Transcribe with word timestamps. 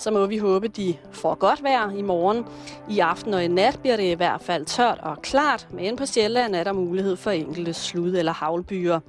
så 0.00 0.10
må 0.10 0.26
vi 0.26 0.38
håbe, 0.38 0.68
de 0.68 0.96
får 1.12 1.34
godt 1.34 1.62
vejr 1.62 1.90
i 1.90 2.02
morgen. 2.02 2.46
I 2.90 2.98
aften 2.98 3.34
og 3.34 3.44
i 3.44 3.48
nat 3.48 3.78
bliver 3.80 3.96
det 3.96 4.10
i 4.10 4.14
hvert 4.14 4.40
fald 4.40 4.66
tørt 4.66 4.98
og 5.02 5.22
klart, 5.22 5.68
men 5.70 5.96
på 5.96 6.06
Sjælland 6.06 6.56
er 6.56 6.64
der 6.64 6.72
mulighed 6.72 7.16
for 7.16 7.30
enkelte 7.30 7.74
slud- 7.74 8.16
eller 8.16 8.32
havlbyer. 8.32 9.00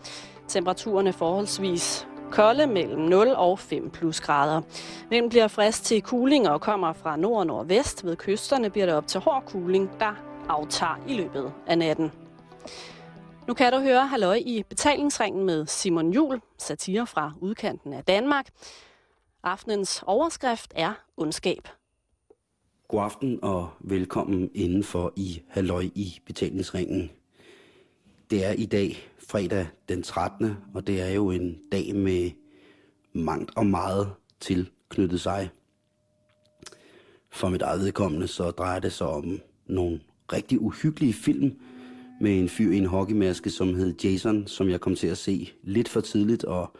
Temperaturen 0.48 1.08
er 1.08 1.12
forholdsvis 1.12 2.08
kolde 2.32 2.68
mellem 2.68 3.00
0 3.00 3.28
og 3.36 3.60
5 3.60 3.90
plus 3.90 4.22
grader. 4.22 4.62
Vinden 5.10 5.30
bliver 5.30 5.48
frisk 5.48 5.84
til 5.84 6.02
kuling 6.02 6.50
og 6.50 6.62
kommer 6.62 6.94
fra 6.94 7.18
nord 7.18 7.40
og 7.40 7.48
nordvest. 7.48 8.06
Ved 8.06 8.16
kysterne 8.16 8.70
bliver 8.70 8.86
det 8.86 8.96
op 8.96 9.08
til 9.08 9.20
hård 9.20 9.44
kuling, 9.46 9.90
der 10.00 10.14
aftager 10.50 11.00
i 11.08 11.14
løbet 11.14 11.54
af 11.68 11.78
natten. 11.78 12.12
Nu 13.48 13.54
kan 13.54 13.74
du 13.74 13.80
høre 13.80 14.08
Halløj 14.08 14.40
i 14.46 14.64
betalingsringen 14.70 15.46
med 15.46 15.66
Simon 15.66 16.12
Jul, 16.12 16.42
satire 16.58 17.08
fra 17.08 17.32
udkanten 17.42 17.94
af 17.94 18.04
Danmark. 18.04 18.46
Aftenens 19.44 20.04
overskrift 20.06 20.74
er 20.76 20.94
ondskab. 21.18 21.68
God 22.88 23.02
aften 23.04 23.40
og 23.42 23.70
velkommen 23.80 24.50
indenfor 24.54 25.14
i 25.16 25.42
Halløj 25.48 25.82
i 25.96 26.20
betalingsringen. 26.26 27.12
Det 28.30 28.46
er 28.46 28.52
i 28.52 28.66
dag 28.66 28.98
fredag 29.30 29.68
den 29.90 30.04
13. 30.04 30.58
og 30.74 30.88
det 30.88 31.02
er 31.02 31.10
jo 31.10 31.32
en 31.32 31.60
dag 31.72 31.96
med 31.96 32.32
mangt 33.14 33.52
og 33.56 33.66
meget 33.66 34.14
tilknyttet 34.40 35.22
sig. 35.22 35.50
For 37.30 37.50
mit 37.50 37.62
eget 37.62 37.82
vedkommende 37.82 38.28
så 38.28 38.52
drejer 38.52 38.80
det 38.80 38.94
sig 38.94 39.08
om 39.08 39.40
nogle 39.66 40.02
rigtig 40.34 40.62
uhyggelige 40.62 41.14
film 41.14 41.60
med 42.22 42.40
en 42.40 42.50
fyr 42.50 42.72
i 42.72 42.78
en 42.78 42.86
hockeymaske, 42.86 43.50
som 43.50 43.76
hed 43.76 43.96
Jason, 44.04 44.48
som 44.48 44.70
jeg 44.70 44.82
kom 44.82 44.96
til 44.96 45.08
at 45.08 45.18
se 45.18 45.52
lidt 45.64 45.90
for 45.90 46.02
tidligt, 46.02 46.44
og 46.44 46.76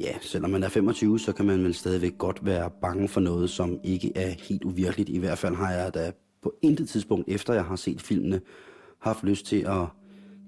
ja, 0.00 0.18
selvom 0.20 0.50
man 0.50 0.62
er 0.62 0.68
25, 0.68 1.18
så 1.18 1.32
kan 1.32 1.46
man 1.46 1.64
vel 1.64 1.74
stadigvæk 1.74 2.18
godt 2.18 2.44
være 2.46 2.70
bange 2.82 3.08
for 3.08 3.20
noget, 3.20 3.50
som 3.50 3.80
ikke 3.84 4.12
er 4.14 4.28
helt 4.28 4.64
uvirkeligt. 4.64 5.08
I 5.08 5.18
hvert 5.18 5.38
fald 5.38 5.54
har 5.54 5.72
jeg 5.72 5.94
da 5.94 6.12
på 6.42 6.54
intet 6.62 6.88
tidspunkt, 6.88 7.28
efter 7.28 7.54
jeg 7.54 7.64
har 7.64 7.76
set 7.76 8.00
filmene, 8.00 8.40
haft 8.98 9.24
lyst 9.24 9.46
til 9.46 9.66
at 9.66 9.86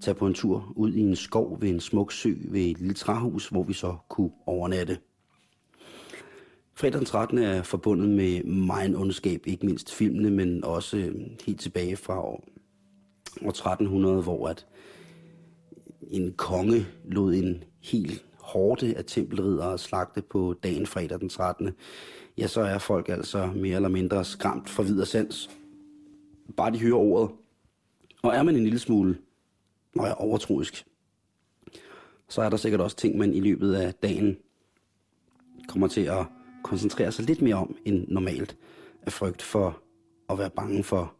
tage 0.00 0.14
på 0.14 0.26
en 0.26 0.34
tur 0.34 0.72
ud 0.76 0.92
i 0.92 1.00
en 1.00 1.16
skov 1.16 1.60
ved 1.60 1.68
en 1.68 1.80
smuk 1.80 2.12
sø 2.12 2.34
ved 2.44 2.60
et 2.60 2.78
lille 2.78 2.94
træhus, 2.94 3.48
hvor 3.48 3.62
vi 3.62 3.72
så 3.72 3.96
kunne 4.08 4.30
overnatte. 4.46 4.98
Fredag 6.76 6.98
den 6.98 7.06
13. 7.06 7.38
er 7.38 7.62
forbundet 7.62 8.08
med 8.08 8.42
meget 8.44 8.96
ondskab, 8.96 9.46
ikke 9.46 9.66
mindst 9.66 9.94
filmene, 9.94 10.30
men 10.30 10.64
også 10.64 10.96
øh, 10.96 11.14
helt 11.46 11.60
tilbage 11.60 11.96
fra 11.96 12.20
år, 12.20 12.44
år 13.42 13.48
1300, 13.48 14.22
hvor 14.22 14.48
at 14.48 14.66
en 16.10 16.32
konge 16.32 16.86
lod 17.04 17.34
en 17.34 17.64
helt 17.80 18.24
hårde 18.44 18.96
af 18.96 19.04
tempelridere 19.04 19.78
slagte 19.78 20.22
på 20.22 20.54
dagen 20.62 20.86
fredag 20.86 21.20
den 21.20 21.28
13. 21.28 21.70
Ja, 22.38 22.46
så 22.46 22.60
er 22.60 22.78
folk 22.78 23.08
altså 23.08 23.46
mere 23.46 23.76
eller 23.76 23.88
mindre 23.88 24.24
skræmt 24.24 24.68
for 24.68 24.82
videre 24.82 25.06
sans. 25.06 25.50
Bare 26.56 26.72
de 26.72 26.78
hører 26.78 26.96
ordet. 26.96 27.30
Og 28.22 28.34
er 28.34 28.42
man 28.42 28.56
en 28.56 28.64
lille 28.64 28.78
smule 28.78 29.18
når 29.94 30.04
jeg 30.04 30.10
er 30.10 30.14
overtroisk, 30.14 30.86
så 32.28 32.42
er 32.42 32.50
der 32.50 32.56
sikkert 32.56 32.80
også 32.80 32.96
ting, 32.96 33.18
man 33.18 33.34
i 33.34 33.40
løbet 33.40 33.74
af 33.74 33.94
dagen 33.94 34.36
kommer 35.68 35.88
til 35.88 36.00
at 36.00 36.26
koncentrere 36.64 37.12
sig 37.12 37.24
lidt 37.24 37.42
mere 37.42 37.54
om 37.54 37.76
end 37.84 38.08
normalt 38.08 38.56
af 39.02 39.12
frygt 39.12 39.42
for 39.42 39.82
at 40.30 40.38
være 40.38 40.50
bange 40.50 40.84
for, 40.84 41.14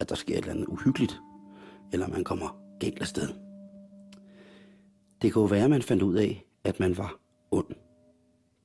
at 0.00 0.08
der 0.08 0.14
sker 0.14 0.34
et 0.34 0.38
eller 0.38 0.52
andet 0.52 0.66
uhyggeligt, 0.66 1.20
eller 1.92 2.08
man 2.08 2.24
kommer 2.24 2.60
galt 2.80 3.00
afsted. 3.00 3.28
Det 5.22 5.32
kunne 5.32 5.50
være, 5.50 5.64
at 5.64 5.70
man 5.70 5.82
fandt 5.82 6.02
ud 6.02 6.14
af, 6.14 6.46
at 6.64 6.80
man 6.80 6.96
var 6.96 7.20
ond. 7.50 7.74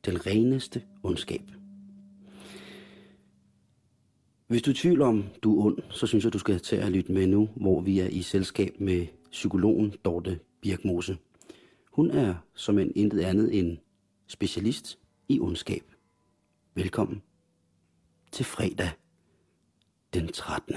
Den 0.05 0.25
reneste 0.25 0.83
ondskab. 1.03 1.41
Hvis 4.47 4.61
du 4.61 4.71
er 4.71 4.73
i 4.73 4.77
tvivl 4.77 5.01
om, 5.01 5.23
du 5.43 5.59
er 5.59 5.65
ond, 5.65 5.77
så 5.89 6.07
synes 6.07 6.23
jeg, 6.23 6.33
du 6.33 6.39
skal 6.39 6.59
tage 6.59 6.81
at 6.81 6.91
lytte 6.91 7.11
med 7.11 7.27
nu, 7.27 7.49
hvor 7.55 7.81
vi 7.81 7.99
er 7.99 8.07
i 8.07 8.21
selskab 8.21 8.79
med 8.79 9.07
psykologen 9.31 9.93
Dorte 10.05 10.39
Birkmose. 10.61 11.17
Hun 11.91 12.11
er 12.11 12.35
som 12.53 12.79
en 12.79 12.91
intet 12.95 13.19
andet 13.19 13.59
end 13.59 13.77
specialist 14.27 14.99
i 15.27 15.39
ondskab. 15.39 15.91
Velkommen 16.73 17.21
til 18.31 18.45
fredag 18.45 18.89
den 20.13 20.27
13. 20.27 20.75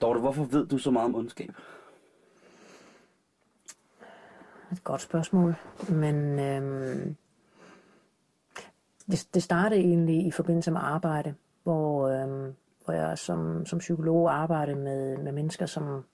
Dorte, 0.00 0.20
hvorfor 0.20 0.44
ved 0.44 0.66
du 0.66 0.78
så 0.78 0.90
meget 0.90 1.04
om 1.04 1.14
ondskab? 1.14 1.50
Et 4.72 4.84
godt 4.84 5.00
spørgsmål, 5.00 5.54
men 5.88 6.38
øhm, 6.38 7.16
det, 9.10 9.28
det 9.34 9.42
startede 9.42 9.80
egentlig 9.80 10.26
i 10.26 10.30
forbindelse 10.30 10.70
med 10.70 10.80
arbejde, 10.82 11.34
hvor, 11.62 12.08
øhm, 12.08 12.54
hvor 12.84 12.94
jeg 12.94 13.18
som, 13.18 13.66
som 13.66 13.78
psykolog 13.78 14.34
arbejdede 14.34 14.78
med, 14.78 15.18
med 15.18 15.32
mennesker, 15.32 15.66
som 15.66 16.04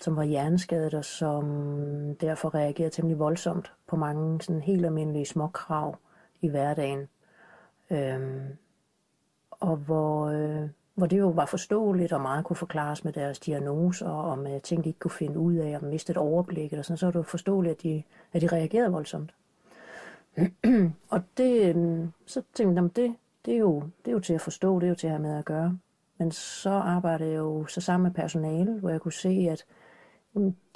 som 0.00 0.16
var 0.16 0.24
hjerneskadet 0.24 0.94
og 0.94 1.04
som 1.04 1.44
derfor 2.20 2.54
reagerede 2.54 2.94
temmelig 2.94 3.18
voldsomt 3.18 3.72
på 3.88 3.96
mange 3.96 4.42
sådan 4.42 4.62
helt 4.62 4.86
almindelige 4.86 5.26
små 5.26 5.48
krav 5.48 5.98
i 6.40 6.48
hverdagen. 6.48 7.08
Øhm, 7.90 8.56
og 9.50 9.76
hvor, 9.76 10.26
øh, 10.26 10.68
hvor 10.96 11.06
det 11.06 11.18
jo 11.18 11.28
var 11.28 11.46
forståeligt 11.46 12.12
og 12.12 12.20
meget 12.20 12.44
kunne 12.44 12.56
forklares 12.56 13.04
med 13.04 13.12
deres 13.12 13.38
diagnoser 13.38 14.08
og 14.08 14.38
med 14.38 14.54
øh, 14.54 14.60
ting, 14.60 14.84
de 14.84 14.88
ikke 14.88 14.98
kunne 14.98 15.10
finde 15.10 15.38
ud 15.38 15.54
af 15.54 15.76
og 15.76 15.84
miste 15.84 16.18
overblikket. 16.18 16.78
Og 16.78 16.84
sådan, 16.84 16.98
så 16.98 17.06
var 17.06 17.10
det 17.10 17.18
jo 17.18 17.22
forståeligt, 17.22 17.72
at 17.72 17.82
de, 17.82 18.02
at 18.32 18.42
de 18.42 18.46
reagerede 18.46 18.92
voldsomt. 18.92 19.34
og 21.10 21.22
det, 21.36 21.76
øh, 21.76 22.08
så 22.26 22.42
tænkte 22.54 22.82
jeg, 22.82 22.96
det, 22.96 23.14
det, 23.44 23.54
er 23.54 23.58
jo, 23.58 23.80
det 23.80 24.10
er 24.10 24.12
jo 24.12 24.20
til 24.20 24.34
at 24.34 24.40
forstå, 24.40 24.80
det 24.80 24.86
er 24.86 24.88
jo 24.88 24.94
til 24.94 25.06
at 25.06 25.10
have 25.10 25.22
med 25.22 25.38
at 25.38 25.44
gøre. 25.44 25.78
Men 26.18 26.30
så 26.30 26.70
arbejdede 26.70 27.30
jeg 27.30 27.38
jo 27.38 27.66
så 27.66 27.80
sammen 27.80 28.02
med 28.02 28.14
personale, 28.14 28.72
hvor 28.72 28.90
jeg 28.90 29.00
kunne 29.00 29.12
se, 29.12 29.48
at 29.50 29.64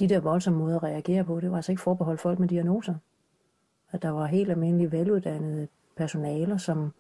de 0.01 0.09
der 0.09 0.21
voldsomme 0.21 0.59
måder 0.59 0.77
at 0.77 0.83
reagere 0.83 1.25
på, 1.25 1.41
det 1.41 1.51
var 1.51 1.57
altså 1.57 1.73
ikke 1.73 1.83
forbeholdt 1.83 2.21
folk 2.21 2.39
med 2.39 2.49
diagnoser. 2.49 2.95
At 3.93 4.03
der 4.03 4.11
var 4.11 4.27
helt 4.27 4.51
almindelige 4.51 4.93
veluddannede 4.93 5.69
personaler, 5.97 6.57
som, 6.57 6.93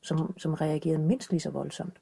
som, 0.00 0.38
som 0.38 0.54
reagerede 0.54 1.02
mindst 1.02 1.30
lige 1.30 1.40
så 1.40 1.50
voldsomt. 1.50 2.00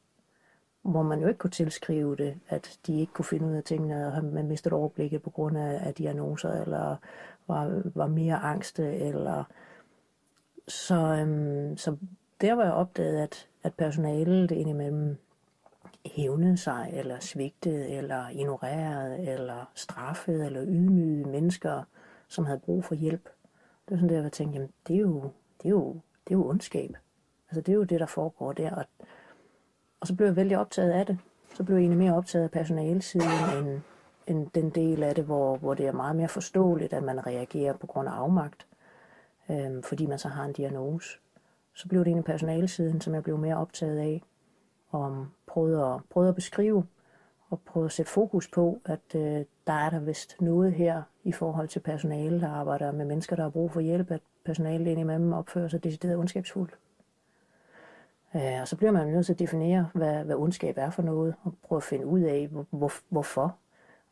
Hvor 0.83 1.03
man 1.03 1.21
jo 1.21 1.29
ikke 1.29 1.39
kunne 1.39 1.51
tilskrive 1.51 2.17
det, 2.17 2.35
at 2.49 2.79
de 2.87 3.01
ikke 3.01 3.13
kunne 3.13 3.25
finde 3.25 3.47
ud 3.47 3.55
af 3.55 3.65
tingene, 3.65 4.07
og 4.07 4.25
man 4.25 4.49
mistede 4.49 4.75
overblikket 4.75 5.23
på 5.23 5.31
grund 5.31 5.59
af, 5.59 5.87
af 5.87 5.95
diagnoser, 5.95 6.63
eller 6.63 6.97
var, 7.47 7.83
var 7.95 8.07
mere 8.07 8.37
angste, 8.37 8.97
eller... 8.97 9.45
Så, 10.69 10.95
øhm, 10.95 11.77
så 11.77 11.97
der 12.41 12.53
var 12.53 12.65
jeg 12.65 12.73
opdaget, 12.73 13.19
at, 13.19 13.49
at 13.63 13.75
personalet 13.75 14.51
indimellem 14.51 15.17
hævnede 16.07 16.57
sig, 16.57 16.91
eller 16.93 17.21
svigtede, 17.21 17.89
eller 17.89 18.29
ignorerede, 18.29 19.19
eller 19.19 19.71
straffede, 19.75 20.47
eller 20.47 20.65
ydmygede 20.65 21.29
mennesker, 21.29 21.83
som 22.29 22.45
havde 22.45 22.59
brug 22.59 22.85
for 22.85 22.95
hjælp. 22.95 23.25
Det 23.89 23.91
var 23.91 23.97
sådan 23.97 24.09
der, 24.09 24.23
jeg 24.23 24.33
tænkte, 24.33 24.55
jamen, 24.55 24.73
det 24.89 24.97
er 24.97 25.01
jo, 25.01 25.31
det 25.63 25.67
er 25.67 25.71
jo, 25.71 25.93
det 26.25 26.35
er 26.35 26.39
jo 26.39 26.49
ondskab. 26.49 26.97
Altså, 27.49 27.61
det 27.61 27.69
er 27.73 27.77
jo 27.77 27.85
det, 27.85 28.01
der 28.01 28.07
foregår 28.07 28.53
der. 28.53 28.75
Og, 28.75 28.85
og 30.03 30.09
så 30.09 30.15
blev 30.15 30.27
jeg 30.27 30.37
vældig 30.37 30.59
optaget 30.59 30.91
af 30.91 31.07
det. 31.07 31.19
Så 31.55 31.65
blev 31.65 31.77
jeg 31.77 31.81
egentlig 31.81 31.99
mere 31.99 32.17
optaget 32.17 32.45
af 32.45 32.51
personalesiden, 32.51 33.29
end, 33.59 33.81
end 34.27 34.51
den 34.55 34.71
del 34.71 35.03
af 35.03 35.15
det, 35.15 35.25
hvor, 35.25 35.57
hvor 35.57 35.75
det 35.75 35.87
er 35.87 35.93
meget 35.93 36.17
mere 36.17 36.29
forståeligt, 36.29 36.93
at 36.93 37.03
man 37.03 37.27
reagerer 37.27 37.73
på 37.73 37.87
grund 37.87 38.09
af 38.09 38.13
afmagt, 38.13 38.67
øhm, 39.51 39.83
fordi 39.83 40.07
man 40.07 40.19
så 40.19 40.29
har 40.29 40.45
en 40.45 40.53
diagnose. 40.53 41.19
Så 41.75 41.89
blev 41.89 42.01
det 42.01 42.07
egentlig 42.07 42.25
personalesiden, 42.25 43.01
som 43.01 43.15
jeg 43.15 43.23
blev 43.23 43.39
mere 43.39 43.57
optaget 43.57 43.99
af 43.99 44.23
og 44.91 45.27
prøvede 45.47 45.85
at, 45.85 46.01
prøvede 46.11 46.29
at 46.29 46.35
beskrive 46.35 46.87
og 47.51 47.61
prøvede 47.61 47.87
at 47.87 47.93
sætte 47.93 48.13
fokus 48.13 48.49
på, 48.49 48.81
at 48.85 49.15
øh, 49.15 49.45
der 49.67 49.73
er 49.73 49.91
der 49.91 50.01
vist 50.01 50.41
noget 50.41 50.73
her 50.73 51.03
i 51.25 51.33
forhold 51.33 51.69
til 51.69 51.81
personale, 51.81 52.41
der 52.41 52.49
arbejder 52.49 52.93
med 52.93 53.05
mennesker, 53.05 53.37
der 53.37 53.43
har 53.43 53.51
brug 53.51 53.71
for 53.71 53.81
hjælp, 53.81 54.11
at 54.11 54.21
personalet 54.45 54.87
indimellem 54.87 55.33
opfører 55.33 55.69
sig 55.69 55.85
decideret 55.85 56.17
ondskabsfuldt. 56.17 56.79
Øh, 58.37 58.61
og 58.61 58.69
så 58.69 58.77
bliver 58.77 58.91
man 58.91 59.09
nødt 59.09 59.27
til 59.27 59.33
at 59.33 59.39
definere, 59.39 59.91
hvad, 59.95 60.25
hvad 60.25 60.37
ondskab 60.37 60.79
er 60.79 60.91
for 60.91 61.03
noget, 61.03 61.35
og 61.43 61.55
prøve 61.63 61.77
at 61.77 61.83
finde 61.83 62.07
ud 62.07 62.21
af, 62.21 62.49
hvor, 62.49 62.67
hvor, 62.71 62.93
hvorfor, 63.09 63.57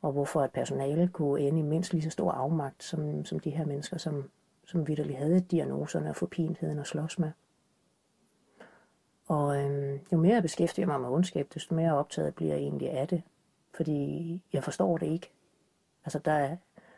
og 0.03 0.13
hvorfor 0.13 0.41
at 0.41 0.53
personale 0.53 1.09
kunne 1.09 1.41
ende 1.41 1.59
i 1.59 1.63
mindst 1.63 1.93
lige 1.93 2.03
så 2.03 2.11
stor 2.11 2.33
afmagt, 2.33 2.83
som, 2.83 3.25
som 3.25 3.41
de 3.41 3.51
her 3.51 3.67
mennesker, 3.67 3.99
som, 3.99 4.31
som 4.67 4.89
vidderligt 4.89 5.19
havde 5.19 5.41
diagnoserne 5.41 6.11
og 6.11 6.17
forpintheden 6.17 6.79
at 6.79 6.87
slås 6.87 7.19
med. 7.19 7.31
Og 9.29 9.65
øhm, 9.65 9.99
jo 10.13 10.19
mere 10.19 10.35
jeg 10.35 10.43
beskæftiger 10.43 10.87
mig 10.87 11.01
med 11.01 11.09
ondskab, 11.09 11.47
desto 11.55 11.75
mere 11.75 11.97
optaget 11.97 12.35
bliver 12.35 12.55
jeg 12.55 12.63
egentlig 12.63 12.91
af 12.91 13.09
det. 13.09 13.23
Fordi 13.75 14.43
jeg 14.53 14.65
forstår 14.65 14.99
det 14.99 15.07
ikke. 15.07 15.31
Altså 16.05 16.19
der 16.19 16.33
er, 16.33 16.57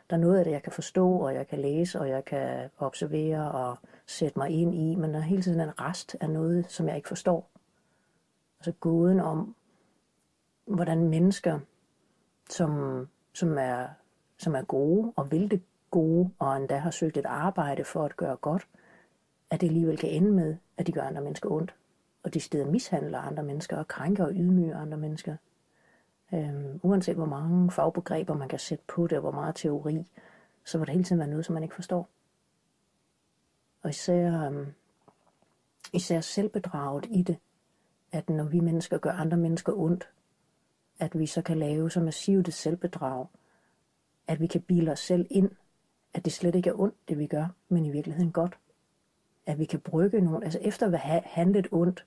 der 0.09 0.15
er 0.15 0.21
noget 0.21 0.37
af 0.37 0.43
det, 0.43 0.51
jeg 0.51 0.63
kan 0.63 0.71
forstå, 0.71 1.11
og 1.17 1.33
jeg 1.33 1.47
kan 1.47 1.59
læse, 1.59 1.99
og 1.99 2.09
jeg 2.09 2.25
kan 2.25 2.69
observere 2.77 3.51
og 3.51 3.77
sætte 4.05 4.39
mig 4.39 4.49
ind 4.49 4.75
i, 4.75 4.95
men 4.95 5.13
der 5.13 5.19
er 5.19 5.23
hele 5.23 5.41
tiden 5.41 5.61
en 5.61 5.79
rest 5.81 6.15
af 6.19 6.29
noget, 6.29 6.65
som 6.71 6.87
jeg 6.87 6.95
ikke 6.95 7.07
forstår. 7.07 7.49
Altså 8.59 8.71
gåden 8.71 9.19
om, 9.19 9.55
hvordan 10.65 11.09
mennesker, 11.09 11.59
som, 12.49 13.03
som, 13.33 13.57
er, 13.57 13.87
som 14.37 14.55
er 14.55 14.61
gode 14.61 15.13
og 15.15 15.31
vil 15.31 15.51
det 15.51 15.61
gode, 15.91 16.29
og 16.39 16.57
endda 16.57 16.77
har 16.77 16.91
søgt 16.91 17.17
et 17.17 17.25
arbejde 17.25 17.83
for 17.83 18.05
at 18.05 18.17
gøre 18.17 18.35
godt, 18.35 18.67
at 19.49 19.61
det 19.61 19.67
alligevel 19.67 19.97
kan 19.97 20.09
ende 20.09 20.31
med 20.31 20.55
at 20.77 20.87
de 20.87 20.91
gør 20.91 21.01
andre 21.01 21.21
mennesker 21.21 21.49
ondt. 21.51 21.75
Og 22.23 22.33
de 22.33 22.39
steder 22.39 22.65
mishandler 22.65 23.19
andre 23.19 23.43
mennesker 23.43 23.77
og 23.77 23.87
krænker 23.87 24.25
og 24.25 24.31
ydmyger 24.33 24.77
andre 24.77 24.97
mennesker. 24.97 25.35
Øhm, 26.33 26.79
uanset 26.83 27.15
hvor 27.15 27.25
mange 27.25 27.71
fagbegreber 27.71 28.33
man 28.33 28.47
kan 28.47 28.59
sætte 28.59 28.83
på 28.87 29.07
det, 29.07 29.17
og 29.17 29.21
hvor 29.21 29.31
meget 29.31 29.55
teori, 29.55 30.05
så 30.65 30.77
må 30.77 30.85
det 30.85 30.91
hele 30.91 31.03
tiden 31.03 31.19
være 31.19 31.29
noget, 31.29 31.45
som 31.45 31.53
man 31.53 31.63
ikke 31.63 31.75
forstår. 31.75 32.09
Og 33.83 33.89
især, 33.89 34.47
um, 34.47 34.65
især 35.93 36.21
selvbedraget 36.21 37.05
i 37.09 37.21
det, 37.21 37.37
at 38.11 38.29
når 38.29 38.43
vi 38.43 38.59
mennesker 38.59 38.97
gør 38.97 39.11
andre 39.11 39.37
mennesker 39.37 39.73
ondt, 39.73 40.09
at 40.99 41.19
vi 41.19 41.25
så 41.25 41.41
kan 41.41 41.57
lave 41.57 41.91
så 41.91 41.99
massivt 41.99 42.47
et 42.47 42.53
selvbedrag, 42.53 43.25
at 44.27 44.39
vi 44.39 44.47
kan 44.47 44.61
bilde 44.61 44.91
os 44.91 44.99
selv 44.99 45.27
ind, 45.29 45.51
at 46.13 46.25
det 46.25 46.33
slet 46.33 46.55
ikke 46.55 46.69
er 46.69 46.79
ondt, 46.79 46.95
det 47.09 47.19
vi 47.19 47.27
gør, 47.27 47.47
men 47.69 47.85
i 47.85 47.89
virkeligheden 47.89 48.31
godt. 48.31 48.57
At 49.45 49.59
vi 49.59 49.65
kan 49.65 49.79
brygge 49.79 50.21
nogen, 50.21 50.43
altså 50.43 50.59
efter 50.61 50.87
at 50.87 50.99
have 50.99 51.21
handlet 51.25 51.67
ondt, 51.71 52.05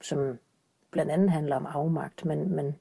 som 0.00 0.38
blandt 0.90 1.12
andet 1.12 1.30
handler 1.30 1.56
om 1.56 1.66
afmagt, 1.66 2.24
men, 2.24 2.54
men, 2.54 2.74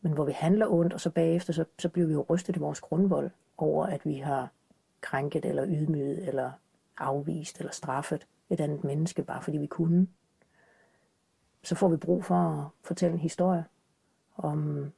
men 0.00 0.12
hvor 0.12 0.24
vi 0.24 0.32
handler 0.32 0.66
ondt, 0.66 0.92
og 0.92 1.00
så 1.00 1.10
bagefter, 1.10 1.52
så, 1.52 1.64
så 1.78 1.88
bliver 1.88 2.06
vi 2.06 2.12
jo 2.12 2.26
rystet 2.30 2.56
i 2.56 2.58
vores 2.58 2.80
grundvold 2.80 3.30
over, 3.58 3.86
at 3.86 4.06
vi 4.06 4.14
har 4.14 4.52
krænket 5.00 5.44
eller 5.44 5.66
ydmyget 5.66 6.28
eller 6.28 6.52
afvist 6.98 7.58
eller 7.58 7.72
straffet 7.72 8.26
et 8.50 8.60
andet 8.60 8.84
menneske, 8.84 9.22
bare 9.22 9.42
fordi 9.42 9.58
vi 9.58 9.66
kunne. 9.66 10.06
Så 11.62 11.74
får 11.74 11.88
vi 11.88 11.96
brug 11.96 12.24
for 12.24 12.34
at 12.34 12.68
fortælle 12.82 13.14
en 13.14 13.20
historie 13.20 13.64
om, 14.36 14.92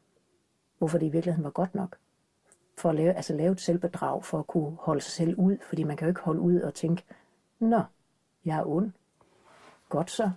hvorfor 0.78 0.98
det 0.98 1.06
i 1.06 1.10
virkeligheden 1.10 1.44
var 1.44 1.50
godt 1.50 1.74
nok. 1.74 1.96
For 2.78 2.88
at 2.88 2.94
lave, 2.94 3.12
altså 3.12 3.34
lave 3.34 3.52
et 3.52 3.60
selvbedrag, 3.60 4.24
for 4.24 4.38
at 4.38 4.46
kunne 4.46 4.76
holde 4.80 5.00
sig 5.00 5.12
selv 5.12 5.38
ud, 5.38 5.56
fordi 5.68 5.84
man 5.84 5.96
kan 5.96 6.06
jo 6.06 6.10
ikke 6.10 6.20
holde 6.20 6.40
ud 6.40 6.60
og 6.60 6.74
tænke, 6.74 7.04
nå, 7.58 7.82
jeg 8.44 8.58
er 8.58 8.64
ond. 8.68 8.92
Godt 9.88 10.10
så. 10.10 10.30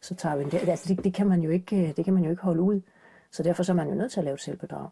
Så 0.00 0.14
tager 0.14 0.36
vi 0.36 0.44
det. 0.44 0.68
Altså 0.68 0.94
det, 0.94 1.04
det, 1.04 1.14
kan 1.14 1.26
man 1.26 1.40
jo 1.40 1.50
ikke, 1.50 1.88
øh, 1.88 1.96
det 1.96 2.04
kan 2.04 2.14
man 2.14 2.24
jo 2.24 2.30
ikke 2.30 2.42
holde 2.42 2.62
ud. 2.62 2.80
Så 3.30 3.42
derfor 3.42 3.62
så 3.62 3.72
er 3.72 3.76
man 3.76 3.88
jo 3.88 3.94
nødt 3.94 4.12
til 4.12 4.20
at 4.20 4.24
lave 4.24 4.34
et 4.34 4.40
selvbedrag. 4.40 4.88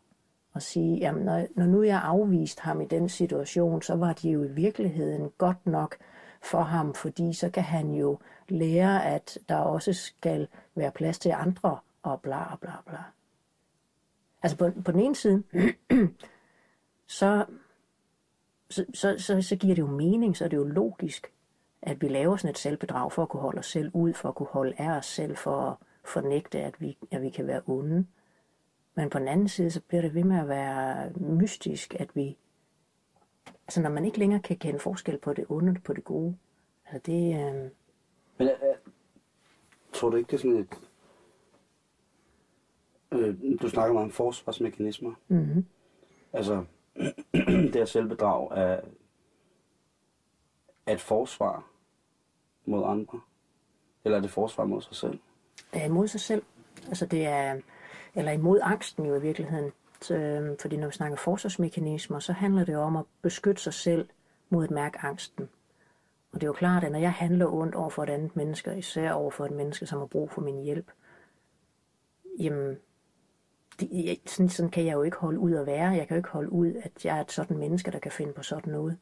Og 0.57 0.63
sige, 0.63 0.99
jamen 0.99 1.25
når, 1.25 1.47
når 1.55 1.67
nu 1.67 1.83
jeg 1.83 2.01
afvist 2.03 2.61
ham 2.61 2.81
i 2.81 2.85
den 2.85 3.09
situation, 3.09 3.83
så 3.83 3.95
var 3.95 4.13
det 4.13 4.25
jo 4.25 4.45
i 4.45 4.49
virkeligheden 4.49 5.31
godt 5.39 5.67
nok 5.67 5.97
for 6.43 6.61
ham, 6.61 6.95
fordi 6.95 7.33
så 7.33 7.51
kan 7.51 7.63
han 7.63 7.91
jo 7.91 8.19
lære, 8.49 9.05
at 9.05 9.39
der 9.49 9.57
også 9.57 9.93
skal 9.93 10.49
være 10.75 10.91
plads 10.91 11.19
til 11.19 11.31
andre, 11.31 11.79
og 12.03 12.21
bla 12.21 12.57
bla 12.61 12.73
bla. 12.87 12.99
Altså 14.43 14.57
på, 14.59 14.71
på 14.85 14.93
den 14.93 15.01
ene 15.01 15.17
side, 15.17 15.43
så, 17.19 17.45
så, 18.71 18.85
så, 18.95 19.15
så, 19.19 19.43
så 19.43 19.57
giver 19.57 19.75
det 19.75 19.83
jo 19.83 19.91
mening, 19.91 20.37
så 20.37 20.45
er 20.45 20.49
det 20.49 20.57
jo 20.57 20.65
logisk, 20.65 21.33
at 21.83 22.03
vi 22.03 22.09
laver 22.09 22.37
sådan 22.37 22.51
et 22.51 22.59
selvbedrag 22.59 23.13
for 23.13 23.23
at 23.23 23.29
kunne 23.29 23.43
holde 23.43 23.59
os 23.59 23.71
selv 23.71 23.91
ud, 23.95 24.13
for 24.13 24.29
at 24.29 24.35
kunne 24.35 24.49
holde 24.51 24.75
af 24.79 24.91
os 24.91 25.07
selv, 25.07 25.37
for 25.37 25.71
at 25.71 25.77
fornægte, 26.05 26.61
at 26.61 26.81
vi, 26.81 26.99
at 27.11 27.23
vi 27.23 27.31
kan 27.31 27.47
være 27.47 27.63
onde. 27.67 28.07
Men 28.97 29.11
på 29.11 29.19
den 29.19 29.29
anden 29.29 29.49
side, 29.49 29.71
så 29.71 29.81
bliver 29.81 30.03
det 30.03 30.15
ved 30.15 30.25
med 30.25 30.39
at 30.39 30.49
være 30.49 31.11
mystisk, 31.17 31.95
at 31.95 32.17
vi, 32.17 32.37
altså 33.67 33.83
når 33.83 33.91
man 33.91 34.05
ikke 34.05 34.19
længere 34.19 34.41
kan 34.41 34.57
kende 34.57 34.79
forskel 34.79 35.19
på 35.19 35.33
det 35.33 35.45
onde 35.49 35.71
og 35.71 35.83
på 35.85 35.93
det 35.93 36.05
gode, 36.05 36.37
altså 36.87 37.13
det... 37.13 37.35
Øh... 37.35 37.71
Men 38.39 38.49
tror 39.93 40.11
du 40.11 40.17
ikke, 40.17 40.27
det 40.27 40.35
er 40.35 40.39
sådan 40.39 40.57
et... 40.57 40.69
Øh, 43.13 43.61
du 43.63 43.69
snakker 43.69 43.93
meget 43.93 44.05
om 44.05 44.11
forsvarsmekanismer. 44.11 45.15
Mm-hmm. 45.29 45.67
Altså, 46.33 46.65
det 47.73 47.75
her 47.75 47.85
selvbedrag 47.85 48.51
er, 48.53 48.81
er 50.87 50.93
et 50.93 51.01
forsvar 51.01 51.71
mod 52.65 52.85
andre? 52.87 53.21
Eller 54.05 54.19
er 54.19 54.23
det 54.23 54.31
forsvar 54.31 54.65
mod 54.65 54.83
sig 54.83 54.95
selv? 54.97 55.19
Er 55.73 55.85
imod 55.85 56.09
sig 56.09 56.21
selv. 56.21 56.43
Altså 56.89 57.07
det 57.07 57.27
er, 57.27 57.61
eller 58.17 58.33
imod 58.33 58.61
angsten 58.63 59.07
jo 59.07 59.15
i 59.15 59.21
virkeligheden. 59.21 59.73
Så, 60.01 60.15
øhm, 60.15 60.59
fordi 60.59 60.77
når 60.77 60.87
vi 60.87 60.93
snakker 60.93 61.17
forsvarsmekanismer, 61.17 62.19
så 62.19 62.33
handler 62.33 62.65
det 62.65 62.77
om 62.77 62.97
at 62.97 63.05
beskytte 63.23 63.63
sig 63.63 63.75
selv 63.75 64.09
mod 64.51 64.65
at 64.65 64.71
mærke 64.71 64.99
angsten. 64.99 65.49
Og 66.33 66.41
det 66.41 66.43
er 66.43 66.49
jo 66.49 66.53
klart, 66.53 66.85
at 66.85 66.93
når 66.93 66.99
jeg 66.99 67.13
handler 67.13 67.55
ondt 67.55 67.75
over 67.75 67.91
for 67.91 68.03
et 68.03 68.11
andet 68.11 68.37
menneske, 68.37 68.79
især 68.79 69.13
over 69.13 69.31
for 69.31 69.45
et 69.45 69.51
menneske, 69.51 69.87
som 69.87 69.99
har 69.99 70.07
brug 70.07 70.31
for 70.31 70.41
min 70.41 70.63
hjælp, 70.63 70.91
jamen, 72.39 72.77
det, 73.81 74.19
sådan, 74.27 74.49
sådan 74.49 74.71
kan 74.71 74.87
jeg 74.87 74.93
jo 74.93 75.03
ikke 75.03 75.17
holde 75.17 75.39
ud 75.39 75.55
at 75.55 75.67
være. 75.67 75.89
Jeg 75.89 76.09
kan 76.09 76.15
jo 76.15 76.19
ikke 76.19 76.29
holde 76.29 76.53
ud, 76.53 76.75
at 76.83 77.05
jeg 77.05 77.17
er 77.17 77.21
et 77.21 77.33
sådan 77.33 77.59
menneske, 77.59 77.91
der 77.91 77.99
kan 77.99 78.13
finde 78.13 78.33
på 78.33 78.43
sådan 78.43 78.73
noget. 78.73 78.99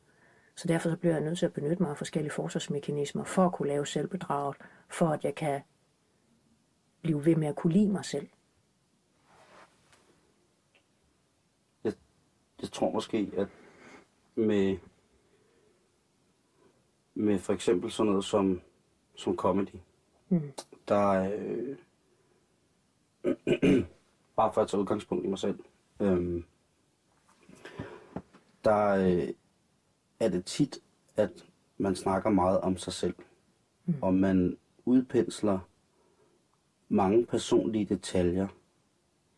Så 0.56 0.68
derfor 0.68 0.90
så 0.90 0.96
bliver 0.96 1.14
jeg 1.14 1.24
nødt 1.24 1.38
til 1.38 1.46
at 1.46 1.52
benytte 1.52 1.82
mig 1.82 1.90
af 1.90 1.96
forskellige 1.96 2.32
forsvarsmekanismer 2.32 3.24
for 3.24 3.46
at 3.46 3.52
kunne 3.52 3.68
lave 3.68 3.86
selvbedraget, 3.86 4.56
for 4.88 5.08
at 5.08 5.24
jeg 5.24 5.34
kan 5.34 5.60
blive 7.02 7.24
ved 7.24 7.36
med 7.36 7.48
at 7.48 7.56
kunne 7.56 7.72
lide 7.72 7.88
mig 7.88 8.04
selv. 8.04 8.28
Jeg 12.64 12.72
tror 12.72 12.90
måske, 12.90 13.30
at 13.36 13.48
med, 14.34 14.78
med 17.14 17.38
for 17.38 17.52
eksempel 17.52 17.90
sådan 17.90 18.10
noget 18.10 18.24
som, 18.24 18.60
som 19.14 19.36
comedy, 19.36 19.76
mm. 20.28 20.52
der 20.88 21.08
øh, 21.10 21.76
bare 24.36 24.52
for 24.52 24.60
at 24.60 24.68
tage 24.68 24.80
udgangspunkt 24.80 25.24
i 25.24 25.28
mig 25.28 25.38
selv, 25.38 25.58
øh, 26.00 26.42
der 28.64 28.86
øh, 28.88 29.28
er 30.20 30.28
det 30.28 30.44
tit, 30.44 30.78
at 31.16 31.46
man 31.78 31.96
snakker 31.96 32.30
meget 32.30 32.60
om 32.60 32.76
sig 32.76 32.92
selv, 32.92 33.14
mm. 33.86 33.94
og 34.02 34.14
man 34.14 34.56
udpensler 34.84 35.58
mange 36.88 37.26
personlige 37.26 37.84
detaljer, 37.84 38.48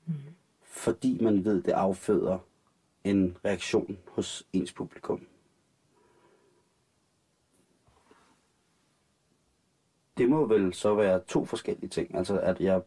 mm. 0.07 0.15
fordi 0.63 1.19
man 1.23 1.45
ved, 1.45 1.63
det 1.63 1.73
afføder 1.73 2.39
en 3.11 3.37
reaktion 3.45 3.99
hos 4.09 4.47
ens 4.53 4.73
publikum. 4.73 5.27
Det 10.19 10.29
må 10.29 10.47
vel 10.47 10.75
så 10.75 10.95
være 10.95 11.21
to 11.21 11.45
forskellige 11.45 11.89
ting. 11.89 12.15
Altså, 12.15 12.41
at 12.41 12.61
jeg, 12.61 12.83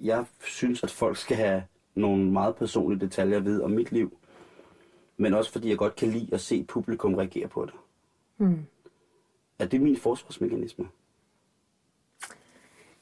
jeg 0.00 0.26
synes, 0.40 0.82
at 0.82 0.90
folk 0.90 1.16
skal 1.16 1.36
have 1.36 1.64
nogle 1.94 2.30
meget 2.30 2.56
personlige 2.56 3.00
detaljer 3.00 3.36
at 3.36 3.44
vide 3.44 3.64
om 3.64 3.70
mit 3.70 3.92
liv, 3.92 4.18
men 5.16 5.34
også 5.34 5.52
fordi 5.52 5.68
jeg 5.68 5.78
godt 5.78 5.96
kan 5.96 6.08
lide 6.08 6.34
at 6.34 6.40
se 6.40 6.64
publikum 6.64 7.14
reagere 7.14 7.48
på 7.48 7.64
det. 7.64 7.74
Mm. 8.38 8.66
Er 9.58 9.66
det 9.66 9.80
min 9.80 9.96
forsvarsmekanisme? 9.96 10.88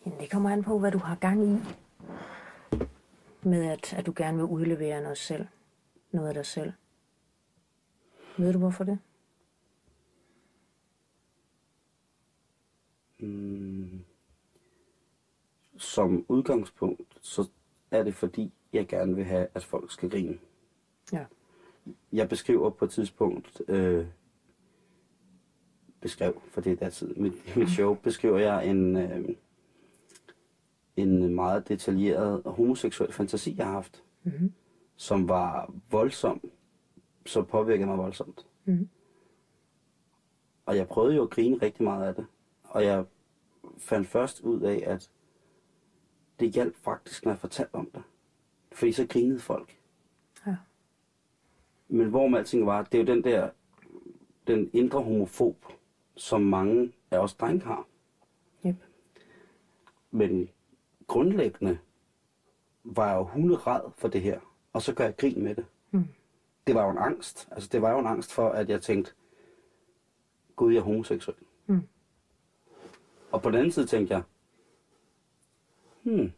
Jamen, 0.07 0.21
det 0.21 0.31
kommer 0.31 0.51
an 0.51 0.63
på, 0.63 0.79
hvad 0.79 0.93
du 0.93 0.99
har 0.99 1.15
gang 1.15 1.49
i. 1.49 1.59
Med 3.43 3.65
at, 3.65 3.93
at 3.93 4.07
du 4.07 4.13
gerne 4.17 4.37
vil 4.37 4.47
udlevere 4.47 5.03
noget 5.03 5.19
selv. 5.19 5.47
Noget 6.11 6.29
af 6.29 6.35
dig 6.35 6.47
selv. 6.47 6.73
Ved 8.39 8.53
du 8.53 8.59
hvorfor 8.59 8.85
det? 8.85 8.99
Mm. 13.19 14.05
Som 15.77 16.25
udgangspunkt, 16.29 17.19
så 17.21 17.51
er 17.91 18.03
det 18.03 18.15
fordi, 18.15 18.53
jeg 18.73 18.89
gerne 18.89 19.15
vil 19.15 19.25
have, 19.25 19.47
at 19.55 19.65
folk 19.65 19.93
skal 19.93 20.11
grine. 20.11 20.39
Ja. 21.13 21.25
Jeg 22.13 22.29
beskriver 22.29 22.71
på 22.71 22.85
et 22.85 22.91
tidspunkt, 22.91 23.63
øh, 23.69 24.07
beskrev, 26.01 26.43
for 26.51 26.61
det 26.61 26.73
er 26.73 26.77
der 26.77 26.91
tid, 26.91 27.15
mit, 27.15 27.33
mit 27.57 27.71
show, 27.71 27.95
beskriver 27.95 28.39
jeg 28.39 28.67
en, 28.67 28.97
øh, 28.97 29.29
en 30.97 31.35
meget 31.35 31.69
detaljeret 31.69 32.43
homoseksuel 32.47 33.13
fantasi, 33.13 33.55
jeg 33.57 33.67
har 33.67 33.73
haft, 33.73 34.03
Mm-hmm. 34.23 34.53
Som 34.99 35.29
var 35.29 35.73
voldsom, 35.91 36.51
som 37.27 37.47
påvirkede 37.47 37.87
mig 37.87 37.99
voldsomt. 37.99 38.47
Mm-hmm. 38.65 38.89
Og 40.67 40.77
jeg 40.77 40.89
prøvede 40.89 41.17
jo 41.17 41.23
at 41.23 41.31
grine 41.31 41.57
rigtig 41.63 41.85
meget 41.85 42.09
af 42.09 42.15
det. 42.15 42.27
Og 42.65 42.85
jeg 42.85 43.05
fandt 43.79 44.09
først 44.09 44.41
ud 44.41 44.61
af, 44.61 44.83
at 44.87 45.11
det 46.41 46.51
hjalp 46.51 46.77
faktisk, 46.77 47.25
når 47.25 47.33
jeg 47.33 47.39
fortalte 47.39 47.75
om 47.75 47.91
det. 47.95 48.03
Fordi 48.73 48.93
så 48.93 49.07
grinede 49.07 49.41
folk. 49.41 49.79
Ja. 50.47 50.57
Men 51.89 52.09
hvor 52.09 52.29
med 52.29 52.39
alting 52.39 52.67
var, 52.67 52.83
det 52.83 52.95
er 52.95 53.03
jo 53.03 53.15
den 53.15 53.25
der, 53.25 53.51
den 54.47 54.71
indre 54.73 55.03
homofob, 55.03 55.65
som 56.15 56.43
mange 56.43 56.93
af 57.11 57.19
os 57.19 57.35
drenge 57.35 57.65
har. 57.65 57.87
Yep. 58.67 58.77
Men 60.11 60.49
grundlæggende 61.07 61.79
var 62.85 63.09
jeg 63.09 63.17
jo 63.17 63.23
hunderad 63.23 63.91
for 63.97 64.09
det 64.09 64.23
her, 64.23 64.41
og 64.73 64.83
så 64.83 64.95
gør 64.95 65.05
jeg 65.05 65.17
grin 65.17 65.45
med 65.45 65.55
det. 65.55 65.67
Mm. 65.91 66.09
Det 66.67 66.75
var 66.75 66.85
jo 66.85 66.91
en 66.91 66.99
angst. 66.99 67.49
Altså, 67.51 67.69
det 67.73 67.83
var 67.83 67.91
jo 67.91 67.99
en 67.99 68.07
angst 68.07 68.33
for, 68.33 68.49
at 68.49 68.69
jeg 68.69 68.83
tænkte, 68.83 69.13
Gud, 70.57 70.73
jeg 70.73 70.79
er 70.81 70.85
homoseksuel. 70.85 71.37
Mm. 71.67 71.83
Og 73.31 73.43
på 73.43 73.51
den 73.51 73.59
anden 73.59 73.73
side 73.73 73.87
tænkte 73.87 74.15
jeg, 74.15 74.23
hmm, 76.03 76.33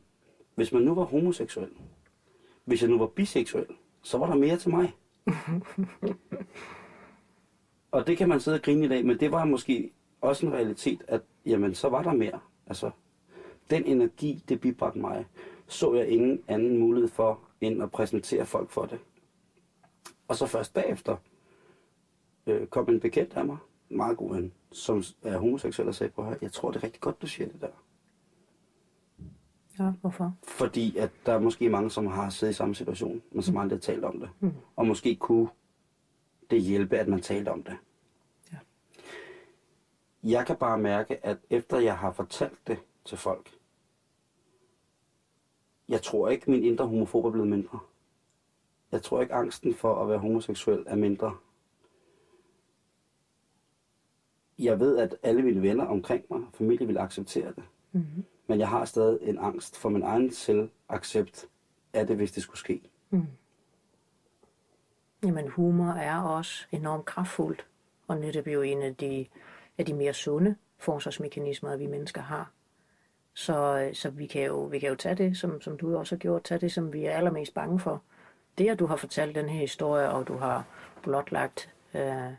hvis 0.54 0.72
man 0.72 0.82
nu 0.82 0.94
var 0.94 1.04
homoseksuel, 1.04 1.70
hvis 2.64 2.82
jeg 2.82 2.90
nu 2.90 2.98
var 2.98 3.06
biseksuel, 3.06 3.66
så 4.02 4.18
var 4.18 4.26
der 4.26 4.34
mere 4.34 4.56
til 4.56 4.70
mig. 4.70 4.94
og 7.92 8.06
det 8.06 8.18
kan 8.18 8.28
man 8.28 8.40
sidde 8.40 8.54
og 8.54 8.62
grine 8.62 8.86
i 8.86 8.88
dag, 8.88 9.06
men 9.06 9.20
det 9.20 9.32
var 9.32 9.44
måske 9.44 9.92
også 10.20 10.46
en 10.46 10.52
realitet, 10.52 11.04
at 11.08 11.22
jamen, 11.46 11.74
så 11.74 11.88
var 11.88 12.02
der 12.02 12.12
mere. 12.12 12.40
Altså, 12.66 12.90
den 13.70 13.84
energi, 13.84 14.44
det 14.48 14.60
bibragte 14.60 14.98
mig, 14.98 15.26
så 15.66 15.94
jeg 15.94 16.08
ingen 16.08 16.42
anden 16.48 16.78
mulighed 16.78 17.08
for, 17.08 17.40
end 17.60 17.82
at 17.82 17.90
præsentere 17.90 18.46
folk 18.46 18.70
for 18.70 18.86
det. 18.86 18.98
Og 20.28 20.36
så 20.36 20.46
først 20.46 20.74
bagefter 20.74 21.16
øh, 22.46 22.66
kom 22.66 22.88
en 22.88 23.00
bekendt 23.00 23.34
af 23.34 23.44
mig, 23.44 23.56
en 23.90 23.96
meget 23.96 24.16
god 24.16 24.34
ven, 24.34 24.52
som 24.72 25.02
er 25.22 25.38
homoseksuel 25.38 25.88
og 25.88 25.94
sagde 25.94 26.12
på 26.12 26.24
her, 26.24 26.36
jeg 26.42 26.52
tror 26.52 26.70
det 26.70 26.78
er 26.78 26.84
rigtig 26.84 27.00
godt, 27.00 27.22
du 27.22 27.26
siger 27.26 27.48
det 27.48 27.60
der. 27.60 27.68
Ja, 29.78 29.92
hvorfor? 30.00 30.36
Fordi 30.42 30.96
at 30.96 31.10
der 31.26 31.32
er 31.32 31.38
måske 31.38 31.68
mange, 31.68 31.90
som 31.90 32.06
har 32.06 32.30
siddet 32.30 32.52
i 32.52 32.56
samme 32.56 32.74
situation, 32.74 33.22
men 33.32 33.42
som 33.42 33.56
aldrig 33.56 33.76
har 33.76 33.80
talt 33.80 34.04
om 34.04 34.20
det. 34.20 34.30
Mm. 34.40 34.52
Og 34.76 34.86
måske 34.86 35.16
kunne 35.16 35.48
det 36.50 36.62
hjælpe, 36.62 36.98
at 36.98 37.08
man 37.08 37.20
talte 37.20 37.48
om 37.48 37.62
det. 37.62 37.76
Ja. 38.52 38.58
Jeg 40.22 40.46
kan 40.46 40.56
bare 40.56 40.78
mærke, 40.78 41.26
at 41.26 41.38
efter 41.50 41.78
jeg 41.78 41.98
har 41.98 42.12
fortalt 42.12 42.58
det 42.66 42.78
til 43.04 43.18
folk, 43.18 43.50
jeg 45.90 46.02
tror 46.02 46.28
ikke, 46.28 46.50
min 46.50 46.64
indre 46.64 46.86
homofob 46.86 47.24
er 47.24 47.30
blevet 47.30 47.48
mindre. 47.48 47.78
Jeg 48.92 49.02
tror 49.02 49.20
ikke, 49.20 49.34
angsten 49.34 49.74
for 49.74 50.02
at 50.02 50.08
være 50.08 50.18
homoseksuel 50.18 50.84
er 50.86 50.96
mindre. 50.96 51.36
Jeg 54.58 54.80
ved, 54.80 54.98
at 54.98 55.16
alle 55.22 55.42
mine 55.42 55.62
venner 55.62 55.86
omkring 55.86 56.24
mig, 56.30 56.40
familie 56.54 56.86
vil 56.86 56.98
acceptere 56.98 57.48
det. 57.48 57.64
Mm-hmm. 57.92 58.24
Men 58.46 58.58
jeg 58.58 58.68
har 58.68 58.84
stadig 58.84 59.18
en 59.22 59.38
angst 59.38 59.76
for 59.76 59.88
min 59.88 60.02
egen 60.02 60.30
selvaccept 60.32 61.48
af 61.92 62.06
det, 62.06 62.16
hvis 62.16 62.32
det 62.32 62.42
skulle 62.42 62.58
ske. 62.58 62.82
Mm. 63.10 63.26
Jamen, 65.24 65.48
humor 65.48 65.92
er 65.92 66.20
også 66.20 66.66
enormt 66.72 67.04
kraftfuldt, 67.04 67.66
og 68.08 68.16
netop 68.16 68.46
jo 68.46 68.62
en 68.62 68.82
af 68.82 68.96
de, 68.96 69.26
af 69.78 69.86
de 69.86 69.94
mere 69.94 70.14
sunde 70.14 70.56
forsvarsmekanismer, 70.78 71.76
vi 71.76 71.86
mennesker 71.86 72.20
har. 72.20 72.52
Så, 73.34 73.78
øh, 73.78 73.94
så 73.94 74.10
vi, 74.10 74.26
kan 74.26 74.42
jo, 74.42 74.62
vi 74.62 74.78
kan 74.78 74.88
jo 74.88 74.94
tage 74.94 75.14
det, 75.14 75.36
som, 75.36 75.60
som 75.60 75.78
du 75.78 75.96
også 75.96 76.14
har 76.14 76.18
gjort, 76.18 76.44
tage 76.44 76.58
det, 76.58 76.72
som 76.72 76.92
vi 76.92 77.04
er 77.04 77.16
allermest 77.16 77.54
bange 77.54 77.80
for. 77.80 78.02
Det, 78.58 78.68
at 78.68 78.78
du 78.78 78.86
har 78.86 78.96
fortalt 78.96 79.34
den 79.34 79.48
her 79.48 79.60
historie, 79.60 80.10
og 80.10 80.28
du 80.28 80.36
har 80.36 80.64
blotlagt 81.02 81.74
øh, 81.94 82.32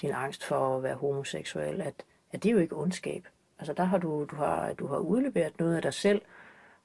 din 0.00 0.10
angst 0.12 0.44
for 0.44 0.76
at 0.76 0.82
være 0.82 0.94
homoseksuel, 0.94 1.80
at, 1.80 2.04
at 2.32 2.42
det 2.42 2.48
er 2.48 2.52
jo 2.52 2.58
ikke 2.58 2.76
ondskab. 2.76 3.28
Altså 3.58 3.72
der 3.72 3.84
har 3.84 3.98
du, 3.98 4.26
du 4.30 4.36
har, 4.36 4.72
du 4.72 4.86
har 4.86 4.98
udleveret 4.98 5.58
noget 5.58 5.76
af 5.76 5.82
dig 5.82 5.94
selv, 5.94 6.22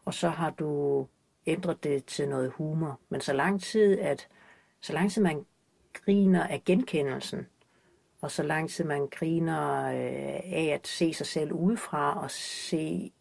og 0.06 0.14
så 0.14 0.30
har 0.30 0.50
du 0.50 1.08
ændret 1.46 1.84
det 1.84 2.06
til 2.06 2.30
noget 2.30 2.52
humor. 2.52 3.00
Men 3.10 3.22
så 3.22 3.34
lang 3.34 3.62
tid, 3.62 4.00
at 4.00 4.28
så 4.82 4.94
lang 4.94 5.12
tid 5.12 5.22
man 5.22 5.46
griner 5.94 6.48
af 6.48 6.64
genkendelsen, 6.66 7.48
og 8.24 8.32
så 8.32 8.44
lang 8.44 8.70
tid 8.70 8.86
man 8.86 9.08
griner 9.08 9.86
øh, 9.86 10.54
af 10.54 10.72
at 10.74 10.88
se 10.88 11.14
sig 11.14 11.26
selv 11.26 11.52
udefra 11.52 12.24
og 12.24 12.32
se, 12.32 13.12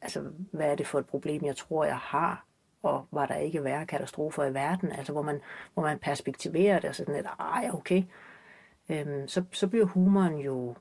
altså, 0.00 0.30
hvad 0.52 0.70
er 0.70 0.74
det 0.74 0.86
for 0.86 0.98
et 0.98 1.06
problem, 1.06 1.44
jeg 1.44 1.56
tror, 1.56 1.84
jeg 1.84 1.98
har, 1.98 2.46
og 2.82 3.06
var 3.10 3.26
der 3.26 3.34
ikke 3.34 3.64
værre 3.64 3.86
katastrofer 3.86 4.44
i 4.44 4.54
verden, 4.54 4.92
altså 4.92 5.12
hvor 5.12 5.22
man, 5.22 5.40
hvor 5.74 5.82
man 5.82 5.98
perspektiverer 5.98 6.80
det 6.80 6.88
og 6.88 6.94
sådan 6.94 7.14
lidt, 7.14 7.26
ej, 7.40 7.70
okay, 7.72 8.02
øhm, 8.88 9.28
så, 9.28 9.44
så 9.52 9.68
bliver 9.68 9.84
humoren 9.84 10.38
jo 10.38 10.74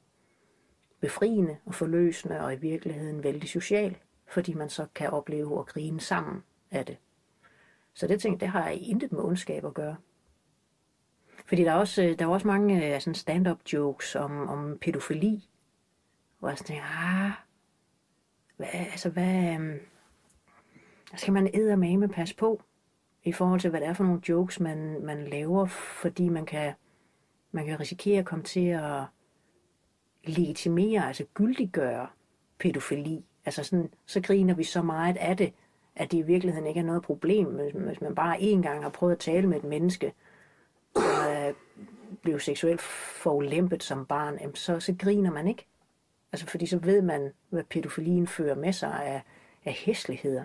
befriende 0.99 1.57
og 1.65 1.75
forløsende 1.75 2.41
og 2.41 2.53
i 2.53 2.57
virkeligheden 2.57 3.23
vældig 3.23 3.49
social, 3.49 3.97
fordi 4.27 4.53
man 4.53 4.69
så 4.69 4.85
kan 4.95 5.09
opleve 5.09 5.59
at 5.59 5.65
grine 5.65 5.99
sammen 6.01 6.43
af 6.71 6.85
det. 6.85 6.97
Så 7.93 8.07
det 8.07 8.21
ting, 8.21 8.39
det 8.39 8.47
har 8.47 8.67
intet 8.69 9.11
med 9.11 9.21
ondskab 9.21 9.65
at 9.65 9.73
gøre. 9.73 9.95
Fordi 11.51 11.63
der 11.63 11.71
er 11.71 11.75
også, 11.75 12.03
øh, 12.03 12.19
der 12.19 12.25
er 12.25 12.29
også 12.29 12.47
mange 12.47 12.95
øh, 12.95 13.01
sådan 13.01 13.15
stand-up 13.15 13.57
jokes 13.73 14.15
om, 14.15 14.49
om 14.49 14.77
pædofili, 14.81 15.49
hvor 16.39 16.49
jeg 16.49 16.57
sådan 16.57 16.67
tænker, 16.67 16.83
ah, 16.83 17.31
hvad, 18.57 18.67
altså 18.91 19.09
hvad, 19.09 19.55
um, 19.55 19.73
skal 21.15 21.33
man 21.33 21.49
eddermame 21.53 22.07
passe 22.07 22.35
på, 22.35 22.61
i 23.23 23.31
forhold 23.31 23.59
til, 23.59 23.69
hvad 23.69 23.79
det 23.79 23.87
er 23.87 23.93
for 23.93 24.03
nogle 24.03 24.21
jokes, 24.29 24.59
man, 24.59 25.05
man 25.05 25.27
laver, 25.27 25.65
fordi 26.01 26.29
man 26.29 26.45
kan, 26.45 26.73
man 27.51 27.65
kan 27.65 27.79
risikere 27.79 28.19
at 28.19 28.25
komme 28.25 28.43
til 28.43 28.67
at 28.67 29.03
legitimere, 30.23 31.07
altså 31.07 31.25
gyldiggøre 31.33 32.07
pædofili. 32.59 33.25
Altså 33.45 33.63
sådan, 33.63 33.93
så 34.05 34.21
griner 34.21 34.53
vi 34.53 34.63
så 34.63 34.81
meget 34.81 35.17
af 35.17 35.37
det, 35.37 35.53
at 35.95 36.11
det 36.11 36.17
i 36.17 36.21
virkeligheden 36.21 36.67
ikke 36.67 36.79
er 36.79 36.85
noget 36.85 37.03
problem, 37.03 37.45
hvis 37.73 38.01
man 38.01 38.15
bare 38.15 38.41
en 38.41 38.61
gang 38.61 38.83
har 38.83 38.89
prøvet 38.89 39.13
at 39.13 39.19
tale 39.19 39.47
med 39.47 39.57
et 39.57 39.63
menneske, 39.63 40.13
blev 42.21 42.39
seksuelt 42.39 42.81
forulæmpet 42.81 43.83
som 43.83 44.05
barn, 44.05 44.55
så, 44.55 44.79
så 44.79 44.95
griner 44.99 45.31
man 45.31 45.47
ikke. 45.47 45.67
Altså 46.31 46.47
fordi 46.47 46.65
så 46.65 46.77
ved 46.77 47.01
man, 47.01 47.33
hvad 47.49 47.63
pædofilien 47.63 48.27
fører 48.27 48.55
med 48.55 48.73
sig 48.73 49.05
af, 49.05 49.21
af 49.65 49.73
hæsligheder. 49.73 50.43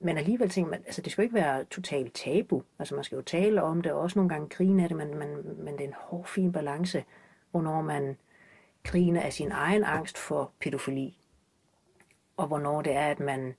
Men 0.00 0.18
alligevel 0.18 0.50
tænker 0.50 0.70
man, 0.70 0.82
altså 0.86 1.02
det 1.02 1.12
skal 1.12 1.22
jo 1.22 1.24
ikke 1.24 1.34
være 1.34 1.64
totalt 1.64 2.14
tabu. 2.14 2.62
Altså 2.78 2.94
man 2.94 3.04
skal 3.04 3.16
jo 3.16 3.22
tale 3.22 3.62
om 3.62 3.82
det, 3.82 3.92
og 3.92 4.00
også 4.00 4.18
nogle 4.18 4.28
gange 4.28 4.48
grine 4.48 4.82
af 4.82 4.88
det, 4.88 4.96
men, 4.96 5.18
men, 5.18 5.64
men 5.64 5.74
det 5.74 5.80
er 5.80 5.88
en 5.88 5.94
hård, 5.98 6.26
fin 6.26 6.52
balance, 6.52 7.04
hvornår 7.50 7.82
man 7.82 8.16
griner 8.84 9.22
af 9.22 9.32
sin 9.32 9.52
egen 9.52 9.84
angst 9.84 10.18
for 10.18 10.52
pædofili, 10.60 11.18
og 12.36 12.46
hvornår 12.46 12.82
det 12.82 12.92
er, 12.92 13.06
at 13.06 13.20
man 13.20 13.54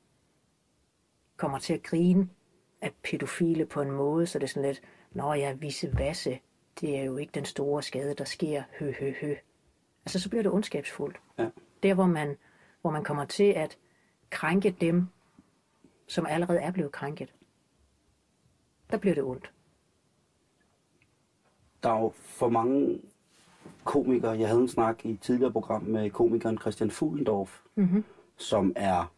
kommer 1.37 1.59
til 1.59 1.73
at 1.73 1.83
grine 1.83 2.29
af 2.81 2.93
pædofile 3.03 3.65
på 3.65 3.81
en 3.81 3.91
måde, 3.91 4.27
så 4.27 4.39
det 4.39 4.43
er 4.43 4.47
sådan 4.47 4.69
lidt, 4.69 4.81
nå 5.11 5.33
ja, 5.33 5.53
visse 5.53 5.97
vasse, 5.97 6.39
det 6.81 6.97
er 6.97 7.03
jo 7.03 7.17
ikke 7.17 7.31
den 7.31 7.45
store 7.45 7.83
skade, 7.83 8.13
der 8.13 8.23
sker, 8.23 8.63
hø, 8.79 8.91
hø, 8.99 9.13
hø. 9.21 9.35
Altså 10.05 10.19
så 10.19 10.29
bliver 10.29 10.43
det 10.43 10.51
ondskabsfuldt. 10.51 11.17
Ja. 11.37 11.49
Der, 11.83 11.93
hvor 11.93 12.05
man, 12.05 12.37
hvor 12.81 12.91
man 12.91 13.03
kommer 13.03 13.25
til 13.25 13.43
at 13.43 13.77
krænke 14.29 14.71
dem, 14.81 15.07
som 16.07 16.25
allerede 16.25 16.59
er 16.59 16.71
blevet 16.71 16.91
krænket, 16.91 17.33
der 18.91 18.97
bliver 18.97 19.15
det 19.15 19.23
ondt. 19.23 19.51
Der 21.83 21.89
er 21.89 21.99
jo 21.99 22.09
for 22.15 22.49
mange 22.49 23.01
komikere. 23.83 24.31
Jeg 24.39 24.47
havde 24.47 24.61
en 24.61 24.67
snak 24.67 25.05
i 25.05 25.11
et 25.11 25.21
tidligere 25.21 25.51
program 25.51 25.83
med 25.83 26.09
komikeren 26.09 26.57
Christian 26.57 26.91
Fuglendorf, 26.91 27.61
Mm-hmm. 27.75 28.03
som 28.37 28.73
er 28.75 29.13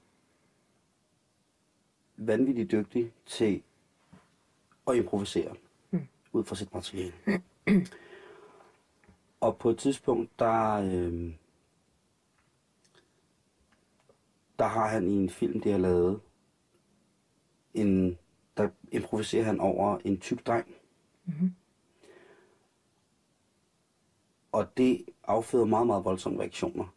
vanvittigt 2.17 2.71
dygtig 2.71 3.11
til 3.25 3.63
at 4.87 4.95
improvisere 4.95 5.55
Mm. 5.91 6.07
ud 6.33 6.43
fra 6.43 6.55
sit 6.55 6.73
materiale. 6.73 7.13
Og 9.41 9.57
på 9.57 9.69
et 9.69 9.77
tidspunkt, 9.77 10.39
der, 10.39 10.73
øh, 10.73 11.33
der 14.59 14.65
har 14.65 14.87
han 14.87 15.07
i 15.07 15.13
en 15.13 15.29
film, 15.29 15.61
de 15.61 15.71
har 15.71 15.77
lavet, 15.77 16.21
en, 17.73 18.17
der 18.57 18.69
improviserer 18.91 19.43
han 19.43 19.59
over 19.59 19.97
en 20.05 20.19
tyk 20.19 20.47
dreng. 20.47 20.67
Mhm. 21.25 21.55
Og 24.51 24.77
det 24.77 25.05
afføder 25.23 25.65
meget, 25.65 25.87
meget 25.87 26.05
voldsomme 26.05 26.39
reaktioner. 26.39 26.95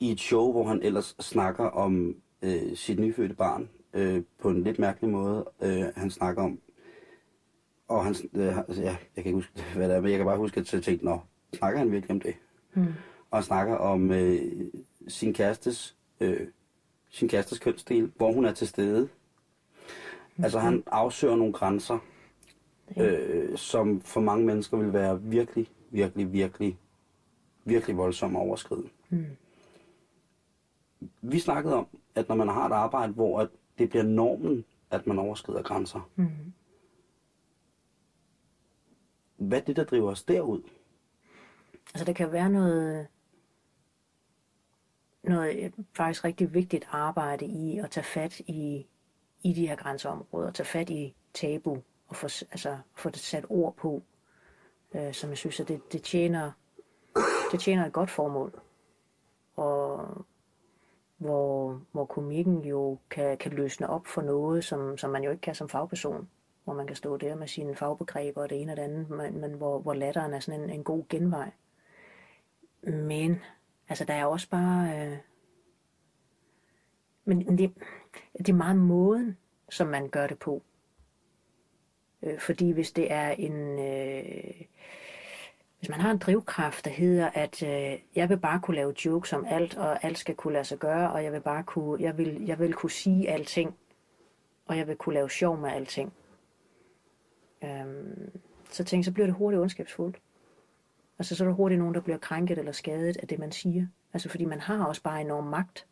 I 0.00 0.10
et 0.10 0.20
show, 0.20 0.52
hvor 0.52 0.64
han 0.64 0.82
ellers 0.82 1.16
snakker 1.20 1.64
om 1.64 2.16
øh, 2.42 2.76
sit 2.76 2.98
nyfødte 2.98 3.34
barn 3.34 3.70
øh, 3.92 4.22
på 4.38 4.50
en 4.50 4.62
lidt 4.62 4.78
mærkelig 4.78 5.10
måde. 5.10 5.50
Øh, 5.62 5.84
han 5.96 6.10
snakker 6.10 6.42
om, 6.42 6.60
og 7.88 8.04
han, 8.04 8.14
øh, 8.34 8.42
ja, 8.78 8.82
jeg 8.82 8.96
kan 9.16 9.26
ikke 9.26 9.32
huske, 9.32 9.52
hvad 9.76 9.88
det 9.88 9.96
er, 9.96 10.00
men 10.00 10.10
jeg 10.10 10.18
kan 10.18 10.26
bare 10.26 10.36
huske, 10.36 10.60
at 10.60 10.72
jeg 10.72 10.82
tænkte, 10.82 11.04
nå, 11.04 11.20
snakker 11.52 11.78
han 11.78 11.92
virkelig 11.92 12.10
om 12.10 12.20
det? 12.20 12.34
Mm. 12.74 12.86
Og 13.30 13.38
han 13.38 13.42
snakker 13.42 13.76
om 13.76 14.10
øh, 14.10 14.42
sin 15.08 15.34
kærestes, 15.34 15.96
øh, 16.20 16.46
sin 17.10 17.28
kærestes 17.28 17.58
kønsdel, 17.58 18.12
hvor 18.16 18.32
hun 18.32 18.44
er 18.44 18.52
til 18.52 18.68
stede. 18.68 19.08
Altså 20.42 20.58
han 20.58 20.82
afsøger 20.86 21.36
nogle 21.36 21.52
grænser, 21.52 21.98
øh, 22.96 23.56
som 23.56 24.00
for 24.00 24.20
mange 24.20 24.46
mennesker 24.46 24.76
vil 24.76 24.92
være 24.92 25.22
virkelig, 25.22 25.68
virkelig, 25.90 26.32
virkelig, 26.32 26.78
virkelig 27.64 27.96
voldsomme 27.96 28.38
overskriden. 28.38 28.90
Mm. 29.10 29.26
Vi 31.22 31.38
snakkede 31.38 31.74
om, 31.74 31.86
at 32.14 32.28
når 32.28 32.34
man 32.34 32.48
har 32.48 32.66
et 32.66 32.72
arbejde, 32.72 33.12
hvor 33.12 33.40
at 33.40 33.48
det 33.78 33.88
bliver 33.90 34.04
normen, 34.04 34.64
at 34.90 35.06
man 35.06 35.18
overskrider 35.18 35.62
grænser. 35.62 36.10
Mm. 36.16 36.28
Hvad 39.36 39.60
er 39.60 39.64
det, 39.64 39.76
der 39.76 39.84
driver 39.84 40.10
os 40.10 40.22
derud? 40.22 40.62
Altså 41.94 42.04
der 42.04 42.12
kan 42.12 42.32
være 42.32 42.50
noget, 42.50 43.06
noget 45.22 45.64
øh, 45.64 45.72
faktisk 45.96 46.24
rigtig 46.24 46.54
vigtigt 46.54 46.88
arbejde 46.90 47.46
i 47.46 47.78
at 47.78 47.90
tage 47.90 48.04
fat 48.04 48.40
i, 48.40 48.86
i 49.42 49.52
de 49.52 49.66
her 49.66 49.76
grænseområder, 49.76 50.50
tage 50.50 50.66
fat 50.66 50.90
i 50.90 51.14
tabu 51.34 51.78
og 52.08 52.16
få, 52.16 52.26
altså, 52.50 52.78
få 52.94 53.10
det 53.10 53.20
sat 53.20 53.46
ord 53.48 53.76
på, 53.76 54.02
øh, 54.94 55.14
som 55.14 55.30
jeg 55.30 55.38
synes, 55.38 55.60
at 55.60 55.68
det, 55.68 55.92
det, 55.92 56.02
tjener, 56.02 56.52
det 57.52 57.60
tjener 57.60 57.86
et 57.86 57.92
godt 57.92 58.10
formål. 58.10 58.60
Og 59.56 60.08
hvor, 61.16 61.80
hvor 61.92 62.04
komikken 62.04 62.64
jo 62.64 62.98
kan, 63.10 63.38
kan 63.38 63.52
løsne 63.52 63.90
op 63.90 64.06
for 64.06 64.22
noget, 64.22 64.64
som, 64.64 64.98
som 64.98 65.10
man 65.10 65.24
jo 65.24 65.30
ikke 65.30 65.40
kan 65.40 65.54
som 65.54 65.68
fagperson. 65.68 66.28
Hvor 66.64 66.74
man 66.74 66.86
kan 66.86 66.96
stå 66.96 67.16
der 67.16 67.34
med 67.34 67.46
sine 67.46 67.76
fagbegreber 67.76 68.42
og 68.42 68.50
det 68.50 68.60
ene 68.60 68.72
og 68.72 68.76
det 68.76 68.82
andet, 68.82 69.10
men, 69.10 69.40
men 69.40 69.52
hvor, 69.52 69.78
hvor 69.78 69.94
latteren 69.94 70.34
er 70.34 70.40
sådan 70.40 70.60
en, 70.60 70.70
en 70.70 70.84
god 70.84 71.04
genvej. 71.08 71.50
Men, 72.82 73.40
altså 73.88 74.04
der 74.04 74.14
er 74.14 74.24
også 74.24 74.48
bare... 74.50 75.06
Øh, 75.06 75.16
men 77.24 77.58
det, 77.58 77.72
det 78.38 78.48
er 78.48 78.52
meget 78.52 78.76
måden, 78.76 79.38
som 79.68 79.86
man 79.86 80.08
gør 80.08 80.26
det 80.26 80.38
på. 80.38 80.62
Øh, 82.22 82.38
fordi 82.38 82.70
hvis 82.70 82.92
det 82.92 83.12
er 83.12 83.30
en... 83.30 83.78
Øh, 83.78 84.66
hvis 85.78 85.88
man 85.88 86.00
har 86.00 86.10
en 86.10 86.18
drivkraft, 86.18 86.84
der 86.84 86.90
hedder, 86.90 87.30
at 87.34 87.62
øh, 87.62 87.98
jeg 88.14 88.28
vil 88.28 88.38
bare 88.38 88.60
kunne 88.60 88.74
lave 88.74 88.94
jokes 89.04 89.32
om 89.32 89.44
alt, 89.48 89.76
og 89.76 90.04
alt 90.04 90.18
skal 90.18 90.34
kunne 90.34 90.52
lade 90.52 90.64
sig 90.64 90.78
gøre, 90.78 91.12
og 91.12 91.24
jeg 91.24 91.32
vil 91.32 91.40
bare 91.40 91.62
kunne, 91.62 92.02
jeg 92.02 92.18
vil, 92.18 92.44
jeg 92.46 92.58
vil 92.58 92.74
kunne 92.74 92.90
sige 92.90 93.30
alting, 93.30 93.76
og 94.66 94.76
jeg 94.78 94.88
vil 94.88 94.96
kunne 94.96 95.14
lave 95.14 95.30
sjov 95.30 95.60
med 95.60 95.70
alting. 95.70 96.12
Øhm, 97.64 98.40
så 98.70 98.84
tænk, 98.84 99.04
så 99.04 99.12
bliver 99.12 99.26
det 99.26 99.34
hurtigt 99.34 99.60
ondskabsfuldt. 99.60 100.20
Altså, 101.18 101.36
så 101.36 101.44
er 101.44 101.48
der 101.48 101.54
hurtigt 101.54 101.78
nogen, 101.78 101.94
der 101.94 102.00
bliver 102.00 102.18
krænket 102.18 102.58
eller 102.58 102.72
skadet 102.72 103.16
af 103.16 103.28
det, 103.28 103.38
man 103.38 103.52
siger. 103.52 103.86
Altså, 104.12 104.28
fordi 104.28 104.44
man 104.44 104.60
har 104.60 104.84
også 104.84 105.02
bare 105.02 105.20
enorm 105.20 105.44
magt, 105.44 105.86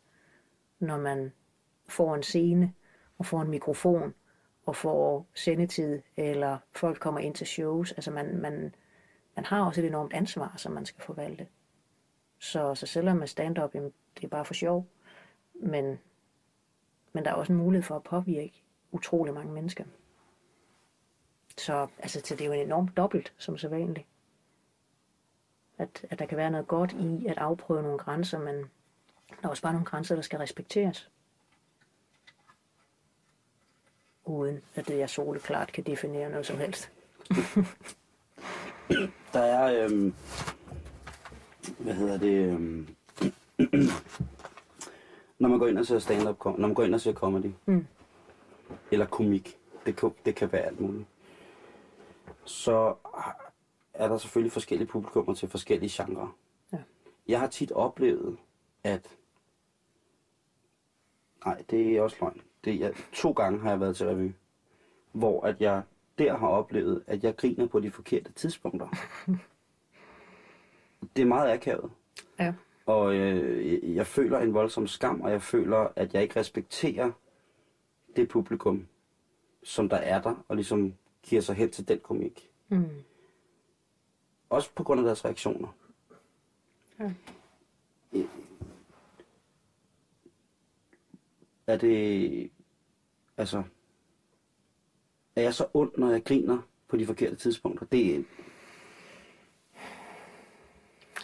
når 0.79 0.97
man 0.97 1.31
får 1.87 2.15
en 2.15 2.23
scene, 2.23 2.73
og 3.17 3.25
får 3.25 3.41
en 3.41 3.49
mikrofon, 3.49 4.13
og 4.65 4.75
får 4.75 5.27
sendetid, 5.33 6.01
eller 6.17 6.57
folk 6.71 6.99
kommer 6.99 7.19
ind 7.19 7.35
til 7.35 7.47
shows. 7.47 7.91
Altså, 7.91 8.11
man, 8.11 8.37
man, 8.37 8.75
man 9.35 9.45
har 9.45 9.65
også 9.65 9.81
et 9.81 9.87
enormt 9.87 10.13
ansvar, 10.13 10.53
som 10.57 10.71
man 10.71 10.85
skal 10.85 11.03
forvalte. 11.03 11.47
Så, 12.39 12.75
så 12.75 12.85
selvom 12.85 13.17
med 13.17 13.27
stand-up, 13.27 13.75
jamen, 13.75 13.93
det 14.15 14.23
er 14.23 14.27
bare 14.27 14.45
for 14.45 14.53
sjov, 14.53 14.87
men, 15.53 15.99
men 17.13 17.25
der 17.25 17.31
er 17.31 17.35
også 17.35 17.53
en 17.53 17.59
mulighed 17.59 17.83
for 17.83 17.95
at 17.95 18.03
påvirke 18.03 18.63
utrolig 18.91 19.33
mange 19.33 19.53
mennesker. 19.53 19.83
Så 21.57 21.87
altså, 21.99 22.21
så 22.23 22.35
det 22.35 22.41
er 22.41 22.45
jo 22.45 22.51
en 22.51 22.59
enormt 22.59 22.97
dobbelt, 22.97 23.33
som 23.37 23.57
så 23.57 23.67
vanligt. 23.69 24.05
At, 25.77 26.05
at 26.09 26.19
der 26.19 26.25
kan 26.25 26.37
være 26.37 26.51
noget 26.51 26.67
godt 26.67 26.91
i 26.91 27.25
at 27.27 27.37
afprøve 27.37 27.83
nogle 27.83 27.97
grænser, 27.97 28.39
men 28.39 28.55
der 29.29 29.43
er 29.43 29.47
også 29.49 29.63
bare 29.63 29.73
nogle 29.73 29.85
grænser, 29.85 30.15
der 30.15 30.21
skal 30.21 30.39
respekteres. 30.39 31.09
Uden 34.25 34.61
at 34.75 34.87
det 34.87 34.97
jeg 34.97 35.09
soleklart 35.09 35.71
kan 35.71 35.83
definere 35.83 36.29
noget 36.29 36.45
som 36.45 36.57
helst. 36.57 36.91
Der 39.33 39.39
er, 39.41 39.83
øhm, 39.85 40.13
hvad 41.79 41.93
hedder 41.93 42.17
det, 42.17 42.53
øhm, 42.53 42.87
når 45.39 45.49
man 45.49 45.59
går 45.59 45.67
ind 45.67 45.77
og 45.77 45.85
ser 45.85 45.99
stand-up, 45.99 46.45
når 46.45 46.57
man 46.57 46.73
går 46.73 46.83
ind 46.83 46.93
og 46.95 47.01
ser 47.01 47.13
comedy, 47.13 47.51
Mm. 47.65 47.87
eller 48.91 49.05
komik, 49.05 49.57
det 49.85 49.95
kan, 49.95 50.11
det 50.25 50.35
kan 50.35 50.51
være 50.51 50.61
alt 50.61 50.79
muligt, 50.79 51.05
så 52.45 52.95
er 53.93 54.07
der 54.07 54.17
selvfølgelig 54.17 54.51
forskellige 54.51 54.87
publikummer 54.87 55.33
til 55.33 55.49
forskellige 55.49 56.03
genrer. 56.03 56.37
Ja. 56.73 56.77
Jeg 57.27 57.39
har 57.39 57.47
tit 57.47 57.71
oplevet, 57.71 58.37
at, 58.83 59.17
nej, 61.45 61.63
det 61.69 61.97
er 61.97 62.01
også 62.01 62.17
løgn, 62.21 62.41
det 62.65 62.75
er, 62.85 62.91
to 63.13 63.31
gange 63.31 63.59
har 63.59 63.69
jeg 63.69 63.79
været 63.79 63.95
til 63.95 64.07
revy, 64.07 64.31
hvor 65.11 65.45
at 65.45 65.61
jeg 65.61 65.83
der 66.17 66.37
har 66.37 66.47
oplevet, 66.47 67.03
at 67.07 67.23
jeg 67.23 67.35
griner 67.35 67.67
på 67.67 67.79
de 67.79 67.91
forkerte 67.91 68.31
tidspunkter. 68.31 68.87
det 71.15 71.21
er 71.21 71.25
meget 71.25 71.51
akavet. 71.53 71.91
Ja. 72.39 72.53
Og 72.85 73.15
øh, 73.15 73.95
jeg 73.95 74.07
føler 74.07 74.39
en 74.39 74.53
voldsom 74.53 74.87
skam, 74.87 75.21
og 75.21 75.31
jeg 75.31 75.41
føler, 75.41 75.87
at 75.95 76.13
jeg 76.13 76.21
ikke 76.23 76.39
respekterer 76.39 77.11
det 78.15 78.29
publikum, 78.29 78.87
som 79.63 79.89
der 79.89 79.97
er 79.97 80.21
der, 80.21 80.45
og 80.47 80.55
ligesom 80.55 80.93
giver 81.23 81.41
sig 81.41 81.55
hen 81.55 81.71
til 81.71 81.87
den 81.87 81.99
komik. 81.99 82.51
Mm. 82.69 82.89
Også 84.49 84.69
på 84.75 84.83
grund 84.83 84.99
af 84.99 85.05
deres 85.05 85.25
reaktioner. 85.25 85.75
Ja. 86.99 87.13
Er 91.67 91.77
det... 91.77 92.51
Altså... 93.37 93.63
Er 95.35 95.41
jeg 95.41 95.53
så 95.53 95.67
ond, 95.73 95.91
når 95.97 96.11
jeg 96.11 96.23
griner 96.23 96.61
på 96.87 96.97
de 96.97 97.05
forkerte 97.05 97.35
tidspunkter? 97.35 97.85
Det, 97.85 98.25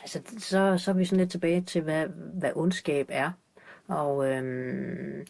Altså, 0.02 0.22
så, 0.38 0.78
så 0.78 0.92
er 0.92 0.96
vi 0.96 1.06
sådan 1.06 1.20
lidt 1.20 1.32
tilbage 1.32 1.62
til, 1.62 1.82
hvad, 1.82 2.08
hvad 2.34 2.52
ondskab 2.56 3.06
er. 3.10 3.32
Og 3.88 4.32
øhm, 4.32 5.26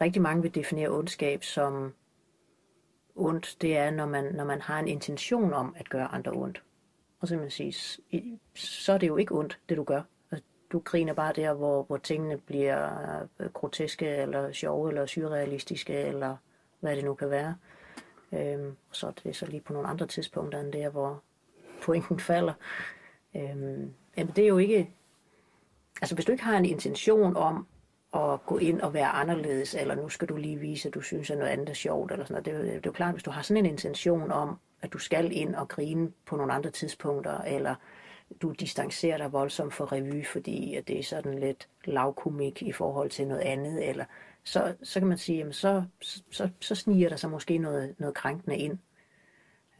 rigtig 0.00 0.22
mange 0.22 0.42
vil 0.42 0.54
definere 0.54 0.88
ondskab 0.88 1.44
som 1.44 1.94
ondt. 3.18 3.56
Det 3.60 3.76
er, 3.76 3.90
når 3.90 4.06
man, 4.06 4.34
når 4.34 4.44
man 4.44 4.60
har 4.60 4.78
en 4.78 4.88
intention 4.88 5.52
om 5.52 5.74
at 5.78 5.88
gøre 5.88 6.14
andre 6.14 6.32
ondt. 6.32 6.62
Og 7.20 7.28
så 7.28 7.36
man 7.36 7.50
sige, 7.50 7.74
så 8.54 8.92
er 8.92 8.98
det 8.98 9.08
jo 9.08 9.16
ikke 9.16 9.34
ondt, 9.34 9.58
det 9.68 9.76
du 9.76 9.84
gør. 9.84 10.02
Altså, 10.30 10.44
Du 10.72 10.78
griner 10.78 11.12
bare 11.12 11.32
der, 11.32 11.54
hvor, 11.54 11.82
hvor 11.82 11.96
tingene 11.96 12.38
bliver 12.38 12.88
øh, 13.40 13.50
groteske, 13.52 14.06
eller 14.06 14.52
sjove, 14.52 14.88
eller 14.88 15.06
surrealistiske, 15.06 15.94
eller 15.94 16.36
hvad 16.80 16.96
det 16.96 17.04
nu 17.04 17.14
kan 17.14 17.30
være. 17.30 17.56
Øhm, 18.32 18.76
og 18.90 18.96
så 18.96 19.06
er 19.06 19.10
det 19.10 19.36
så 19.36 19.46
lige 19.46 19.60
på 19.60 19.72
nogle 19.72 19.88
andre 19.88 20.06
tidspunkter 20.06 20.60
end 20.60 20.72
der, 20.72 20.88
hvor 20.88 21.22
pointen 21.82 22.20
falder. 22.20 22.54
Øhm, 23.36 23.94
jamen 24.16 24.32
det 24.36 24.44
er 24.44 24.48
jo 24.48 24.58
ikke... 24.58 24.90
Altså 26.02 26.14
hvis 26.14 26.24
du 26.24 26.32
ikke 26.32 26.44
har 26.44 26.56
en 26.56 26.64
intention 26.64 27.36
om 27.36 27.66
at 28.14 28.46
gå 28.46 28.58
ind 28.58 28.80
og 28.80 28.94
være 28.94 29.08
anderledes, 29.08 29.74
eller 29.74 29.94
nu 29.94 30.08
skal 30.08 30.28
du 30.28 30.36
lige 30.36 30.56
vise, 30.56 30.88
at 30.88 30.94
du 30.94 31.00
synes, 31.00 31.30
at 31.30 31.38
noget 31.38 31.50
andet 31.50 31.68
er 31.68 31.74
sjovt, 31.74 32.12
eller 32.12 32.24
sådan 32.24 32.42
noget. 32.44 32.44
Det, 32.44 32.54
er 32.54 32.74
det 32.74 32.86
er 32.86 32.90
jo 32.90 32.92
klart, 32.92 33.14
hvis 33.14 33.22
du 33.22 33.30
har 33.30 33.42
sådan 33.42 33.64
en 33.64 33.70
intention 33.70 34.32
om, 34.32 34.58
at 34.82 34.92
du 34.92 34.98
skal 34.98 35.32
ind 35.32 35.54
og 35.54 35.68
grine 35.68 36.12
på 36.26 36.36
nogle 36.36 36.52
andre 36.52 36.70
tidspunkter, 36.70 37.38
eller 37.40 37.74
du 38.42 38.50
distancerer 38.50 39.16
dig 39.16 39.32
voldsomt 39.32 39.74
fra 39.74 39.84
revy, 39.84 40.26
fordi 40.26 40.74
at 40.74 40.88
det 40.88 40.98
er 40.98 41.02
sådan 41.02 41.38
lidt 41.38 41.68
lavkomik 41.84 42.62
i 42.62 42.72
forhold 42.72 43.10
til 43.10 43.28
noget 43.28 43.40
andet, 43.40 43.88
eller 43.88 44.04
så, 44.44 44.74
så 44.82 45.00
kan 45.00 45.08
man 45.08 45.18
sige, 45.18 45.38
jamen 45.38 45.52
så, 45.52 45.84
så, 46.30 46.48
så 46.60 46.74
sniger 46.74 47.08
der 47.08 47.16
sig 47.16 47.30
måske 47.30 47.58
noget, 47.58 47.94
noget 47.98 48.14
krænkende 48.14 48.56
ind, 48.56 48.78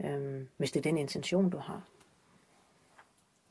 øhm, 0.04 0.48
hvis 0.56 0.72
det 0.72 0.80
er 0.80 0.90
den 0.90 0.98
intention, 0.98 1.50
du 1.50 1.58
har 1.58 1.82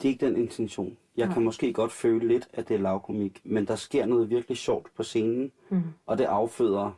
det 0.01 0.07
er 0.07 0.11
ikke 0.13 0.25
den 0.25 0.35
intention. 0.37 0.97
Jeg 1.17 1.29
kan 1.29 1.43
måske 1.43 1.73
godt 1.73 1.91
føle 1.91 2.27
lidt, 2.27 2.47
at 2.53 2.67
det 2.67 2.75
er 2.75 2.79
lavkomik, 2.79 3.41
men 3.43 3.67
der 3.67 3.75
sker 3.75 4.05
noget 4.05 4.29
virkelig 4.29 4.57
sjovt 4.57 4.91
på 4.95 5.03
scenen, 5.03 5.51
Mm. 5.69 5.81
og 6.05 6.17
det 6.17 6.23
afføder 6.25 6.91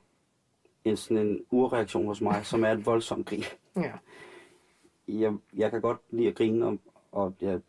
en 0.84 0.98
sådan 0.98 1.28
en 1.28 1.46
urreaktion 1.52 2.06
hos 2.06 2.22
mig, 2.22 2.46
som 2.46 2.64
er 2.64 2.72
et 2.72 2.86
voldsomt 2.86 3.26
grin. 3.28 3.44
Ja. 3.76 3.94
Jeg, 5.08 5.34
jeg 5.54 5.72
kan 5.72 5.82
godt 5.82 5.98
lide 6.10 6.28
at 6.28 6.36
grine, 6.36 6.66
og, 6.66 6.78
og 7.12 7.36
jeg, 7.42 7.62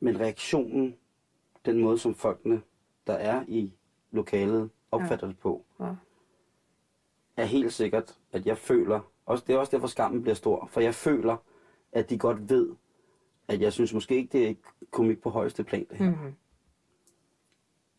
men 0.00 0.20
reaktionen, 0.20 0.96
den 1.64 1.78
måde 1.80 1.98
som 1.98 2.14
folkene, 2.14 2.62
der 3.06 3.12
er 3.14 3.44
i 3.48 3.72
lokalet, 4.10 4.70
opfatter 4.90 5.26
ja. 5.26 5.30
det 5.32 5.38
på, 5.38 5.64
Ja. 5.80 5.94
er 7.36 7.44
helt 7.44 7.72
sikkert, 7.72 8.18
at 8.32 8.46
jeg 8.46 8.58
føler, 8.58 9.00
også, 9.26 9.44
det 9.46 9.54
er 9.54 9.58
også 9.58 9.70
derfor 9.76 9.86
skammen 9.86 10.22
bliver 10.22 10.34
stor, 10.34 10.66
for 10.72 10.80
jeg 10.80 10.94
føler, 10.94 11.36
at 11.92 12.10
de 12.10 12.18
godt 12.18 12.50
ved, 12.50 12.68
at 13.48 13.60
jeg 13.60 13.72
synes 13.72 13.94
måske 13.94 14.16
ikke, 14.16 14.38
det 14.38 14.50
er 14.50 14.54
komik 14.90 15.22
på 15.22 15.30
højeste 15.30 15.64
plan, 15.64 15.86
det 15.90 15.98
her. 15.98 16.10
Mm-hmm. 16.10 16.34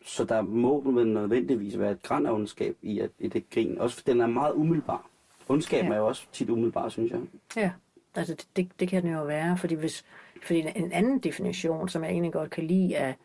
Så 0.05 0.23
der 0.23 0.41
må 0.41 0.91
vel 0.91 1.07
nødvendigvis 1.07 1.79
være 1.79 1.91
et 1.91 2.03
græn 2.03 2.25
af 2.25 2.31
ondskab 2.31 2.77
i, 2.81 2.99
at, 2.99 3.09
i 3.19 3.27
det 3.27 3.49
grin. 3.49 3.77
Også 3.77 3.95
for 3.95 4.03
den 4.03 4.21
er 4.21 4.27
meget 4.27 4.53
umiddelbar. 4.53 5.09
Ondskaben 5.49 5.85
Ja. 5.85 5.91
ja. 5.91 5.95
er 5.95 5.99
jo 6.01 6.07
også 6.07 6.27
tit 6.31 6.49
umiddelbar, 6.49 6.89
synes 6.89 7.11
jeg. 7.11 7.21
Ja, 7.55 7.71
altså 8.15 8.33
det, 8.33 8.47
det, 8.55 8.79
det 8.79 8.89
kan 8.89 9.03
den 9.03 9.13
jo 9.13 9.23
være, 9.23 9.57
fordi, 9.57 9.75
hvis, 9.75 10.05
fordi 10.43 10.59
en 10.59 10.91
anden 10.91 11.19
definition, 11.19 11.89
som 11.89 12.03
jeg 12.03 12.11
egentlig 12.11 12.33
godt 12.33 12.49
kan 12.51 12.63
lide 12.63 12.97
af, 12.97 13.15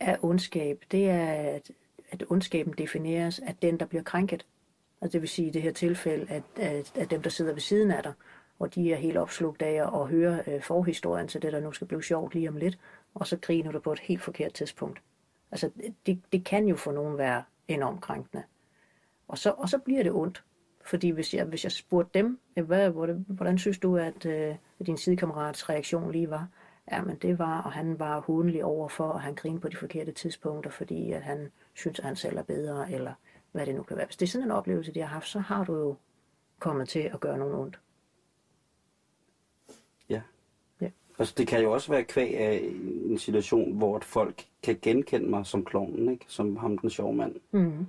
af 0.00 0.18
ondskab, 0.22 0.84
det 0.90 1.10
er, 1.10 1.26
at, 1.26 1.70
at 2.10 2.24
ondskaben 2.28 2.74
defineres 2.78 3.38
af 3.38 3.54
den, 3.62 3.80
der 3.80 3.86
bliver 3.86 4.02
krænket. 4.02 4.46
Altså 5.00 5.12
det 5.12 5.20
vil 5.20 5.28
sige 5.28 5.48
i 5.48 5.50
det 5.50 5.62
her 5.62 5.72
tilfælde, 5.72 6.26
at, 6.28 6.42
at, 6.56 6.92
at 6.96 7.10
dem, 7.10 7.22
der 7.22 7.30
sidder 7.30 7.52
ved 7.52 7.60
siden 7.60 7.90
af 7.90 8.02
dig, 8.02 8.12
og 8.58 8.74
de 8.74 8.92
er 8.92 8.96
helt 8.96 9.16
opslugt 9.16 9.62
af 9.62 10.00
at 10.00 10.08
høre 10.08 10.42
øh, 10.46 10.62
forhistorien 10.62 11.28
til 11.28 11.42
det, 11.42 11.52
der 11.52 11.60
nu 11.60 11.72
skal 11.72 11.86
blive 11.86 12.02
sjovt 12.02 12.34
lige 12.34 12.48
om 12.48 12.56
lidt, 12.56 12.78
og 13.14 13.26
så 13.26 13.36
griner 13.36 13.72
du 13.72 13.80
på 13.80 13.92
et 13.92 13.98
helt 13.98 14.22
forkert 14.22 14.52
tidspunkt. 14.52 15.02
Altså 15.50 15.70
det, 16.06 16.20
det 16.32 16.44
kan 16.44 16.68
jo 16.68 16.76
for 16.76 16.92
nogen 16.92 17.18
være 17.18 17.42
enormt 17.68 18.00
krænkende. 18.00 18.42
Og 19.28 19.38
så, 19.38 19.50
og 19.50 19.68
så 19.68 19.78
bliver 19.78 20.02
det 20.02 20.12
ondt. 20.12 20.44
Fordi 20.84 21.10
hvis 21.10 21.34
jeg, 21.34 21.44
hvis 21.44 21.64
jeg 21.64 21.72
spurgte 21.72 22.18
dem, 22.18 22.40
hvad, 22.54 22.90
hvordan 23.26 23.58
synes 23.58 23.78
du, 23.78 23.96
at, 23.96 24.26
øh, 24.26 24.56
at 24.80 24.86
din 24.86 24.96
sidekammerats 24.96 25.68
reaktion 25.68 26.12
lige 26.12 26.30
var? 26.30 26.48
Jamen 26.92 27.16
det 27.16 27.38
var, 27.38 27.62
og 27.62 27.72
han 27.72 27.98
var 27.98 28.20
hundelig 28.20 28.64
overfor, 28.64 29.08
og 29.08 29.20
han 29.20 29.34
grinede 29.34 29.60
på 29.60 29.68
de 29.68 29.76
forkerte 29.76 30.12
tidspunkter, 30.12 30.70
fordi 30.70 31.12
at 31.12 31.22
han 31.22 31.50
synes, 31.74 31.98
at 31.98 32.04
han 32.04 32.16
selv 32.16 32.38
er 32.38 32.42
bedre, 32.42 32.92
eller 32.92 33.12
hvad 33.52 33.66
det 33.66 33.74
nu 33.74 33.82
kan 33.82 33.96
være. 33.96 34.06
Hvis 34.06 34.16
det 34.16 34.26
er 34.26 34.30
sådan 34.30 34.46
en 34.46 34.50
oplevelse, 34.50 34.94
de 34.94 35.00
har 35.00 35.06
haft, 35.06 35.28
så 35.28 35.38
har 35.38 35.64
du 35.64 35.74
jo 35.74 35.96
kommet 36.58 36.88
til 36.88 37.00
at 37.00 37.20
gøre 37.20 37.38
nogen 37.38 37.54
ondt. 37.54 37.80
Ja. 40.08 40.22
Ja. 40.80 40.90
Altså, 41.18 41.34
det 41.38 41.48
kan 41.48 41.62
jo 41.62 41.72
også 41.72 41.92
være 41.92 42.04
kvæg 42.04 42.36
af 42.38 42.70
en 43.10 43.18
situation, 43.18 43.72
hvor 43.76 43.96
at 43.96 44.04
folk 44.04 44.44
kan 44.62 44.78
genkende 44.82 45.26
mig 45.30 45.46
som 45.46 45.64
klovnen, 45.64 46.08
ikke? 46.08 46.24
Som 46.28 46.56
ham 46.56 46.78
den 46.78 46.90
sjove 46.90 47.14
mand. 47.14 47.34
Mm. 47.50 47.86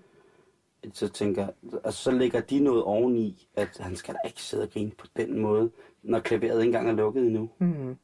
Så 0.93 1.07
tænker 1.09 1.47
altså, 1.83 2.03
så 2.03 2.11
lægger 2.11 2.39
de 2.41 2.59
noget 2.59 2.83
oveni, 2.83 3.47
at 3.55 3.77
han 3.79 3.95
skal 3.95 4.13
da 4.13 4.19
ikke 4.25 4.41
sidde 4.41 4.63
og 4.63 4.69
grine 4.69 4.91
på 4.91 5.07
den 5.17 5.39
måde, 5.39 5.71
når 6.03 6.19
klaveret 6.19 6.59
ikke 6.61 6.65
engang 6.69 6.89
er 6.89 6.93
lukket 6.93 7.25
endnu. 7.25 7.49
Mm. 7.57 7.97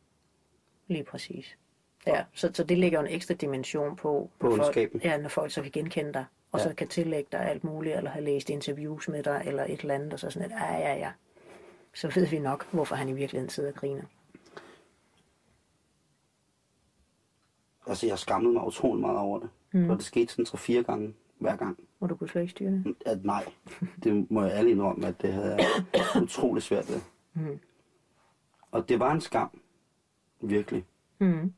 Lige 0.87 1.03
præcis. 1.03 1.57
Ja, 2.07 2.23
så, 2.33 2.51
så 2.53 2.63
det 2.63 2.77
lægger 2.77 2.99
jo 3.01 3.05
en 3.07 3.13
ekstra 3.13 3.33
dimension 3.33 3.95
på, 3.95 4.29
På 4.39 4.47
når 4.47 4.55
folk, 4.73 5.03
ja, 5.03 5.17
når 5.17 5.29
folk 5.29 5.51
så 5.51 5.61
kan 5.61 5.71
genkende 5.71 6.13
dig, 6.13 6.25
og 6.51 6.59
Ja. 6.59 6.63
så 6.63 6.73
kan 6.75 6.87
tillægge 6.87 7.27
dig 7.31 7.39
alt 7.39 7.63
muligt, 7.63 7.97
eller 7.97 8.09
have 8.09 8.25
læst 8.25 8.49
interviews 8.49 9.09
med 9.09 9.23
dig, 9.23 9.43
eller 9.45 9.63
et 9.63 9.79
eller 9.81 9.93
andet, 9.95 10.13
og 10.13 10.19
så 10.19 10.29
sådan 10.29 10.51
et, 10.51 10.55
ja, 10.59 10.77
ja, 10.77 10.95
ja. 10.95 11.11
Så 11.93 12.11
ved 12.15 12.27
vi 12.27 12.39
nok, 12.39 12.67
hvorfor 12.71 12.95
han 12.95 13.09
i 13.09 13.13
virkeligheden 13.13 13.49
sidder 13.49 13.69
og 13.69 13.75
griner. 13.75 14.03
Altså, 17.91 18.07
jeg 18.07 18.19
skammede 18.19 18.53
mig 18.53 18.67
utrolig 18.67 19.01
meget 19.01 19.17
over 19.17 19.39
det. 19.39 19.49
Mm. 19.73 19.89
Og 19.89 19.97
det 19.97 20.05
skete 20.05 20.31
sådan 20.31 20.45
tre-fire 20.45 20.83
gange 20.83 21.13
hver 21.39 21.55
gang. 21.55 21.77
Og 21.99 22.09
du 22.09 22.15
kunne 22.15 22.29
slet 22.29 22.41
ikke 22.41 22.51
styre 22.51 22.71
det. 22.71 22.95
At 23.05 23.25
nej, 23.25 23.45
det 24.03 24.31
må 24.31 24.43
jeg 24.43 24.51
ærligt 24.51 24.71
indrømme, 24.71 25.07
at 25.07 25.21
det 25.21 25.33
havde 25.33 25.55
jeg 25.55 25.65
utrolig 26.23 26.63
svært 26.63 26.89
ved. 26.89 26.99
Mm. 27.33 27.59
Og 28.71 28.89
det 28.89 28.99
var 28.99 29.11
en 29.13 29.21
skam. 29.21 29.59
Virkelig. 30.41 30.85
Mm. 31.19 31.53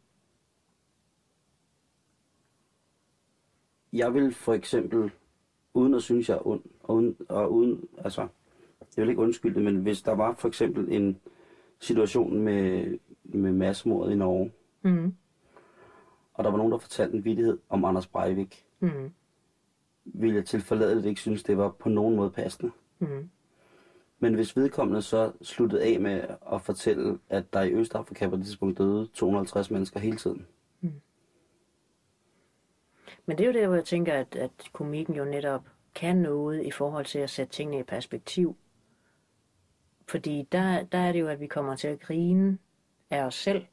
Jeg 3.93 4.13
vil 4.13 4.33
for 4.33 4.53
eksempel, 4.53 5.11
uden 5.73 5.93
at 5.93 6.03
synes, 6.03 6.29
jeg 6.29 6.35
er 6.35 6.47
ond, 6.47 6.61
og 6.83 6.95
uden, 6.95 7.17
og 7.29 7.53
uden 7.53 7.87
altså, 7.97 8.27
jeg 8.97 9.01
vil 9.01 9.09
ikke 9.09 9.21
undskylde 9.21 9.55
det, 9.55 9.63
men 9.63 9.75
hvis 9.81 10.01
der 10.01 10.11
var 10.11 10.33
for 10.33 10.47
eksempel 10.47 10.91
en 10.91 11.19
situation 11.79 12.39
med, 12.39 12.97
med 13.23 13.51
massemordet 13.51 14.11
i 14.13 14.15
Norge, 14.15 14.51
Mm. 14.85 15.13
Og 16.33 16.43
der 16.43 16.49
var 16.49 16.57
nogen, 16.57 16.71
der 16.71 16.77
fortalte 16.77 17.17
en 17.17 17.25
vidighed 17.25 17.59
om 17.69 17.85
Anders 17.85 18.07
Breivik, 18.07 18.65
Mm. 18.79 19.11
ville 20.05 20.35
jeg 20.35 20.45
tilforladeligt 20.45 21.05
ikke 21.05 21.21
synes, 21.21 21.43
det 21.43 21.57
var 21.57 21.69
på 21.69 21.89
nogen 21.89 22.15
måde 22.15 22.31
passende. 22.31 22.71
Mm. 22.99 23.29
Men 24.19 24.33
hvis 24.33 24.57
vedkommende 24.57 25.01
så 25.01 25.31
sluttede 25.41 25.83
af 25.83 25.99
med 25.99 26.27
at 26.51 26.61
fortælle, 26.61 27.19
at 27.29 27.53
der 27.53 27.61
i 27.61 27.71
Østafrika 27.73 28.29
på 28.29 28.35
det 28.35 28.45
tidspunkt 28.45 28.77
døde 28.77 29.07
250 29.13 29.71
mennesker 29.71 29.99
hele 29.99 30.17
tiden. 30.17 30.47
Men 33.25 33.37
det 33.37 33.43
er 33.43 33.47
jo 33.47 33.53
der, 33.53 33.67
hvor 33.67 33.75
jeg 33.75 33.85
tænker, 33.85 34.13
at, 34.13 34.35
at 34.35 34.51
komikken 34.73 35.15
jo 35.15 35.25
netop 35.25 35.61
kan 35.95 36.15
noget 36.17 36.65
i 36.65 36.71
forhold 36.71 37.05
til 37.05 37.19
at 37.19 37.29
sætte 37.29 37.53
tingene 37.53 37.79
i 37.79 37.83
perspektiv. 37.83 38.55
Fordi 40.07 40.47
der, 40.51 40.83
der 40.83 40.97
er 40.97 41.11
det 41.11 41.19
jo, 41.19 41.27
at 41.27 41.39
vi 41.39 41.47
kommer 41.47 41.75
til 41.75 41.87
at 41.87 41.99
grine 41.99 42.57
af 43.09 43.23
os 43.23 43.35
selv, 43.35 43.65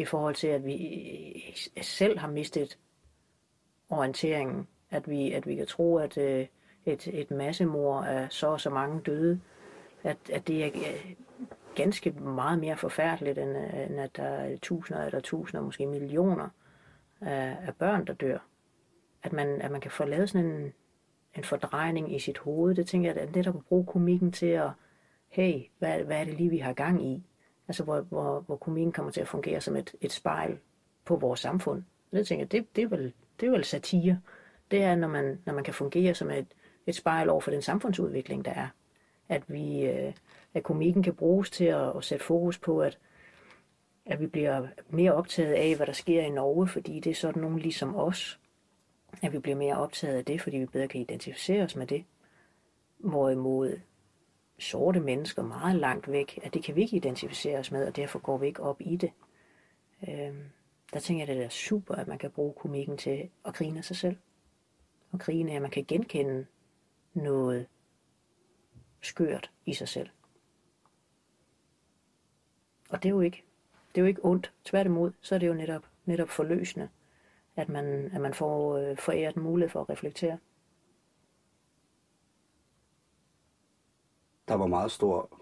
i 0.00 0.04
forhold 0.04 0.34
til, 0.34 0.46
at 0.46 0.66
vi 0.66 1.56
selv 1.82 2.18
har 2.18 2.28
mistet 2.28 2.78
orienteringen. 3.90 4.68
At 4.90 5.10
vi, 5.10 5.32
at 5.32 5.46
vi 5.46 5.54
kan 5.54 5.66
tro, 5.66 5.96
at 5.96 6.18
øh, 6.18 6.46
et, 6.86 7.08
et 7.08 7.30
massemord 7.30 8.06
af 8.06 8.26
så 8.30 8.46
og 8.46 8.60
så 8.60 8.70
mange 8.70 9.00
døde, 9.00 9.40
at, 10.02 10.16
at 10.32 10.48
det 10.48 10.64
er 10.64 10.70
øh, 10.74 11.14
ganske 11.74 12.10
meget 12.10 12.58
mere 12.58 12.76
forfærdeligt, 12.76 13.38
end, 13.38 13.50
øh, 13.50 13.90
end 13.90 14.00
at 14.00 14.16
der 14.16 14.22
er 14.22 14.56
tusinder 14.56 15.04
eller 15.04 15.20
tusinder, 15.20 15.64
måske 15.64 15.86
millioner 15.86 16.48
af, 17.20 17.56
af 17.66 17.74
børn, 17.74 18.06
der 18.06 18.12
dør. 18.12 18.38
At 19.22 19.32
man, 19.32 19.60
at 19.60 19.70
man 19.70 19.80
kan 19.80 19.90
få 19.90 20.04
lavet 20.04 20.30
sådan 20.30 20.46
en, 20.46 20.72
en 21.36 21.44
fordrejning 21.44 22.14
i 22.14 22.18
sit 22.18 22.38
hoved, 22.38 22.74
det 22.74 22.86
tænker 22.86 23.12
jeg, 23.12 23.22
at 23.22 23.34
netop 23.34 23.56
at 23.56 23.64
bruge 23.64 23.86
komikken 23.86 24.32
til 24.32 24.46
at, 24.46 24.70
hey, 25.28 25.62
hvad, 25.78 26.02
hvad 26.02 26.20
er 26.20 26.24
det 26.24 26.34
lige, 26.34 26.50
vi 26.50 26.58
har 26.58 26.72
gang 26.72 27.06
i? 27.06 27.22
Altså, 27.70 27.84
hvor, 27.84 28.00
hvor, 28.00 28.40
hvor 28.40 28.56
komikken 28.56 28.92
kommer 28.92 29.12
til 29.12 29.20
at 29.20 29.28
fungere 29.28 29.60
som 29.60 29.76
et, 29.76 29.94
et 30.00 30.12
spejl 30.12 30.58
på 31.04 31.16
vores 31.16 31.40
samfund. 31.40 31.82
Det 32.12 32.26
tænker 32.26 32.42
jeg, 32.42 32.52
det, 32.52 32.76
det, 32.76 32.84
er, 32.84 32.88
vel, 32.88 33.12
det 33.40 33.46
er 33.46 33.50
vel 33.50 33.64
satire. 33.64 34.20
Det 34.70 34.82
er, 34.82 34.94
når 34.94 35.08
man, 35.08 35.38
når 35.46 35.54
man 35.54 35.64
kan 35.64 35.74
fungere 35.74 36.14
som 36.14 36.30
et, 36.30 36.46
et 36.86 36.94
spejl 36.94 37.28
over 37.28 37.40
for 37.40 37.50
den 37.50 37.62
samfundsudvikling, 37.62 38.44
der 38.44 38.50
er. 38.50 38.68
At, 39.28 39.42
vi, 39.48 39.86
øh, 39.86 40.12
at 40.54 40.62
komikken 40.62 41.02
kan 41.02 41.14
bruges 41.14 41.50
til 41.50 41.64
at, 41.64 41.96
at 41.96 42.04
sætte 42.04 42.24
fokus 42.24 42.58
på, 42.58 42.80
at, 42.80 42.98
at 44.06 44.20
vi 44.20 44.26
bliver 44.26 44.66
mere 44.88 45.12
optaget 45.12 45.52
af, 45.52 45.76
hvad 45.76 45.86
der 45.86 45.92
sker 45.92 46.22
i 46.22 46.30
Norge, 46.30 46.68
fordi 46.68 47.00
det 47.00 47.10
er 47.10 47.14
sådan 47.14 47.42
nogen 47.42 47.58
ligesom 47.58 47.96
os. 47.96 48.40
At 49.22 49.32
vi 49.32 49.38
bliver 49.38 49.56
mere 49.56 49.76
optaget 49.76 50.16
af 50.16 50.24
det, 50.24 50.40
fordi 50.40 50.56
vi 50.56 50.66
bedre 50.66 50.88
kan 50.88 51.00
identificere 51.00 51.64
os 51.64 51.76
med 51.76 51.86
det. 51.86 52.04
Hvorimod 52.98 53.78
sorte 54.60 55.00
mennesker 55.00 55.42
meget 55.42 55.76
langt 55.76 56.12
væk, 56.12 56.38
at 56.42 56.54
det 56.54 56.64
kan 56.64 56.76
vi 56.76 56.80
ikke 56.80 56.96
identificere 56.96 57.58
os 57.58 57.72
med, 57.72 57.86
og 57.86 57.96
derfor 57.96 58.18
går 58.18 58.38
vi 58.38 58.46
ikke 58.46 58.62
op 58.62 58.80
i 58.80 58.96
det. 58.96 59.10
Øhm, 60.08 60.44
der 60.92 61.00
tænker 61.00 61.24
jeg, 61.24 61.30
at 61.30 61.36
det 61.36 61.44
er 61.44 61.48
super, 61.48 61.94
at 61.94 62.08
man 62.08 62.18
kan 62.18 62.30
bruge 62.30 62.52
komikken 62.52 62.98
til 62.98 63.30
at 63.44 63.54
grine 63.54 63.78
af 63.78 63.84
sig 63.84 63.96
selv. 63.96 64.16
Og 65.12 65.18
grine 65.18 65.50
af, 65.50 65.56
at 65.56 65.62
man 65.62 65.70
kan 65.70 65.84
genkende 65.84 66.46
noget 67.14 67.66
skørt 69.00 69.50
i 69.66 69.74
sig 69.74 69.88
selv. 69.88 70.08
Og 72.90 73.02
det 73.02 73.08
er 73.08 73.12
jo 73.12 73.20
ikke, 73.20 73.44
det 73.88 74.00
er 74.00 74.02
jo 74.02 74.08
ikke 74.08 74.24
ondt. 74.24 74.52
Tværtimod, 74.64 75.12
så 75.20 75.34
er 75.34 75.38
det 75.38 75.46
jo 75.46 75.54
netop, 75.54 75.86
netop 76.04 76.28
forløsende, 76.28 76.88
at 77.56 77.68
man, 77.68 78.10
at 78.14 78.20
man 78.20 78.34
får 78.34 78.76
øh, 78.76 78.96
foræret 78.96 79.36
mulighed 79.36 79.70
for 79.70 79.80
at 79.80 79.90
reflektere. 79.90 80.38
Der 84.50 84.56
var 84.56 84.66
meget 84.66 84.90
stor 84.92 85.40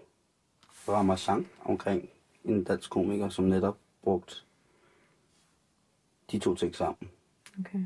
ramachan 0.87 1.47
omkring 1.65 2.09
en 2.43 2.63
dansk 2.63 2.91
komiker, 2.91 3.29
som 3.29 3.45
netop 3.45 3.77
brugte 4.03 4.35
de 6.31 6.39
to 6.39 6.55
ting 6.55 6.75
sammen. 6.75 7.09
Okay. 7.59 7.85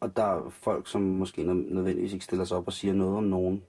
Og 0.00 0.16
der 0.16 0.24
er 0.24 0.48
folk, 0.50 0.88
som 0.88 1.02
måske 1.02 1.42
nø- 1.42 1.74
nødvendigvis 1.74 2.12
ikke 2.12 2.24
stiller 2.24 2.44
sig 2.44 2.56
op 2.56 2.66
og 2.66 2.72
siger 2.72 2.94
noget 2.94 3.16
om 3.16 3.24
nogen, 3.24 3.64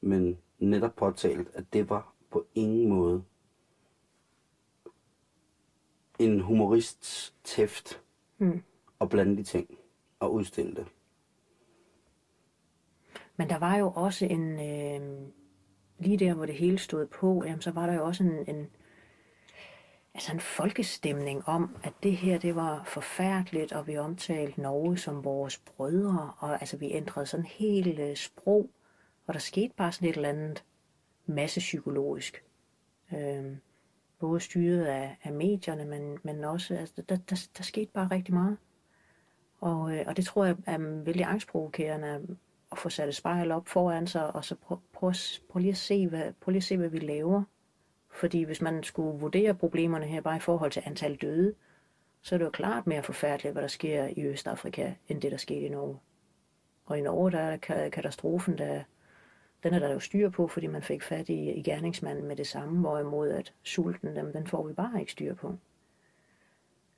men 0.00 0.38
netop 0.58 0.96
påtalt, 0.96 1.48
at 1.54 1.64
det 1.72 1.88
var 1.90 2.12
på 2.30 2.46
ingen 2.54 2.88
måde 2.88 3.24
en 6.18 6.40
humorists 6.40 7.34
tæft 7.44 8.00
Mm. 8.38 8.62
at 9.00 9.08
blande 9.08 9.36
de 9.36 9.42
ting 9.42 9.78
og 10.20 10.34
udstille 10.34 10.74
det. 10.74 10.86
Men 13.36 13.48
der 13.48 13.58
var 13.58 13.76
jo 13.76 13.90
også 13.90 14.26
en, 14.26 14.52
øh, 14.52 15.28
lige 15.98 16.16
der 16.16 16.34
hvor 16.34 16.46
det 16.46 16.54
hele 16.54 16.78
stod 16.78 17.06
på, 17.06 17.42
jamen, 17.46 17.60
så 17.60 17.70
var 17.70 17.86
der 17.86 17.94
jo 17.94 18.04
også 18.04 18.24
en, 18.24 18.56
en, 18.56 18.66
altså 20.14 20.32
en 20.32 20.40
folkestemning 20.40 21.48
om, 21.48 21.76
at 21.82 21.92
det 22.02 22.16
her 22.16 22.38
det 22.38 22.56
var 22.56 22.84
forfærdeligt, 22.84 23.72
og 23.72 23.86
vi 23.86 23.96
omtalte 23.96 24.60
Norge 24.60 24.98
som 24.98 25.24
vores 25.24 25.58
brødre, 25.58 26.32
og 26.38 26.60
altså 26.60 26.76
vi 26.76 26.92
ændrede 26.92 27.26
sådan 27.26 27.46
helt 27.46 27.98
øh, 27.98 28.16
sprog, 28.16 28.70
og 29.26 29.34
der 29.34 29.40
skete 29.40 29.74
bare 29.76 29.92
sådan 29.92 30.08
et 30.08 30.16
eller 30.16 30.28
andet 30.28 30.64
massepsykologisk. 31.26 32.44
Øh, 33.14 33.56
både 34.18 34.40
styret 34.40 34.84
af, 34.84 35.16
af 35.24 35.32
medierne, 35.32 35.84
men, 35.84 36.18
men 36.22 36.44
også, 36.44 36.74
altså, 36.74 37.02
der, 37.08 37.16
der, 37.16 37.46
der 37.56 37.62
skete 37.62 37.90
bare 37.92 38.08
rigtig 38.10 38.34
meget. 38.34 38.56
Og, 39.60 39.96
øh, 39.96 40.04
og 40.06 40.16
det 40.16 40.24
tror 40.24 40.44
jeg 40.44 40.56
er 40.66 40.78
vældig 41.04 41.26
angstprovokerende 41.26 42.36
at 42.74 42.78
få 42.78 42.88
sat 42.88 43.08
et 43.08 43.14
spejl 43.14 43.50
op 43.50 43.68
foran 43.68 44.06
sig, 44.06 44.34
og 44.34 44.44
så 44.44 44.54
prøv, 44.54 44.78
prøv, 44.92 45.12
prøv, 45.50 45.60
lige 45.60 45.70
at 45.70 45.76
se, 45.76 46.08
hvad, 46.08 46.32
prøv 46.40 46.50
lige 46.50 46.58
at 46.58 46.64
se, 46.64 46.76
hvad 46.76 46.88
vi 46.88 46.98
laver. 46.98 47.42
Fordi 48.10 48.42
hvis 48.42 48.60
man 48.60 48.82
skulle 48.82 49.18
vurdere 49.18 49.54
problemerne 49.54 50.06
her 50.06 50.20
bare 50.20 50.36
i 50.36 50.40
forhold 50.40 50.70
til 50.70 50.82
antal 50.86 51.16
døde, 51.16 51.54
så 52.22 52.34
er 52.34 52.38
det 52.38 52.44
jo 52.44 52.50
klart 52.50 52.86
mere 52.86 53.02
forfærdeligt, 53.02 53.52
hvad 53.52 53.62
der 53.62 53.68
sker 53.68 54.08
i 54.16 54.24
Østafrika, 54.24 54.92
end 55.08 55.20
det, 55.20 55.30
der 55.32 55.36
skete 55.36 55.66
i 55.66 55.68
Norge. 55.68 55.98
Og 56.86 56.98
i 56.98 57.00
Norge, 57.00 57.30
der 57.30 57.38
er 57.38 57.88
katastrofen, 57.88 58.58
der, 58.58 58.82
den 59.62 59.74
er 59.74 59.78
der 59.78 59.92
jo 59.92 60.00
styr 60.00 60.30
på, 60.30 60.48
fordi 60.48 60.66
man 60.66 60.82
fik 60.82 61.02
fat 61.02 61.28
i, 61.28 61.50
i 61.50 61.62
gerningsmanden 61.62 62.24
med 62.24 62.36
det 62.36 62.46
samme, 62.46 62.80
hvorimod 62.80 63.28
at 63.30 63.52
sulten, 63.62 64.16
dem, 64.16 64.32
den 64.32 64.46
får 64.46 64.66
vi 64.66 64.72
bare 64.72 65.00
ikke 65.00 65.12
styr 65.12 65.34
på. 65.34 65.54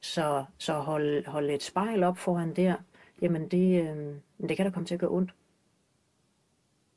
Så, 0.00 0.44
så 0.58 0.72
hold, 0.72 1.26
hold 1.26 1.50
et 1.50 1.62
spejl 1.62 2.02
op 2.02 2.18
foran 2.18 2.54
der, 2.54 2.74
jamen 3.22 3.48
det, 3.48 3.82
øh, 3.82 4.14
det 4.48 4.56
kan 4.56 4.66
da 4.66 4.70
komme 4.70 4.86
til 4.86 4.94
at 4.94 5.00
gøre 5.00 5.10
ondt 5.10 5.34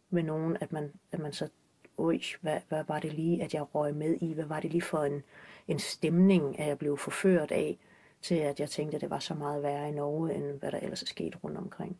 med 0.09 0.23
nogen, 0.23 0.57
at 0.61 0.71
man, 0.71 0.91
at 1.11 1.19
man 1.19 1.33
så, 1.33 1.49
oj, 1.97 2.19
hvad, 2.41 2.59
hvad 2.69 2.83
var 2.87 2.99
det 2.99 3.13
lige, 3.13 3.43
at 3.43 3.53
jeg 3.53 3.75
røg 3.75 3.95
med 3.95 4.17
i? 4.21 4.33
Hvad 4.33 4.45
var 4.45 4.59
det 4.59 4.71
lige 4.71 4.81
for 4.81 5.03
en, 5.03 5.21
en 5.67 5.79
stemning, 5.79 6.59
at 6.59 6.67
jeg 6.67 6.77
blev 6.77 6.97
forført 6.97 7.51
af, 7.51 7.77
til 8.21 8.35
at 8.35 8.59
jeg 8.59 8.69
tænkte, 8.69 8.95
at 8.95 9.01
det 9.01 9.09
var 9.09 9.19
så 9.19 9.33
meget 9.33 9.63
værre 9.63 9.89
i 9.89 9.91
Norge, 9.91 10.33
end 10.35 10.59
hvad 10.59 10.71
der 10.71 10.79
ellers 10.79 11.01
er 11.01 11.07
sket 11.07 11.43
rundt 11.43 11.57
omkring. 11.57 11.97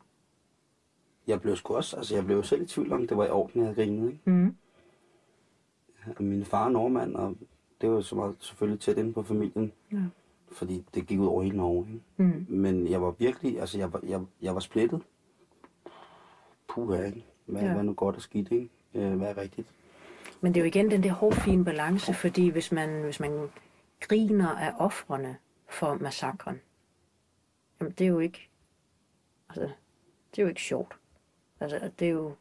Jeg 1.27 1.41
blev 1.41 1.55
sgu 1.55 1.75
også, 1.75 1.97
altså 1.97 2.15
jeg 2.15 2.25
blev 2.25 2.43
selv 2.43 2.61
i 2.61 2.65
tvivl 2.65 2.93
om, 2.93 3.07
det 3.07 3.17
var 3.17 3.25
i 3.25 3.29
orden, 3.29 3.65
jeg 3.65 3.75
grinede, 3.75 4.11
ikke? 4.11 4.29
Mm. 4.29 4.55
Min 6.19 6.45
far 6.45 6.65
er 6.65 6.69
nordmand, 6.69 7.15
og 7.15 7.35
det 7.81 7.89
var 7.89 8.01
så 8.01 8.15
meget 8.15 8.35
selvfølgelig 8.39 8.81
tæt 8.81 8.97
inde 8.97 9.13
på 9.13 9.23
familien, 9.23 9.71
Ja. 9.91 9.97
fordi 10.51 10.85
det 10.93 11.07
gik 11.07 11.19
ud 11.19 11.27
over 11.27 11.43
hele 11.43 11.57
Norge, 11.57 11.87
ikke? 11.87 12.01
Mm. 12.17 12.45
Men 12.49 12.87
jeg 12.87 13.01
var 13.01 13.11
virkelig, 13.11 13.59
altså 13.59 13.77
jeg 13.77 13.93
var, 13.93 13.99
jeg, 14.03 14.21
jeg 14.41 14.53
var 14.53 14.59
splittet. 14.59 15.01
Puh, 16.67 17.05
ikke? 17.05 17.25
Hvad, 17.49 17.61
Ja. 17.61 17.67
hvad 17.67 17.77
er 17.77 17.81
nu 17.83 17.93
godt 17.93 18.15
og 18.15 18.21
skidt, 18.21 18.51
ikke? 18.51 18.69
Øh, 18.93 19.17
hvad 19.17 19.27
er 19.29 19.37
rigtigt? 19.37 19.67
Men 20.41 20.53
det 20.53 20.59
er 20.59 20.63
jo 20.63 20.67
igen 20.67 20.91
den 20.91 21.03
der 21.03 21.11
hårfine 21.11 21.65
balance, 21.65 22.13
fordi 22.13 22.49
hvis 22.49 22.71
man, 22.71 23.03
hvis 23.03 23.19
man 23.19 23.49
griner 23.99 24.47
af 24.49 24.73
offrene 24.79 25.37
for 25.69 25.93
massakren, 25.93 26.61
jamen 27.79 27.91
det 27.93 28.03
er 28.05 28.09
jo 28.09 28.19
ikke, 28.19 28.49
altså, 29.49 29.63
det 30.31 30.39
er 30.39 30.43
jo 30.43 30.47
ikke 30.49 30.61
sjovt. 30.61 30.95
Altså, 31.59 31.91
det 31.99 32.07
er 32.07 32.11
jo, 32.11 32.35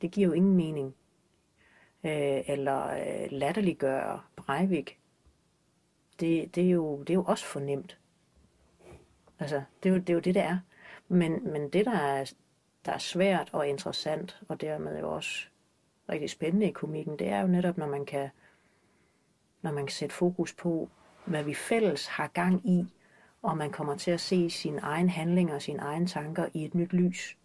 det 0.00 0.10
giver 0.10 0.26
jo 0.26 0.32
ingen 0.32 0.56
mening. 0.56 0.94
øh, 2.04 2.42
eller 2.46 2.86
øh, 2.86 3.28
latterliggøre 3.30 4.20
Breivik, 4.36 4.98
det, 6.20 6.54
det, 6.54 6.66
er 6.66 6.70
jo, 6.70 6.98
det 7.00 7.10
er 7.10 7.14
jo 7.14 7.24
også 7.24 7.44
fornemt. 7.44 7.98
Altså, 9.38 9.62
det 9.82 9.88
er 9.88 9.92
jo 9.92 9.98
det, 10.00 10.10
er 10.10 10.14
jo 10.14 10.20
det, 10.20 10.34
det 10.34 10.42
er. 10.42 10.58
Men, 11.08 11.52
men 11.52 11.68
det, 11.68 11.86
der 11.86 11.92
er, 11.98 12.32
der 12.86 12.92
er 12.92 12.98
svært 12.98 13.50
og 13.52 13.68
interessant, 13.68 14.40
og 14.48 14.60
dermed 14.60 15.00
jo 15.00 15.14
også 15.14 15.48
rigtig 16.08 16.30
spændende 16.30 16.68
i 16.68 16.72
komikken, 16.72 17.18
det 17.18 17.28
er 17.28 17.40
jo 17.40 17.46
netop, 17.46 17.78
når 17.78 17.86
man 17.86 18.04
kan, 18.04 18.28
når 19.62 19.72
man 19.72 19.86
kan 19.86 19.92
sætte 19.92 20.14
fokus 20.14 20.54
på, 20.54 20.88
hvad 21.24 21.44
vi 21.44 21.54
fælles 21.54 22.06
har 22.06 22.26
gang 22.26 22.68
i, 22.68 22.86
og 23.42 23.56
man 23.56 23.70
kommer 23.70 23.96
til 23.96 24.10
at 24.10 24.20
se 24.20 24.50
sine 24.50 24.80
egne 24.80 25.10
handlinger 25.10 25.54
og 25.54 25.62
sine 25.62 25.78
egne 25.78 26.06
tanker 26.06 26.48
i 26.54 26.64
et 26.64 26.74
nyt 26.74 26.92
lys. 26.92 27.36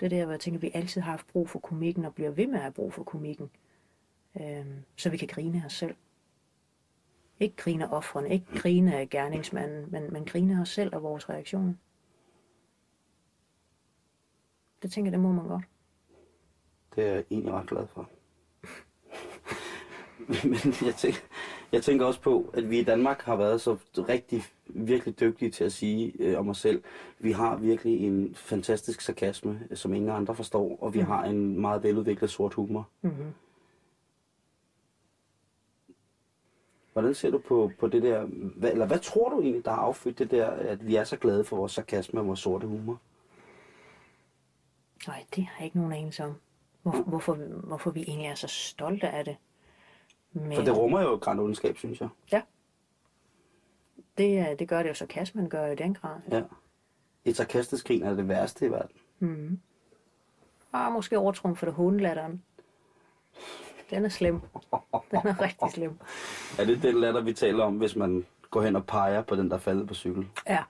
Det 0.00 0.06
er 0.06 0.10
der, 0.10 0.24
hvor 0.24 0.32
jeg 0.32 0.40
tænker, 0.40 0.58
at 0.58 0.62
vi 0.62 0.70
altid 0.74 1.00
har 1.00 1.10
haft 1.10 1.26
brug 1.26 1.48
for 1.50 1.58
komikken, 1.58 2.04
og 2.04 2.14
bliver 2.14 2.30
ved 2.30 2.46
med 2.46 2.54
at 2.54 2.60
have 2.60 2.72
brug 2.72 2.92
for 2.92 3.02
komikken. 3.02 3.50
øh, 4.40 4.66
så 4.96 5.10
vi 5.10 5.16
kan 5.16 5.28
grine 5.28 5.62
os 5.66 5.72
selv. 5.72 5.94
Ikke 7.40 7.56
grine 7.56 7.92
offrene, 7.92 8.30
ikke 8.30 8.46
grine 8.56 9.06
gerningsmanden, 9.06 9.90
men, 9.90 10.12
men 10.12 10.24
grine 10.24 10.60
os 10.60 10.68
selv 10.68 10.94
og 10.94 11.02
vores 11.02 11.28
reaktioner. 11.28 11.74
Det 14.84 14.92
tænker 14.92 15.10
jeg, 15.10 15.12
det 15.12 15.20
må 15.20 15.32
man 15.32 15.48
godt. 15.48 15.64
Det 16.96 17.04
er 17.04 17.12
jeg 17.12 17.24
egentlig 17.30 17.52
ret 17.52 17.68
glad 17.68 17.86
for. 17.86 18.08
Men 20.48 20.74
jeg 20.86 20.94
tænker, 20.94 21.20
jeg 21.72 21.82
tænker 21.82 22.06
også 22.06 22.20
på, 22.20 22.50
at 22.54 22.70
vi 22.70 22.78
i 22.78 22.84
Danmark 22.84 23.22
har 23.22 23.36
været 23.36 23.60
så 23.60 23.76
rigtig, 23.96 24.42
virkelig 24.66 25.20
dygtige 25.20 25.50
til 25.50 25.64
at 25.64 25.72
sige 25.72 26.12
øh, 26.18 26.38
om 26.38 26.48
os 26.48 26.58
selv, 26.58 26.82
vi 27.18 27.32
har 27.32 27.56
virkelig 27.56 28.06
en 28.06 28.34
fantastisk 28.34 29.00
sarkasme, 29.00 29.60
som 29.74 29.94
ingen 29.94 30.10
andre 30.10 30.34
forstår, 30.34 30.78
og 30.80 30.94
vi 30.94 31.00
mm. 31.00 31.06
har 31.06 31.24
en 31.24 31.60
meget 31.60 31.82
veludviklet 31.82 32.30
sort 32.30 32.54
humor. 32.54 32.88
Mm-hmm. 33.02 33.32
Hvordan 36.92 37.14
ser 37.14 37.30
du 37.30 37.38
på, 37.38 37.70
på 37.80 37.88
det 37.88 38.02
der, 38.02 38.24
hvad, 38.56 38.72
eller 38.72 38.86
hvad 38.86 38.98
tror 38.98 39.28
du 39.28 39.40
egentlig, 39.40 39.64
der 39.64 39.70
har 39.70 39.82
affødt 39.82 40.18
det 40.18 40.30
der, 40.30 40.46
at 40.50 40.86
vi 40.86 40.96
er 40.96 41.04
så 41.04 41.16
glade 41.16 41.44
for 41.44 41.56
vores 41.56 41.72
sarkasme 41.72 42.20
og 42.20 42.26
vores 42.26 42.40
sorte 42.40 42.66
humor? 42.66 43.00
Nej, 45.06 45.24
det 45.36 45.44
har 45.46 45.54
jeg 45.58 45.64
ikke 45.64 45.76
nogen 45.76 45.92
anelse 45.92 46.24
om. 46.24 46.34
Hvor, 46.82 46.92
hvorfor, 46.92 47.34
hvorfor 47.66 47.90
vi 47.90 48.02
egentlig 48.02 48.26
er 48.28 48.34
så 48.34 48.46
stolte 48.48 49.08
af 49.08 49.24
det. 49.24 49.36
Men, 50.32 50.56
For 50.56 50.62
det 50.62 50.76
rummer 50.76 51.00
jo 51.02 51.14
grand 51.16 51.40
ondskab, 51.40 51.76
synes 51.78 52.00
jeg. 52.00 52.08
Ja. 52.32 52.42
Det, 54.18 54.38
er- 54.38 54.54
det 54.54 54.68
gør 54.68 54.82
det 54.82 54.88
jo, 54.88 54.94
sarkasmen 54.94 55.48
gør 55.48 55.66
jo 55.66 55.72
i 55.72 55.76
den 55.76 55.94
grad. 55.94 56.16
Ja. 56.30 56.42
Et 57.24 57.36
sarkastisk 57.36 57.86
grin 57.86 58.02
er 58.02 58.14
det 58.14 58.28
værste 58.28 58.66
i 58.66 58.70
verden. 58.70 58.96
Mm. 59.18 59.60
Ah, 60.72 60.92
måske 60.92 61.18
overtrum 61.18 61.56
for 61.56 61.66
det 61.66 61.74
hundelatteren. 61.74 62.42
Den 63.90 64.04
er 64.04 64.08
slem. 64.08 64.40
Den 65.10 65.20
er 65.26 65.40
rigtig 65.40 65.70
slem. 65.70 65.98
Er 66.58 66.64
det 66.64 66.82
den 66.82 67.00
latter, 67.00 67.20
vi 67.20 67.32
taler 67.32 67.64
om, 67.64 67.76
hvis 67.78 67.96
man 67.96 68.26
går 68.50 68.62
hen 68.62 68.76
og 68.76 68.86
peger 68.86 69.22
på 69.22 69.36
den, 69.36 69.48
der 69.48 69.54
er 69.56 69.60
faldet 69.60 69.88
på 69.88 69.94
cykel? 69.94 70.28
Ja. 70.48 70.64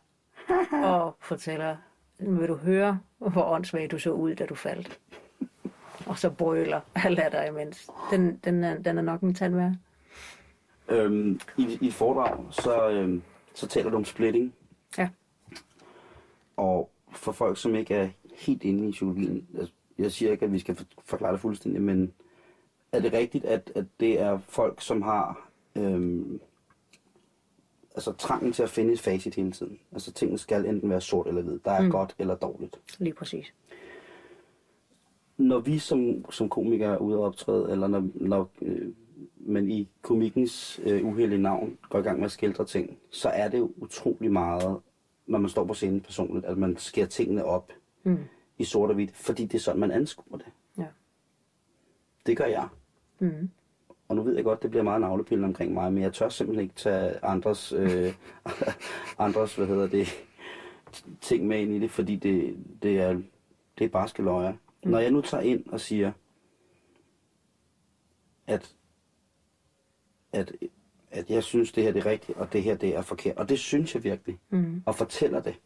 Og 0.72 1.16
fortæller, 1.20 1.76
vil 2.18 2.48
du 2.48 2.54
høre, 2.54 3.00
hvor 3.18 3.42
åndssvagt 3.42 3.90
du 3.90 3.98
så 3.98 4.10
ud, 4.12 4.34
da 4.34 4.46
du 4.46 4.54
faldt. 4.54 5.00
Og 6.06 6.18
så 6.18 6.30
brøler 6.30 6.80
af 6.94 7.14
latter 7.16 7.44
imens. 7.44 7.90
Den, 8.10 8.36
den, 8.44 8.64
er, 8.64 8.78
den 8.78 8.98
er 8.98 9.02
nok 9.02 9.20
en 9.20 9.34
tand 9.34 9.54
værd. 9.54 9.72
Øhm, 10.88 11.40
i, 11.58 11.78
I 11.80 11.86
et 11.86 11.94
foredrag, 11.94 12.44
så, 12.50 12.90
øhm, 12.90 13.22
så 13.54 13.66
taler 13.66 13.90
du 13.90 13.96
om 13.96 14.04
splitting. 14.04 14.54
Ja. 14.98 15.08
Og 16.56 16.90
for 17.12 17.32
folk, 17.32 17.58
som 17.58 17.74
ikke 17.74 17.94
er 17.94 18.08
helt 18.34 18.62
inde 18.64 18.88
i 18.88 18.90
psykologien, 18.90 19.46
altså, 19.58 19.72
jeg 19.98 20.12
siger 20.12 20.32
ikke, 20.32 20.44
at 20.44 20.52
vi 20.52 20.58
skal 20.58 20.74
for- 20.74 20.84
forklare 21.04 21.32
det 21.32 21.40
fuldstændig, 21.40 21.82
men 21.82 22.12
er 22.92 23.00
det 23.00 23.12
rigtigt, 23.12 23.44
at, 23.44 23.72
at 23.74 23.84
det 24.00 24.20
er 24.20 24.38
folk, 24.48 24.80
som 24.82 25.02
har 25.02 25.48
øhm, 25.76 26.40
altså 27.94 28.12
trangen 28.12 28.52
til 28.52 28.62
at 28.62 28.70
finde 28.70 28.92
et 28.92 29.00
facit 29.00 29.34
hele 29.34 29.52
tiden? 29.52 29.78
Altså 29.92 30.12
tingene 30.12 30.38
skal 30.38 30.66
enten 30.66 30.90
være 30.90 31.00
sort 31.00 31.26
eller 31.26 31.42
hvid. 31.42 31.58
Der 31.64 31.70
er 31.70 31.82
mm. 31.82 31.90
godt 31.90 32.14
eller 32.18 32.34
dårligt. 32.34 32.80
Lige 32.98 33.14
præcis. 33.14 33.54
Når 35.36 35.58
vi 35.58 35.78
som, 35.78 36.30
som 36.30 36.48
komikere 36.48 36.94
er 36.94 36.98
ude 36.98 37.18
og 37.18 37.24
optræde, 37.24 37.70
eller 37.70 37.86
når, 37.86 38.08
når 38.14 38.50
øh, 38.62 38.92
man 39.38 39.70
i 39.70 39.88
komikkens 40.02 40.80
øh, 40.84 41.06
uheldige 41.06 41.42
navn 41.42 41.78
går 41.88 41.98
i 41.98 42.02
gang 42.02 42.18
med 42.18 42.24
at 42.24 42.32
skildre 42.32 42.64
ting, 42.64 42.98
så 43.10 43.28
er 43.28 43.48
det 43.48 43.70
utrolig 43.76 44.32
meget, 44.32 44.80
når 45.26 45.38
man 45.38 45.50
står 45.50 45.64
på 45.64 45.74
scenen 45.74 46.00
personligt, 46.00 46.46
at 46.46 46.58
man 46.58 46.76
skærer 46.76 47.06
tingene 47.06 47.44
op 47.44 47.72
Mm. 48.06 48.18
i 48.58 48.64
sort 48.64 48.88
og 48.90 48.94
hvidt, 48.94 49.16
fordi 49.16 49.42
det 49.44 49.54
er 49.54 49.58
sådan, 49.62 49.80
man 49.80 49.90
anskuer 49.90 50.38
det. 50.38 50.46
Ja. 50.78 50.86
Det 52.26 52.36
gør 52.36 52.44
jeg. 52.44 52.68
Mm. 53.18 53.50
Og 54.08 54.16
nu 54.16 54.22
ved 54.22 54.34
jeg 54.34 54.44
godt, 54.44 54.62
det 54.62 54.70
bliver 54.70 54.82
meget 54.84 55.00
navlepillen 55.00 55.44
omkring 55.44 55.72
mig, 55.74 55.92
men 55.92 56.02
jeg 56.02 56.12
tør 56.12 56.28
simpelthen 56.28 56.62
ikke 56.62 56.74
tage 56.74 57.24
andres, 57.24 57.72
øh, 57.72 58.14
andres 59.18 59.56
hvad 59.56 59.66
hedder 59.66 59.86
det, 59.86 60.08
ting 61.20 61.46
med 61.46 61.60
ind 61.60 61.74
i 61.74 61.78
det, 61.78 61.90
fordi 61.90 62.16
det, 62.16 62.56
det 62.82 63.00
er, 63.00 63.20
det 63.78 63.84
er 63.84 63.88
bare 63.88 64.08
skal 64.08 64.24
løje. 64.24 64.58
Mm. 64.84 64.90
Når 64.90 64.98
jeg 64.98 65.10
nu 65.10 65.20
tager 65.20 65.42
ind 65.42 65.66
og 65.68 65.80
siger, 65.80 66.12
at, 68.46 68.74
at, 70.32 70.52
at 71.10 71.30
jeg 71.30 71.42
synes, 71.44 71.72
det 71.72 71.82
her 71.84 71.92
det 71.92 72.06
er 72.06 72.10
rigtigt, 72.10 72.38
og 72.38 72.52
det 72.52 72.62
her 72.62 72.76
det 72.76 72.96
er 72.96 73.02
forkert, 73.02 73.36
og 73.36 73.48
det 73.48 73.58
synes 73.58 73.94
jeg 73.94 74.04
virkelig, 74.04 74.38
Mm. 74.50 74.82
og 74.86 74.94
fortæller 74.94 75.40
det. 75.40 75.60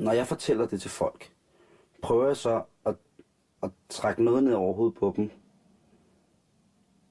Når 0.00 0.12
jeg 0.12 0.26
fortæller 0.26 0.66
det 0.66 0.80
til 0.80 0.90
folk, 0.90 1.32
prøver 2.02 2.26
jeg 2.26 2.36
så 2.36 2.62
at, 2.86 2.94
at 3.62 3.70
trække 3.88 4.24
noget 4.24 4.44
ned 4.44 4.52
over 4.52 4.74
hovedet 4.74 4.98
på 4.98 5.12
dem. 5.16 5.30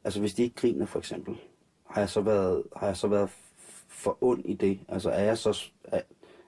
Altså 0.03 0.19
hvis 0.19 0.33
de 0.33 0.43
ikke 0.43 0.55
griner 0.55 0.85
for 0.85 0.99
eksempel, 0.99 1.37
har 1.85 2.01
jeg 2.01 2.09
så 2.09 2.21
været, 2.21 2.63
har 2.75 2.87
jeg 2.87 2.97
så 2.97 3.07
været 3.07 3.29
for 3.87 4.17
ond 4.21 4.45
i 4.45 4.53
det? 4.53 4.79
Altså 4.87 5.09
er 5.09 5.23
jeg 5.23 5.37
så, 5.37 5.71
er, 5.83 6.01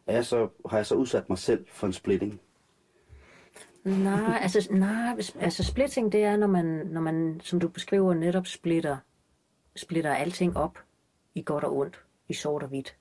er 0.07 0.13
jeg 0.13 0.25
så, 0.25 0.49
har 0.69 0.77
jeg 0.77 0.85
så 0.85 0.95
udsat 0.95 1.29
mig 1.29 1.37
selv 1.37 1.65
for 1.69 1.87
en 1.87 1.93
splitting? 1.93 2.41
Nej, 3.83 4.39
altså, 4.41 4.67
nej, 4.71 5.17
altså 5.39 5.63
splitting, 5.63 6.11
det 6.11 6.23
er, 6.23 6.37
når 6.37 6.47
man, 6.47 6.65
når 6.65 7.01
man, 7.01 7.41
som 7.43 7.59
du 7.59 7.67
beskriver, 7.67 8.13
netop 8.13 8.47
splitter, 8.47 8.97
splitter 9.75 10.13
alting 10.13 10.57
op 10.57 10.79
i 11.35 11.43
godt 11.43 11.63
og 11.63 11.77
ondt, 11.77 12.01
i 12.29 12.33
sort 12.33 12.63
og 12.63 12.69
hvidt, 12.69 12.95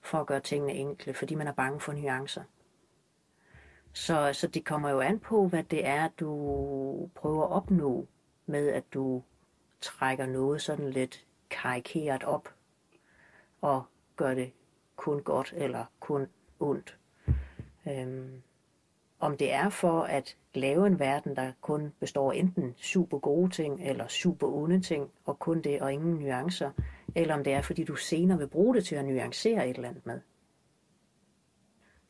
for 0.00 0.18
at 0.18 0.26
gøre 0.26 0.40
tingene 0.40 0.72
enkle, 0.72 1.14
fordi 1.14 1.34
man 1.34 1.46
er 1.46 1.52
bange 1.52 1.80
for 1.80 1.92
nuancer. 1.92 2.42
Så, 3.92 4.30
så 4.32 4.46
det 4.46 4.64
kommer 4.64 4.90
jo 4.90 5.00
an 5.00 5.18
på, 5.18 5.48
hvad 5.48 5.62
det 5.62 5.86
er, 5.86 6.08
du 6.08 6.28
prøver 7.14 7.44
at 7.44 7.50
opnå 7.50 8.06
med, 8.46 8.68
at 8.68 8.84
du 8.94 9.22
trækker 9.80 10.26
noget 10.26 10.62
sådan 10.62 10.90
lidt 10.90 11.26
karikeret 11.50 12.24
op, 12.24 12.48
og 13.60 13.82
gør 14.16 14.34
det 14.34 14.52
kun 14.96 15.22
godt 15.22 15.54
eller 15.56 15.84
kun 16.00 16.26
ondt. 16.60 16.98
Øhm, 17.88 18.42
om 19.20 19.36
det 19.36 19.52
er 19.52 19.68
for 19.68 20.02
at 20.02 20.36
lave 20.54 20.86
en 20.86 20.98
verden, 20.98 21.36
der 21.36 21.52
kun 21.60 21.92
består 22.00 22.32
af 22.32 22.36
enten 22.36 22.74
super 22.76 23.18
gode 23.18 23.50
ting 23.50 23.82
eller 23.82 24.08
super 24.08 24.46
onde 24.46 24.80
ting, 24.80 25.10
og 25.24 25.38
kun 25.38 25.62
det 25.62 25.82
og 25.82 25.92
ingen 25.92 26.14
nuancer, 26.14 26.70
eller 27.14 27.34
om 27.34 27.44
det 27.44 27.52
er 27.52 27.62
fordi 27.62 27.84
du 27.84 27.96
senere 27.96 28.38
vil 28.38 28.48
bruge 28.48 28.74
det 28.74 28.84
til 28.84 28.96
at 28.96 29.04
nuancere 29.04 29.68
et 29.68 29.76
eller 29.76 29.88
andet 29.88 30.06
med. 30.06 30.20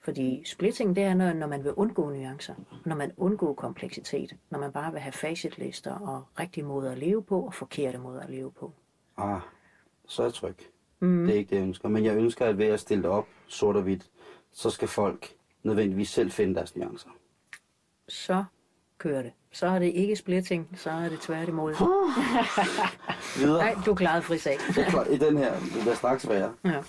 Fordi 0.05 0.43
splitting, 0.47 0.97
det 0.97 1.05
er, 1.05 1.15
når, 1.15 1.33
når 1.33 1.47
man 1.47 1.65
vil 1.65 1.73
undgå 1.73 2.11
nuancer, 2.11 2.55
når 2.85 2.97
man 2.97 3.12
undgår 3.17 3.55
kompleksitet, 3.55 4.37
når 4.51 4.59
man 4.59 4.73
bare 4.73 4.93
vil 4.93 5.01
have 5.01 5.12
facitlister 5.12 5.93
og 5.93 6.25
rigtige 6.41 6.65
måder 6.65 6.93
at 6.93 6.99
leve 6.99 7.23
på 7.23 7.41
og 7.47 7.55
forkerte 7.55 7.99
måder 7.99 8.21
at 8.21 8.31
leve 8.31 8.53
på. 8.53 8.73
Ah, 9.17 9.41
så 10.07 10.23
er 10.23 10.27
jeg 10.27 10.35
tryg. 10.35 10.55
Mm. 11.01 11.27
Det 11.27 11.35
er 11.35 11.38
ikke 11.38 11.51
det, 11.51 11.57
jeg 11.57 11.62
ønsker. 11.62 11.88
Men 11.88 12.05
jeg 12.05 12.17
ønsker, 12.17 12.47
at 12.47 12.59
ved 12.59 12.67
at 12.67 12.81
stille 12.81 13.03
det 13.03 13.11
op 13.11 13.27
sort 13.47 13.77
og 13.77 13.83
hvidt, 13.83 14.11
så 14.53 14.71
skal 14.71 14.88
folk 14.88 15.35
nødvendigvis 15.62 16.09
selv 16.09 16.31
finde 16.31 16.55
deres 16.55 16.77
nuancer. 16.77 17.09
Så 18.09 18.45
kører 18.99 19.23
det. 19.23 19.33
Så 19.53 19.67
er 19.67 19.79
det 19.79 19.87
ikke 19.87 20.17
splitting, 20.17 20.69
så 20.77 20.91
er 20.91 21.09
det 21.09 21.21
tværtimod. 21.21 21.75
Videre. 23.41 23.59
Nej, 23.59 23.75
du 23.87 23.95
klarede 23.95 24.23
fri 24.23 24.38
sag. 24.38 24.59
Det 24.75 24.87
klart, 24.87 25.07
I 25.11 25.19
den 25.19 25.37
her, 25.37 25.53
det 25.53 25.81
bliver 25.81 25.95
straks 25.95 26.29
værre. 26.29 26.53
Ja. 26.65 26.83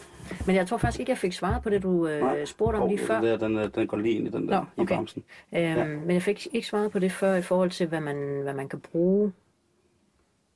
Men 0.47 0.55
jeg 0.55 0.67
tror 0.67 0.77
faktisk 0.77 0.99
ikke, 0.99 1.09
jeg 1.09 1.17
fik 1.17 1.33
svaret 1.33 1.63
på 1.63 1.69
det, 1.69 1.83
du 1.83 2.07
øh, 2.07 2.47
spurgte 2.47 2.75
om 2.75 2.81
Hov, 2.81 2.89
lige 2.89 2.99
før. 2.99 3.21
Den, 3.21 3.55
der, 3.55 3.61
den, 3.61 3.71
den 3.75 3.87
går 3.87 3.97
lige 3.97 4.15
ind 4.15 4.27
i 4.27 4.31
den 4.31 4.47
der, 4.47 4.59
Nå, 4.59 4.65
i 4.77 4.81
okay. 4.81 4.95
bremsen. 4.95 5.23
Øhm, 5.53 5.61
Ja. 5.63 5.85
Men 5.85 6.11
jeg 6.11 6.21
fik 6.21 6.47
ikke 6.53 6.67
svaret 6.67 6.91
på 6.91 6.99
det 6.99 7.11
før 7.11 7.35
i 7.35 7.41
forhold 7.41 7.71
til, 7.71 7.87
hvad 7.87 7.99
man, 8.01 8.39
hvad 8.43 8.53
man 8.53 8.69
kan 8.69 8.79
bruge 8.79 9.33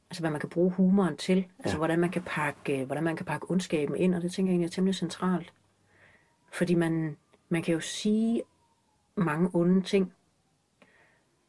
altså 0.09 0.21
hvad 0.23 0.31
man 0.31 0.39
kan 0.39 0.49
bruge 0.49 0.71
humoren 0.71 1.17
til, 1.17 1.45
altså 1.59 1.75
Ja. 1.75 1.77
hvordan 1.77 1.99
man 1.99 2.09
kan 2.09 2.21
pakke, 2.25 2.79
øh, 2.81 2.85
hvordan 2.85 3.03
man 3.03 3.15
kan 3.15 3.25
pakke 3.25 3.51
ondskaben 3.51 3.95
ind, 3.95 4.15
og 4.15 4.21
det 4.21 4.31
tænker 4.31 4.49
jeg 4.49 4.53
egentlig 4.53 4.67
er 4.67 4.71
temmelig 4.71 4.95
centralt. 4.95 5.53
Fordi 6.51 6.75
man, 6.75 7.17
man 7.49 7.61
kan 7.61 7.73
jo 7.73 7.79
sige 7.79 8.41
mange 9.15 9.49
onde 9.53 9.81
ting, 9.81 10.13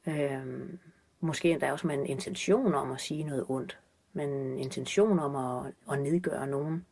øhm, 0.06 0.78
måske 1.20 1.50
endda 1.50 1.72
også 1.72 1.86
med 1.86 1.94
en 1.98 2.06
intention 2.06 2.74
om 2.74 2.90
at 2.92 3.00
sige 3.00 3.24
noget 3.24 3.44
ondt, 3.48 3.78
men 4.12 4.28
en 4.28 4.58
intention 4.58 5.18
om 5.18 5.36
at, 5.36 5.72
at 5.92 5.98
nedgøre 6.02 6.46
nogen, 6.46 6.84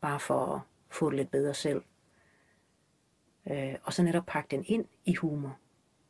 bare 0.00 0.20
for 0.20 0.54
at 0.54 0.60
få 0.88 1.10
det 1.10 1.16
lidt 1.16 1.30
bedre 1.30 1.54
selv. 1.54 1.82
Øh, 3.50 3.74
og 3.82 3.92
så 3.92 4.02
netop 4.02 4.26
pakke 4.26 4.56
den 4.56 4.64
ind 4.66 4.84
i 5.04 5.14
humor. 5.14 5.58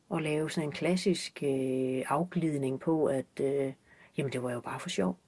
og 0.08 0.22
lave 0.22 0.50
sådan 0.50 0.68
en 0.68 0.72
klassisk 0.72 1.42
øh, 1.42 2.02
afglidning 2.08 2.80
på, 2.80 3.06
at 3.06 3.40
øh, 3.40 3.72
jamen 4.16 4.32
det 4.32 4.42
var 4.42 4.52
jo 4.52 4.60
bare 4.60 4.80
for 4.80 4.88
sjov. 4.88 5.18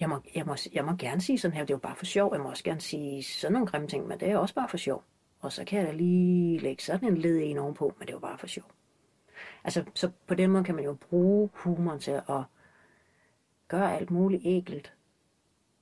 Jeg 0.00 0.08
må, 0.08 0.20
jeg, 0.34 0.46
må, 0.46 0.56
jeg 0.72 0.84
må 0.84 0.92
gerne 0.96 1.20
sige 1.20 1.38
sådan 1.38 1.56
her, 1.56 1.64
det 1.64 1.70
er 1.70 1.74
jo 1.74 1.78
bare 1.78 1.96
for 1.96 2.04
sjov. 2.04 2.32
Jeg 2.34 2.42
må 2.42 2.48
også 2.48 2.64
gerne 2.64 2.80
sige 2.80 3.22
sådan 3.22 3.52
nogle 3.52 3.66
grimme 3.66 3.88
ting, 3.88 4.06
men 4.06 4.20
det 4.20 4.30
er 4.30 4.38
også 4.38 4.54
bare 4.54 4.68
for 4.68 4.76
sjov. 4.76 5.04
Og 5.40 5.52
så 5.52 5.64
kan 5.64 5.78
jeg 5.78 5.86
da 5.86 5.92
lige 5.92 6.58
lægge 6.58 6.82
sådan 6.82 7.08
en 7.08 7.16
led 7.18 7.40
en 7.42 7.58
ovenpå, 7.58 7.94
men 7.98 8.06
det 8.06 8.12
er 8.12 8.16
jo 8.16 8.20
bare 8.20 8.38
for 8.38 8.46
sjov. 8.46 8.70
Altså, 9.64 9.84
så 9.94 10.10
på 10.26 10.34
den 10.34 10.50
måde 10.50 10.64
kan 10.64 10.74
man 10.74 10.84
jo 10.84 10.94
bruge 10.94 11.50
humor 11.52 11.96
til 11.96 12.10
at 12.10 12.42
gøre 13.68 13.96
alt 13.96 14.10
muligt 14.10 14.42
ægelt 14.44 14.94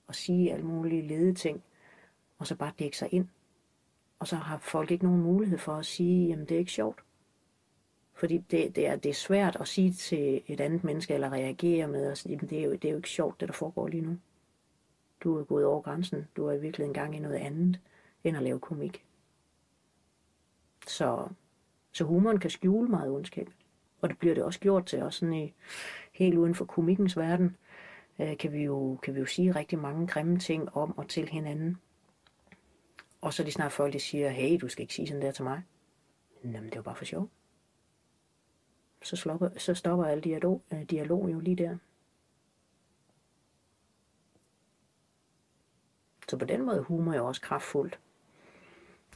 og 0.07 0.15
sige 0.15 0.53
alt 0.53 0.65
mulige 0.65 1.03
lede 1.03 1.35
ting, 1.35 1.63
og 2.39 2.47
så 2.47 2.57
bare 2.57 2.73
dække 2.79 2.99
sig 2.99 3.09
ind. 3.13 3.29
Og 4.19 4.29
så 4.29 4.37
har 4.37 4.59
folk 4.59 4.91
ikke 4.91 5.05
nogen 5.05 5.23
mulighed 5.23 5.59
for 5.59 5.73
at 5.73 5.87
sige, 5.87 6.29
jamen 6.29 6.45
det 6.45 6.55
er 6.55 6.59
ikke 6.59 6.73
sjovt. 6.73 7.05
Fordi 8.15 8.39
det, 8.39 8.77
det, 8.77 8.87
er, 8.87 8.97
det 8.97 9.09
er 9.09 9.15
svært 9.15 9.57
at 9.61 9.69
sige 9.69 9.93
til 9.93 10.43
et 10.47 10.61
andet 10.61 10.85
menneske, 10.85 11.15
eller 11.15 11.33
reagere 11.33 11.89
med, 11.89 12.07
at 12.07 12.25
det 12.25 12.59
er, 12.59 12.65
jo, 12.65 12.73
det 12.73 12.85
er 12.85 12.91
jo 12.91 12.97
ikke 12.97 13.09
sjovt, 13.09 13.41
det 13.41 13.49
der 13.49 13.55
foregår 13.55 13.89
lige 13.89 14.03
nu. 14.03 14.19
Du 15.25 15.39
er 15.39 15.45
gået 15.45 15.65
over 15.65 15.83
grænsen. 15.83 16.29
Du 16.37 16.47
er 16.47 16.53
i 16.53 16.61
virkeligheden 16.61 16.95
gang 16.95 17.17
i 17.17 17.19
noget 17.19 17.37
andet, 17.37 17.81
end 18.25 18.37
at 18.37 18.43
lave 18.43 18.61
komik. 18.61 19.05
Så, 20.87 21.29
så 21.93 22.05
humoren 22.05 22.39
kan 22.39 22.51
skjule 22.51 22.89
meget 22.89 23.11
ondskab. 23.11 23.51
Og 24.01 24.09
det 24.09 24.19
bliver 24.19 24.35
det 24.35 24.45
også 24.45 24.61
gjort 24.61 24.87
til, 24.87 25.03
også 25.03 25.19
sådan 25.19 25.35
i, 25.35 25.55
helt 26.13 26.37
uden 26.37 26.55
for 26.55 26.65
komikkens 26.65 27.17
verden, 27.17 27.57
øh, 28.19 28.37
kan, 28.37 28.53
vi 28.53 28.63
jo, 28.63 28.99
kan 29.03 29.15
vi 29.15 29.21
jo 29.21 29.27
sige 29.27 29.53
rigtig 29.53 29.79
mange 29.79 30.07
grimme 30.07 30.39
ting 30.39 30.77
om 30.77 30.99
og 30.99 31.09
til 31.09 31.29
hinanden. 31.29 31.79
Og 33.25 33.35
så 33.35 33.43
de 33.43 33.53
snart 33.53 33.73
folk, 33.73 33.93
der 33.93 33.99
siger, 33.99 34.31
hey, 34.31 34.59
du 34.61 34.69
skal 34.69 34.83
ikke 34.83 34.95
sige 34.95 35.09
sådan 35.09 35.23
der 35.23 35.33
til 35.33 35.45
mig. 35.45 35.63
Jamen, 36.45 36.65
det 36.65 36.73
er 36.73 36.77
jo 36.77 36.83
bare 36.83 36.97
for 36.97 37.05
sjov 37.05 37.31
så, 39.05 39.17
slopper, 39.17 39.49
så 39.59 39.75
stopper 39.75 40.05
al 40.05 40.21
dialog, 40.21 40.63
øh, 40.73 40.83
dialog 40.83 41.33
jo 41.33 41.41
lige 41.41 41.57
der. 41.57 41.77
Så 46.29 46.37
på 46.37 46.45
den 46.45 46.63
måde 46.63 46.83
humor 46.83 47.15
jo 47.15 47.27
også 47.27 47.41
kraftfuldt 47.41 47.99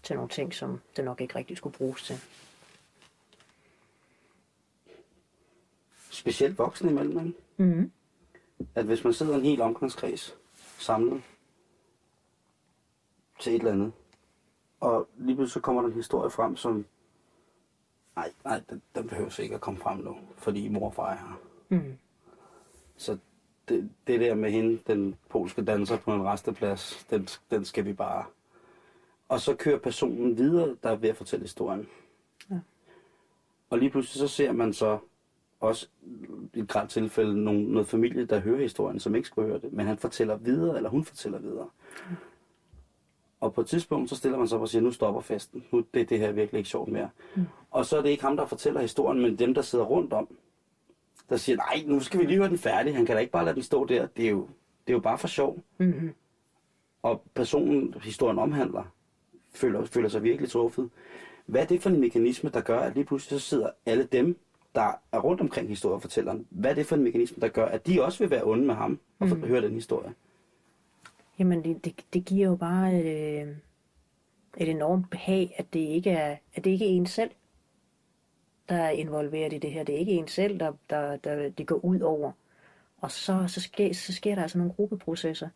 til 0.03 0.17
nogle 0.17 0.29
ting, 0.29 0.55
som 0.55 0.81
det 0.97 1.05
nok 1.05 1.21
ikke 1.21 1.35
rigtig 1.35 1.57
skulle 1.57 1.77
bruges 1.77 2.03
til. 2.03 2.17
Specielt 6.11 6.59
voksne 6.59 6.91
imellem, 6.91 7.27
ikke? 7.27 7.39
Mm-hmm. 7.57 7.93
At 8.75 8.85
hvis 8.85 9.05
man 9.05 9.13
sidder 9.13 9.37
en 9.37 9.45
hel 9.45 9.61
omgangskreds 9.61 10.35
samlet 10.79 11.23
til 13.41 13.55
et 13.55 13.59
eller 13.59 13.73
andet, 13.73 13.93
og 14.81 15.09
lige 15.17 15.37
pludselig 15.37 15.53
så 15.53 15.61
kommer 15.61 15.83
der 15.83 15.89
en 15.89 15.95
historie 15.95 16.31
frem, 16.31 16.57
som 16.57 16.87
Nej, 18.19 18.33
nej, 18.45 18.63
den, 18.71 18.83
den 18.95 19.09
behøver 19.09 19.41
ikke 19.41 19.55
at 19.55 19.61
komme 19.61 19.81
frem 19.81 19.99
nu, 19.99 20.17
fordi 20.37 20.69
mor 20.69 20.87
og 20.87 20.95
far 20.95 21.11
er 21.11 21.17
her. 21.17 21.41
Mm. 21.69 21.99
Så 22.97 23.19
det, 23.69 23.91
det 24.07 24.21
der 24.21 24.35
med 24.35 24.51
hende, 24.51 24.79
den 24.87 25.17
polske 25.29 25.65
danser 25.65 25.99
på 25.99 26.15
en 26.15 26.25
resteplads, 26.25 27.07
den, 27.11 27.29
den 27.51 27.65
skal 27.65 27.85
vi 27.85 27.93
bare... 27.93 28.25
Og 29.29 29.41
så 29.41 29.55
kører 29.55 29.79
personen 29.79 30.39
videre, 30.39 30.77
der 30.83 30.91
er 30.91 30.97
ved 30.97 31.09
at 31.09 31.17
fortælle 31.17 31.45
historien. 31.45 31.89
Ja. 32.51 32.59
Og 33.71 33.79
lige 33.79 33.91
pludselig 33.91 34.29
så 34.29 34.35
ser 34.37 34.53
man 34.53 34.73
så 34.73 34.99
også 35.61 35.89
i 36.55 36.61
et 36.61 36.69
grad 36.69 36.89
tilfælde 36.89 37.45
nogle, 37.45 37.73
noget 37.73 37.89
familie, 37.89 38.27
der 38.27 38.41
hører 38.41 38.63
historien, 38.63 39.01
som 39.01 39.15
ikke 39.15 39.29
skulle 39.29 39.49
høre 39.49 39.61
det, 39.61 39.73
men 39.73 39.87
han 39.87 39.99
fortæller 39.99 40.37
videre, 40.37 40.77
eller 40.77 40.91
hun 40.91 41.05
fortæller 41.05 41.39
videre. 41.39 41.69
Mm. 42.11 42.17
Og 43.41 43.55
på 43.55 43.61
et 43.61 43.67
tidspunkt, 43.67 44.11
så 44.11 44.17
stiller 44.17 44.39
man 44.39 44.49
sig 44.49 44.57
op 44.57 44.63
og 44.63 44.69
siger, 44.69 44.83
nu 44.83 44.91
stopper 44.91 45.21
festen. 45.21 45.65
Nu 45.71 45.85
det 45.95 46.03
er 46.03 46.07
det 46.07 46.19
her 46.19 46.33
virkelig 46.33 46.59
ikke 46.59 46.71
sjovt 46.71 46.89
mere. 46.89 47.11
Mm. 47.37 47.45
Og 47.71 47.87
så 47.87 47.99
er 47.99 48.03
det 48.03 48.09
ikke 48.09 48.23
ham, 48.23 48.37
der 48.37 48.47
fortæller 48.47 48.81
historien, 48.81 49.23
men 49.23 49.39
dem, 49.39 49.55
der 49.55 49.63
sidder 49.63 49.85
rundt 49.85 50.13
om, 50.13 50.29
der 51.29 51.37
siger, 51.37 51.57
nej, 51.57 51.83
nu 51.87 52.01
skal 52.01 52.21
vi 52.21 52.25
lige 52.25 52.37
høre 52.37 52.49
den 52.49 52.59
færdig. 52.59 52.97
Han 52.97 53.07
kan 53.07 53.15
da 53.17 53.21
ikke 53.21 53.33
bare 53.33 53.45
lade 53.45 53.55
den 53.55 53.63
stå 53.63 53.85
der. 53.85 54.07
Det 54.07 54.25
er 54.27 54.31
jo, 54.31 54.41
det 54.87 54.93
er 54.93 54.97
jo 54.97 55.01
bare 55.01 55.19
for 55.19 55.29
sjov. 55.29 55.59
Mm-hmm. 55.79 56.15
Og 57.03 57.23
personen, 57.35 57.95
historien 58.03 58.39
omhandler, 58.39 58.85
føler, 59.55 59.85
føler 59.85 60.09
sig 60.09 60.23
virkelig 60.23 60.51
truffet. 60.51 60.91
Hvad 61.47 61.63
er 61.63 61.67
det 61.67 61.83
for 61.83 61.91
en 61.91 62.01
mekanisme, 62.01 62.51
der 62.51 62.61
gør, 62.61 62.81
at 62.81 62.95
lige 62.95 63.05
pludselig 63.05 63.41
så 63.41 63.49
sidder 63.49 63.71
alle 63.87 64.05
dem, 64.05 64.39
der 64.75 64.93
er 65.13 65.19
rundt 65.19 65.41
omkring 65.41 65.69
historiefortælleren, 65.69 66.47
hvad 66.51 66.71
er 66.71 66.75
det 66.75 66.87
for 66.87 66.97
en 66.97 67.03
mekanisme, 67.03 67.41
der 67.41 67.49
gør, 67.49 67.67
at 67.67 67.87
de 67.87 68.05
også 68.05 68.19
vil 68.19 68.31
være 68.31 68.45
onde 68.45 68.65
med 68.65 68.75
ham 68.75 68.99
og 69.19 69.29
mm. 69.29 69.43
høre 69.43 69.63
den 69.63 69.73
historie? 69.73 70.15
Jamen, 71.39 71.65
det, 71.65 71.85
det, 71.85 72.05
det 72.13 72.25
giver 72.25 72.49
jo 72.49 72.57
bare 72.57 72.95
et, 73.01 73.43
øh, 73.43 73.57
et 74.57 74.69
enormt 74.69 75.11
behag, 75.11 75.55
at 75.59 75.67
det 75.73 75.81
ikke 75.81 76.11
er, 76.11 76.37
at 76.55 76.65
det 76.65 76.71
ikke 76.71 76.85
er 76.85 76.97
en 76.97 77.07
selv, 77.07 77.31
der 78.69 78.75
er 78.75 78.91
involveret 78.91 79.53
i 79.53 79.59
det 79.59 79.73
her. 79.73 79.85
Det 79.85 79.95
er 79.95 79.99
ikke 79.99 80.13
en 80.13 80.29
selv, 80.29 80.61
der, 80.61 80.73
der, 80.91 81.17
der 81.17 81.49
det 81.49 81.67
går 81.67 81.85
ud 81.85 82.01
over. 82.01 82.33
Og 83.01 83.11
så, 83.11 83.45
så, 83.49 83.61
sker, 83.61 83.95
så 83.95 84.13
sker 84.13 84.35
der 84.35 84.43
altså 84.43 84.59
nogle 84.59 84.73
gruppeprocesser, 84.73 85.49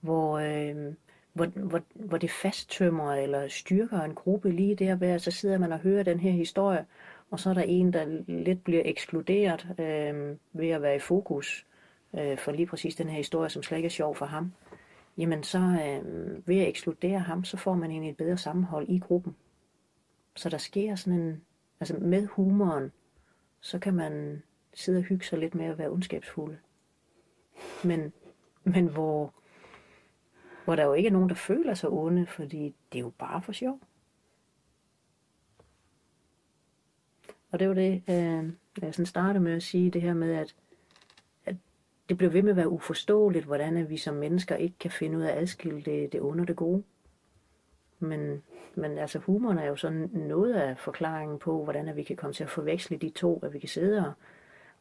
hvor, 0.00 0.38
øh, 0.38 0.94
hvor, 1.32 1.46
hvor, 1.46 1.82
hvor 1.94 2.18
det 2.18 2.30
fasttømmer 2.30 3.14
eller 3.14 3.48
styrker 3.48 4.00
en 4.00 4.14
gruppe 4.14 4.50
lige 4.50 4.74
der 4.74 4.94
ved, 4.94 5.18
så 5.18 5.30
sidder 5.30 5.58
man 5.58 5.72
og 5.72 5.78
hører 5.78 6.02
den 6.02 6.20
her 6.20 6.30
historie, 6.30 6.86
og 7.30 7.40
så 7.40 7.50
er 7.50 7.54
der 7.54 7.62
en, 7.62 7.92
der 7.92 8.22
lidt 8.28 8.64
bliver 8.64 8.82
ekskluderet 8.84 9.66
øh, 9.78 10.36
ved 10.52 10.68
at 10.68 10.82
være 10.82 10.96
i 10.96 10.98
fokus 10.98 11.66
øh, 12.14 12.38
for 12.38 12.52
lige 12.52 12.66
præcis 12.66 12.96
den 12.96 13.08
her 13.08 13.16
historie, 13.16 13.50
som 13.50 13.62
slet 13.62 13.78
ikke 13.78 13.86
er 13.86 13.90
sjov 13.90 14.16
for 14.16 14.26
ham 14.26 14.52
jamen 15.16 15.42
så 15.42 15.58
øh, 15.58 16.48
ved 16.48 16.58
at 16.58 16.68
ekskludere 16.68 17.18
ham, 17.18 17.44
så 17.44 17.56
får 17.56 17.74
man 17.74 17.90
egentlig 17.90 18.10
et 18.10 18.16
bedre 18.16 18.38
sammenhold 18.38 18.88
i 18.88 18.98
gruppen. 18.98 19.36
Så 20.36 20.48
der 20.48 20.58
sker 20.58 20.94
sådan 20.94 21.20
en, 21.20 21.42
altså 21.80 21.96
med 21.96 22.26
humoren, 22.26 22.92
så 23.60 23.78
kan 23.78 23.94
man 23.94 24.42
sidde 24.74 24.98
og 24.98 25.02
hygge 25.02 25.24
sig 25.24 25.38
lidt 25.38 25.54
med 25.54 25.66
at 25.66 25.78
være 25.78 25.90
ondskabsfulde. 25.90 26.58
Men, 27.84 28.12
men 28.64 28.86
hvor, 28.86 29.34
hvor 30.64 30.76
der 30.76 30.84
jo 30.84 30.92
ikke 30.92 31.06
er 31.06 31.12
nogen, 31.12 31.28
der 31.28 31.34
føler 31.34 31.74
sig 31.74 31.90
onde, 31.90 32.26
fordi 32.26 32.74
det 32.92 32.98
er 32.98 33.02
jo 33.02 33.12
bare 33.18 33.42
for 33.42 33.52
sjov. 33.52 33.80
Og 37.50 37.58
det 37.58 37.68
var 37.68 37.74
det, 37.74 38.02
øh, 38.08 38.52
jeg 38.82 38.94
sådan 38.94 39.06
startede 39.06 39.44
med 39.44 39.52
at 39.52 39.62
sige, 39.62 39.90
det 39.90 40.02
her 40.02 40.14
med, 40.14 40.34
at 40.34 40.54
det 42.08 42.18
bliver 42.18 42.30
ved 42.30 42.42
med 42.42 42.50
at 42.50 42.56
være 42.56 42.68
uforståeligt, 42.68 43.44
hvordan 43.44 43.88
vi 43.88 43.96
som 43.96 44.14
mennesker 44.14 44.56
ikke 44.56 44.78
kan 44.78 44.90
finde 44.90 45.18
ud 45.18 45.22
af 45.22 45.32
at 45.32 45.38
adskille 45.38 45.82
det, 45.82 46.12
det 46.12 46.20
onde 46.20 46.40
og 46.40 46.48
det 46.48 46.56
gode. 46.56 46.82
Men, 47.98 48.42
men 48.74 48.98
altså 48.98 49.18
humoren 49.18 49.58
er 49.58 49.66
jo 49.66 49.76
sådan 49.76 50.10
noget 50.12 50.54
af 50.54 50.78
forklaringen 50.78 51.38
på, 51.38 51.64
hvordan 51.64 51.96
vi 51.96 52.02
kan 52.02 52.16
komme 52.16 52.34
til 52.34 52.44
at 52.44 52.50
forveksle 52.50 52.96
de 52.96 53.10
to, 53.10 53.40
at 53.42 53.52
vi 53.52 53.58
kan 53.58 53.68
sidde 53.68 54.06
og, 54.06 54.12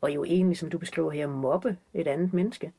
og 0.01 0.15
jo 0.15 0.23
egentlig, 0.23 0.57
som 0.57 0.69
du 0.69 0.77
beskriver 0.77 1.11
her, 1.11 1.27
mobbe 1.27 1.77
et 1.93 2.07
andet 2.07 2.33
menneske. 2.33 2.71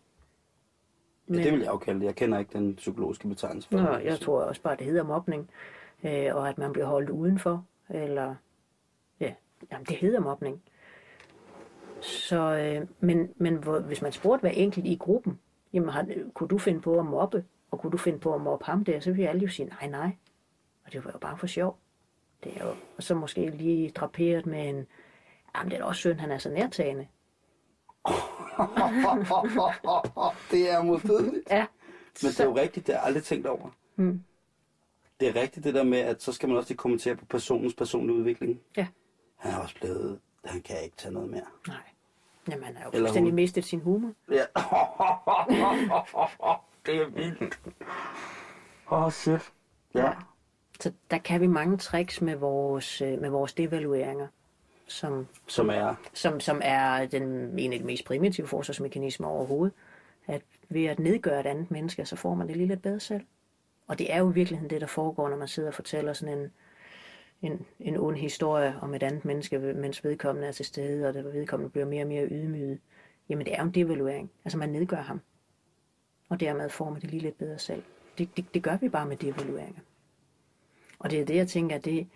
Men, 1.26 1.38
ja, 1.38 1.44
det 1.44 1.52
vil 1.52 1.60
jeg 1.60 1.70
jo 1.72 1.78
kalde 1.78 2.00
det. 2.00 2.06
Jeg 2.06 2.14
kender 2.14 2.38
ikke 2.38 2.58
den 2.58 2.74
psykologiske 2.74 3.28
betegnelse 3.28 3.68
for 3.68 3.78
Nå, 3.78 3.98
det. 3.98 4.04
jeg 4.04 4.20
tror 4.20 4.40
også 4.42 4.62
bare, 4.62 4.72
at 4.72 4.78
det 4.78 4.86
hedder 4.86 5.02
mobning, 5.02 5.50
øh, 6.04 6.36
og 6.36 6.48
at 6.48 6.58
man 6.58 6.72
bliver 6.72 6.86
holdt 6.86 7.10
udenfor, 7.10 7.64
eller 7.90 8.34
ja, 9.20 9.34
jamen, 9.72 9.86
det 9.86 9.96
hedder 9.96 10.20
mobning. 10.20 10.62
Så, 12.00 12.56
øh, 12.56 12.88
men 13.00 13.28
men 13.36 13.56
hvor, 13.56 13.78
hvis 13.78 14.02
man 14.02 14.12
spurgte 14.12 14.40
hver 14.40 14.50
enkelt 14.50 14.86
i 14.86 14.96
gruppen, 15.00 15.38
jamen 15.72 15.88
har, 15.88 16.06
kunne 16.34 16.48
du 16.48 16.58
finde 16.58 16.80
på 16.80 16.98
at 16.98 17.06
mobbe, 17.06 17.44
og 17.70 17.80
kunne 17.80 17.92
du 17.92 17.96
finde 17.96 18.18
på 18.18 18.34
at 18.34 18.40
mobbe 18.40 18.64
ham 18.64 18.84
der, 18.84 19.00
så 19.00 19.12
ville 19.12 19.28
alle 19.28 19.42
jo 19.42 19.48
sige, 19.48 19.66
nej, 19.66 19.88
nej. 19.88 20.10
Og 20.84 20.92
det 20.92 21.04
var 21.04 21.10
jo 21.12 21.18
bare 21.18 21.38
for 21.38 21.46
sjov. 21.46 21.78
Det 22.44 22.52
er 22.56 22.64
jo, 22.64 22.70
og 22.96 23.02
så 23.02 23.14
måske 23.14 23.50
lige 23.50 23.90
draperet 23.90 24.46
med 24.46 24.68
en, 24.68 24.86
jamen 25.56 25.70
det 25.70 25.78
er 25.78 25.84
også 25.84 25.98
synd, 25.98 26.18
han 26.18 26.30
er 26.30 26.38
så 26.38 26.50
nærtagende. 26.50 27.06
det 30.50 30.70
er 30.70 30.82
modbydeligt. 30.82 31.50
Ja. 31.50 31.66
Men 32.22 32.30
det 32.30 32.40
er 32.40 32.44
jo 32.44 32.56
rigtigt, 32.56 32.86
det 32.86 32.94
har 32.94 33.02
jeg 33.02 33.06
aldrig 33.06 33.24
tænkt 33.24 33.46
over. 33.46 33.70
Hmm. 33.94 34.22
Det 35.20 35.28
er 35.28 35.40
rigtigt 35.40 35.64
det 35.64 35.74
der 35.74 35.84
med, 35.84 35.98
at 35.98 36.22
så 36.22 36.32
skal 36.32 36.48
man 36.48 36.58
også 36.58 36.70
lige 36.70 36.76
kommentere 36.76 37.16
på 37.16 37.24
personens 37.24 37.74
personlige 37.74 38.16
udvikling. 38.16 38.60
Ja. 38.76 38.86
Han 39.36 39.52
er 39.52 39.58
også 39.58 39.74
blevet 39.74 40.20
han 40.46 40.62
kan 40.62 40.76
ikke 40.84 40.96
tage 40.96 41.14
noget 41.14 41.30
mere. 41.30 41.44
Nej. 41.68 41.76
Jamen, 42.48 42.64
han 42.64 42.76
har 42.76 42.84
jo 42.84 42.90
Eller 42.92 43.06
fuldstændig 43.06 43.30
hun... 43.30 43.34
mistet 43.36 43.64
sin 43.64 43.80
humor. 43.80 44.12
Ja. 44.30 44.34
det 46.86 46.96
er 46.96 47.08
vildt. 47.08 47.60
Åh, 48.90 49.02
oh, 49.02 49.12
shit. 49.12 49.52
Ja. 49.94 50.06
ja. 50.06 50.12
Så 50.80 50.92
der 51.10 51.18
kan 51.18 51.40
vi 51.40 51.46
mange 51.46 51.76
tricks 51.76 52.20
med 52.20 52.36
vores, 52.36 53.02
øh, 53.02 53.20
med 53.20 53.30
vores 53.30 53.52
devalueringer. 53.52 54.26
Som, 54.86 55.26
som 55.46 55.70
er? 55.70 55.94
Som, 56.14 56.40
som 56.40 56.60
er 56.64 57.06
den, 57.06 57.58
en 57.58 57.72
af 57.72 57.78
de 57.78 57.84
mest 57.84 58.04
primitive 58.04 58.46
forsvarsmekanismer 58.46 59.28
overhovedet. 59.28 59.74
At 60.26 60.42
ved 60.68 60.84
at 60.84 60.98
nedgøre 60.98 61.40
et 61.40 61.46
andet 61.46 61.70
menneske, 61.70 62.06
så 62.06 62.16
får 62.16 62.34
man 62.34 62.48
det 62.48 62.56
lige 62.56 62.68
lidt 62.68 62.82
bedre 62.82 63.00
selv. 63.00 63.24
Og 63.86 63.98
det 63.98 64.12
er 64.12 64.18
jo 64.18 64.30
i 64.30 64.34
virkeligheden 64.34 64.70
det, 64.70 64.80
der 64.80 64.86
foregår, 64.86 65.28
når 65.28 65.36
man 65.36 65.48
sidder 65.48 65.68
og 65.68 65.74
fortæller 65.74 66.12
sådan 66.12 66.38
en, 66.38 66.52
en, 67.42 67.66
en 67.80 67.96
ond 67.96 68.16
historie 68.16 68.78
om 68.82 68.94
et 68.94 69.02
andet 69.02 69.24
menneske, 69.24 69.58
mens 69.58 70.04
vedkommende 70.04 70.48
er 70.48 70.52
til 70.52 70.64
stede, 70.64 71.08
og 71.08 71.14
det 71.14 71.24
vedkommende 71.24 71.70
bliver 71.70 71.86
mere 71.86 72.02
og 72.02 72.08
mere 72.08 72.26
ydmyget, 72.28 72.78
jamen 73.28 73.46
det 73.46 73.54
er 73.54 73.58
jo 73.58 73.64
en 73.66 73.74
devaluering. 73.74 74.30
Altså 74.44 74.58
man 74.58 74.68
nedgør 74.68 75.02
ham. 75.02 75.20
Og 76.28 76.40
dermed 76.40 76.68
får 76.70 76.90
man 76.90 77.00
det 77.00 77.10
lige 77.10 77.20
lidt 77.22 77.38
bedre 77.38 77.58
selv. 77.58 77.82
Det, 78.18 78.36
det, 78.36 78.54
det 78.54 78.62
gør 78.62 78.76
vi 78.76 78.88
bare 78.88 79.06
med 79.06 79.16
devalueringer. 79.16 79.80
Og 80.98 81.10
det 81.10 81.20
er 81.20 81.24
det, 81.24 81.36
jeg 81.36 81.48
tænker, 81.48 81.78
det, 81.78 82.08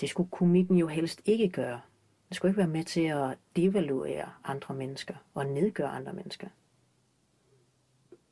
det 0.00 0.08
skulle 0.08 0.30
komikken 0.30 0.76
jo 0.76 0.86
helst 0.86 1.20
ikke 1.24 1.48
gøre. 1.48 1.80
Den 2.28 2.34
skulle 2.34 2.50
ikke 2.50 2.58
være 2.58 2.68
med 2.68 2.84
til 2.84 3.04
at 3.04 3.38
devaluere 3.56 4.28
andre 4.44 4.74
mennesker 4.74 5.14
og 5.34 5.46
nedgøre 5.46 5.88
andre 5.88 6.12
mennesker. 6.12 6.48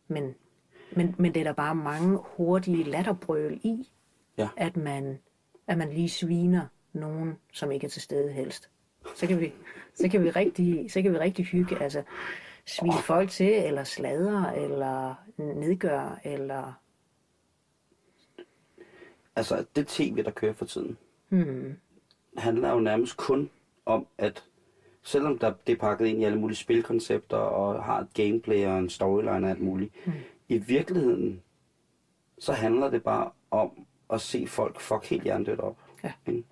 Men, 0.08 0.34
men, 0.96 1.14
men 1.18 1.34
det 1.34 1.40
er 1.40 1.44
der 1.44 1.52
bare 1.52 1.74
mange 1.74 2.18
hurtige 2.36 2.84
latterbrøl 2.84 3.60
i, 3.62 3.88
Ja. 4.38 4.48
at, 4.56 4.76
man, 4.76 5.18
at 5.66 5.78
man 5.78 5.92
lige 5.92 6.08
sviner 6.08 6.66
nogen, 6.92 7.34
som 7.52 7.72
ikke 7.72 7.84
er 7.84 7.88
til 7.88 8.02
stede 8.02 8.32
helst. 8.32 8.70
Så 9.14 9.26
kan 9.26 9.40
vi, 9.40 9.52
så 9.94 10.08
kan 10.08 10.24
vi, 10.24 10.30
rigtig, 10.30 10.92
så 10.92 11.02
kan 11.02 11.12
vi 11.12 11.18
rigtig 11.18 11.44
hygge. 11.44 11.82
Altså, 11.82 12.02
svine 12.66 13.02
folk 13.02 13.30
til, 13.30 13.52
eller 13.52 13.84
sladre, 13.84 14.58
eller 14.58 15.14
nedgøre, 15.36 16.26
eller... 16.26 16.72
Altså, 19.36 19.64
det 19.76 19.86
tv, 19.86 20.22
der 20.24 20.30
kører 20.30 20.52
for 20.52 20.64
tiden, 20.64 20.98
Hmm, 21.28 21.76
handler 22.36 22.70
jo 22.70 22.80
nærmest 22.80 23.16
kun 23.16 23.50
om, 23.86 24.06
at 24.18 24.44
selvom 25.02 25.38
der, 25.38 25.52
det 25.66 25.72
er 25.72 25.76
pakket 25.76 26.06
ind 26.06 26.20
i 26.20 26.24
alle 26.24 26.38
mulige 26.38 26.56
spilkoncepter, 26.56 27.36
og 27.36 27.84
har 27.84 28.00
et 28.00 28.14
gameplay 28.14 28.66
og 28.66 28.78
en 28.78 28.90
storyline 28.90 29.46
og 29.46 29.50
alt 29.50 29.60
muligt, 29.60 30.06
mm. 30.06 30.12
i 30.48 30.58
virkeligheden, 30.58 31.42
så 32.38 32.52
handler 32.52 32.90
det 32.90 33.02
bare 33.02 33.30
om 33.50 33.85
at 34.12 34.20
se 34.20 34.46
folk 34.46 34.80
fuck 34.80 35.04
helt 35.06 35.22
hjernedødt 35.22 35.60
op. 35.60 35.76
Ja. 36.04 36.12
Ikke? 36.26 36.44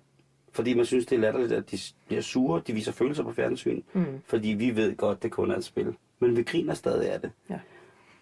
Fordi 0.51 0.73
man 0.73 0.85
synes, 0.85 1.05
det 1.05 1.15
er 1.15 1.19
latterligt, 1.19 1.51
at 1.51 1.71
de 1.71 1.77
bliver 2.07 2.21
sure, 2.21 2.61
de 2.67 2.73
viser 2.73 2.91
følelser 2.91 3.23
på 3.23 3.31
fjernsyn, 3.31 3.81
Mm. 3.93 4.21
fordi 4.25 4.47
vi 4.49 4.75
ved 4.75 4.95
godt, 4.97 5.23
det 5.23 5.31
kun 5.31 5.51
er 5.51 5.55
et 5.57 5.63
spil. 5.63 5.95
Men 6.19 6.37
vi 6.37 6.43
griner 6.43 6.73
stadig 6.73 7.11
af 7.11 7.21
det. 7.21 7.31
Ja. 7.49 7.59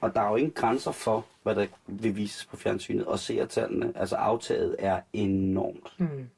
Og 0.01 0.15
der 0.15 0.21
er 0.21 0.29
jo 0.29 0.35
ingen 0.35 0.51
grænser 0.53 0.91
for, 0.91 1.25
hvad 1.43 1.55
der 1.55 1.67
vil 1.87 2.15
vises 2.15 2.45
på 2.45 2.57
fjernsynet, 2.57 3.05
og 3.05 3.19
seertallene, 3.19 3.93
altså 3.95 4.15
aftaget 4.15 4.75
er 4.79 5.01
enormt. 5.13 5.93
Mm. 5.97 6.29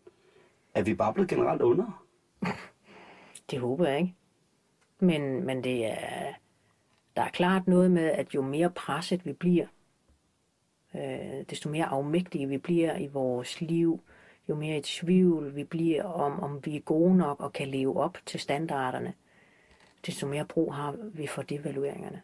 Er 0.73 0.83
vi 0.83 0.93
bare 0.93 1.13
blevet 1.13 1.29
generelt 1.29 1.61
under? 1.61 2.03
Det 3.51 3.59
håber 3.59 3.87
jeg 3.87 3.97
ikke. 3.99 4.13
Men, 4.99 5.43
men 5.45 5.63
det 5.63 5.85
er, 5.85 6.33
der 7.15 7.21
er 7.21 7.29
klart 7.29 7.67
noget 7.67 7.91
med, 7.91 8.03
at 8.03 8.35
jo 8.35 8.41
mere 8.41 8.69
presset 8.69 9.25
vi 9.25 9.33
bliver, 9.33 9.65
øh, 10.97 11.43
desto 11.49 11.69
mere 11.69 11.85
afmægtige 11.85 12.47
vi 12.47 12.57
bliver 12.57 12.97
i 12.97 13.07
vores 13.07 13.61
liv, 13.61 14.01
jo 14.49 14.55
mere 14.55 14.77
i 14.77 14.81
tvivl 14.81 15.55
vi 15.55 15.63
bliver 15.63 16.03
om, 16.03 16.39
om 16.39 16.65
vi 16.65 16.75
er 16.75 16.79
gode 16.79 17.17
nok 17.17 17.39
og 17.39 17.53
kan 17.53 17.67
leve 17.67 18.01
op 18.01 18.17
til 18.25 18.39
standarderne, 18.39 19.13
desto 20.05 20.27
mere 20.27 20.45
brug 20.45 20.75
har 20.75 20.95
vi 21.13 21.27
for 21.27 21.41
devalueringerne. 21.41 22.21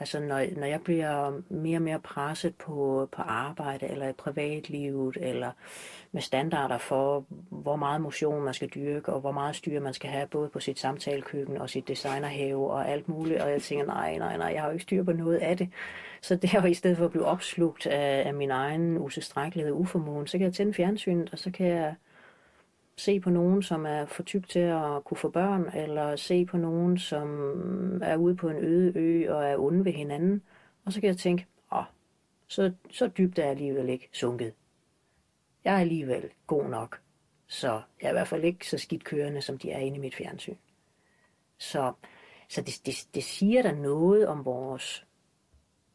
Altså 0.00 0.20
når, 0.20 0.42
når 0.56 0.66
jeg 0.66 0.80
bliver 0.80 1.40
mere 1.48 1.78
og 1.78 1.82
mere 1.82 2.00
presset 2.00 2.54
på, 2.54 3.08
på 3.12 3.22
arbejde 3.22 3.86
eller 3.86 4.08
i 4.08 4.12
privatlivet, 4.12 5.16
eller 5.20 5.50
med 6.12 6.22
standarder 6.22 6.78
for, 6.78 7.24
hvor 7.50 7.76
meget 7.76 8.00
motion 8.00 8.42
man 8.42 8.54
skal 8.54 8.68
dyrke, 8.68 9.12
og 9.12 9.20
hvor 9.20 9.32
meget 9.32 9.56
styr 9.56 9.80
man 9.80 9.94
skal 9.94 10.10
have, 10.10 10.26
både 10.26 10.48
på 10.48 10.60
sit 10.60 10.78
samtalekøkken 10.78 11.56
og 11.56 11.70
sit 11.70 11.88
designerhave 11.88 12.70
og 12.70 12.88
alt 12.88 13.08
muligt. 13.08 13.40
Og 13.42 13.50
jeg 13.50 13.62
tænker, 13.62 13.86
nej, 13.86 14.18
nej, 14.18 14.36
nej, 14.36 14.46
jeg 14.46 14.60
har 14.60 14.68
jo 14.68 14.72
ikke 14.72 14.82
styr 14.82 15.02
på 15.02 15.12
noget 15.12 15.36
af 15.36 15.56
det. 15.56 15.68
Så 16.20 16.36
det 16.36 16.54
er 16.54 16.60
jo 16.60 16.66
i 16.66 16.74
stedet 16.74 16.96
for 16.96 17.04
at 17.04 17.10
blive 17.10 17.24
opslugt 17.24 17.86
af, 17.86 18.26
af 18.26 18.34
min 18.34 18.50
egen 18.50 18.98
utilstrækkelighed 18.98 19.72
og 19.72 19.80
uformåen, 19.80 20.26
så 20.26 20.38
kan 20.38 20.44
jeg 20.44 20.54
tænde 20.54 20.74
fjernsynet, 20.74 21.32
og 21.32 21.38
så 21.38 21.50
kan 21.50 21.66
jeg 21.66 21.94
se 22.96 23.20
på 23.20 23.30
nogen, 23.30 23.62
som 23.62 23.86
er 23.86 24.06
for 24.06 24.22
tyk 24.22 24.48
til 24.48 24.58
at 24.58 25.04
kunne 25.04 25.18
få 25.18 25.28
børn, 25.28 25.70
eller 25.74 26.16
se 26.16 26.46
på 26.46 26.56
nogen, 26.56 26.98
som 26.98 28.02
er 28.02 28.16
ude 28.16 28.36
på 28.36 28.48
en 28.48 28.56
øde 28.56 28.92
ø 28.98 29.34
og 29.34 29.44
er 29.44 29.58
onde 29.58 29.84
ved 29.84 29.92
hinanden. 29.92 30.42
Og 30.84 30.92
så 30.92 31.00
kan 31.00 31.08
jeg 31.08 31.16
tænke, 31.16 31.46
åh, 31.72 31.84
så, 32.46 32.72
så 32.90 33.06
dybt 33.06 33.38
er 33.38 33.42
jeg 33.42 33.50
alligevel 33.50 33.88
ikke 33.88 34.08
sunket. 34.12 34.54
Jeg 35.64 35.74
er 35.74 35.80
alligevel 35.80 36.30
god 36.46 36.64
nok, 36.64 37.00
så 37.46 37.82
jeg 38.00 38.06
er 38.06 38.10
i 38.10 38.12
hvert 38.12 38.28
fald 38.28 38.44
ikke 38.44 38.68
så 38.68 38.78
skidt 38.78 39.04
kørende, 39.04 39.42
som 39.42 39.58
de 39.58 39.70
er 39.70 39.78
inde 39.78 39.96
i 39.96 40.00
mit 40.00 40.14
fjernsyn. 40.14 40.56
Så, 41.58 41.92
så 42.48 42.60
det, 42.60 42.80
det, 42.86 43.08
det 43.14 43.24
siger 43.24 43.62
der 43.62 43.72
noget 43.72 44.26
om 44.26 44.44
vores 44.44 45.06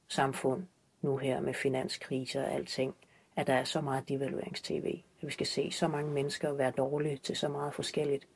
samfund 0.08 0.64
nu 1.02 1.18
her 1.18 1.42
med 1.42 1.54
finanskriser 1.54 2.44
og 2.44 2.52
alting, 2.52 2.96
at 3.42 3.48
der 3.48 3.54
er 3.54 3.64
så 3.64 3.82
meget 3.82 4.10
devaluerings-tv. 4.10 5.02
At 5.22 5.28
vi 5.28 5.32
skal 5.32 5.46
se 5.46 5.72
så 5.72 5.88
mange 5.88 6.12
mennesker 6.12 6.54
være 6.54 6.72
dårlige 6.72 7.18
til 7.18 7.36
så 7.36 7.50
meget 7.50 7.74
forskelligt. 7.74 8.28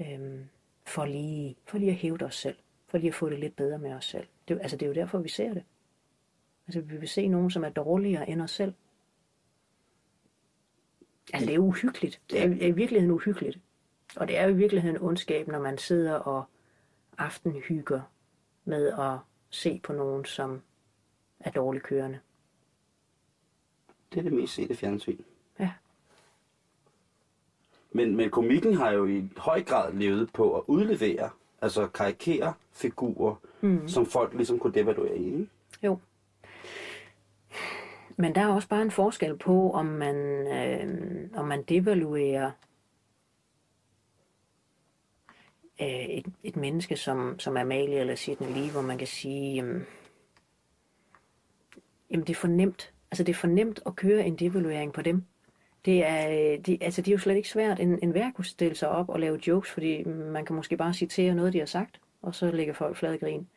Øhm, 0.00 0.48
for, 0.86 1.04
lige, 1.04 1.56
for 1.64 1.78
lige 1.78 1.90
at 1.90 1.96
hæve 1.96 2.22
os 2.22 2.34
selv. 2.34 2.56
For 2.88 2.98
lige 2.98 3.08
at 3.08 3.14
få 3.14 3.30
det 3.30 3.38
lidt 3.38 3.56
bedre 3.56 3.78
med 3.78 3.92
os 3.92 4.04
selv. 4.04 4.26
Det, 4.48 4.58
altså, 4.62 4.76
det 4.76 4.86
er 4.86 4.88
jo 4.88 4.94
derfor, 4.94 5.18
vi 5.18 5.28
ser 5.28 5.54
det. 5.54 5.64
Altså, 6.66 6.80
vi 6.80 6.96
vil 6.96 7.08
se 7.08 7.28
nogen, 7.28 7.50
som 7.50 7.64
er 7.64 7.68
dårligere 7.68 8.28
end 8.28 8.42
os 8.42 8.50
selv. 8.50 8.74
Altså, 11.32 11.46
det 11.46 11.54
er 11.54 11.58
uhyggeligt. 11.58 12.20
Det 12.30 12.42
er, 12.42 12.48
det 12.48 12.62
er 12.62 12.68
i 12.68 12.72
virkeligheden 12.72 13.10
uhyggeligt. 13.10 13.58
Og 14.16 14.28
det 14.28 14.38
er 14.38 14.44
jo 14.44 14.50
i 14.50 14.56
virkeligheden 14.56 14.98
ondskab, 15.00 15.48
når 15.48 15.58
man 15.58 15.78
sidder 15.78 16.14
og 16.14 16.44
aftenhygger 17.18 18.00
med 18.64 18.92
at 18.92 19.18
se 19.50 19.80
på 19.82 19.92
nogen, 19.92 20.24
som 20.24 20.62
er 21.40 21.50
dårligt 21.50 21.84
kørende. 21.84 22.20
Det 24.12 24.18
er 24.18 24.22
det 24.22 24.32
mest 24.32 24.54
sete 24.54 24.76
fjernsyn. 24.76 25.18
Ja. 25.58 25.70
Men, 27.92 28.16
men 28.16 28.30
komikken 28.30 28.74
har 28.74 28.90
jo 28.90 29.06
i 29.06 29.28
høj 29.36 29.62
grad 29.62 29.92
levet 29.92 30.32
på 30.32 30.56
at 30.56 30.62
udlevere, 30.66 31.30
altså 31.62 31.86
karikere 31.86 32.54
figurer, 32.72 33.34
mm. 33.60 33.88
som 33.88 34.06
folk 34.06 34.34
ligesom 34.34 34.58
kunne 34.58 34.74
devaluere 34.74 35.18
i. 35.18 35.48
Jo. 35.82 35.98
Men 38.16 38.34
der 38.34 38.40
er 38.40 38.48
også 38.48 38.68
bare 38.68 38.82
en 38.82 38.90
forskel 38.90 39.36
på, 39.36 39.72
om 39.72 39.86
man, 39.86 40.16
øh, 40.46 41.28
om 41.34 41.48
man 41.48 41.62
devaluerer 41.62 42.50
øh, 45.80 45.86
et, 45.88 46.26
et 46.42 46.56
menneske 46.56 46.96
som, 46.96 47.38
som 47.38 47.56
Amalie 47.56 48.00
eller 48.00 48.14
Sidney 48.14 48.48
Lee, 48.54 48.70
hvor 48.70 48.80
man 48.80 48.98
kan 48.98 49.06
sige, 49.06 49.54
jamen, 49.54 49.86
jamen 52.10 52.26
det 52.26 52.30
er 52.30 52.40
for 52.40 52.48
nemt. 52.48 52.92
Altså 53.10 53.24
det 53.24 53.32
er 53.32 53.36
for 53.36 53.46
nemt 53.46 53.80
at 53.86 53.96
køre 53.96 54.26
en 54.26 54.36
devaluering 54.36 54.92
på 54.92 55.02
dem. 55.02 55.24
Det 55.84 56.06
er, 56.06 56.28
øh, 56.30 56.58
de, 56.58 56.78
altså 56.80 57.02
det 57.02 57.08
er 57.08 57.12
jo 57.12 57.18
slet 57.18 57.36
ikke 57.36 57.48
svært. 57.48 57.80
En, 57.80 57.98
en 58.02 58.14
værk 58.14 58.34
kunne 58.34 58.44
stille 58.44 58.76
sig 58.76 58.88
op 58.88 59.08
og 59.08 59.20
lave 59.20 59.40
jokes, 59.46 59.70
fordi 59.70 60.04
man 60.04 60.44
kan 60.44 60.56
måske 60.56 60.76
bare 60.76 60.94
citere 60.94 61.34
noget, 61.34 61.52
de 61.52 61.58
har 61.58 61.66
sagt, 61.66 62.00
og 62.22 62.34
så 62.34 62.50
lægger 62.50 62.74
folk 62.74 62.96
flad 62.96 63.18
grin. 63.18 63.48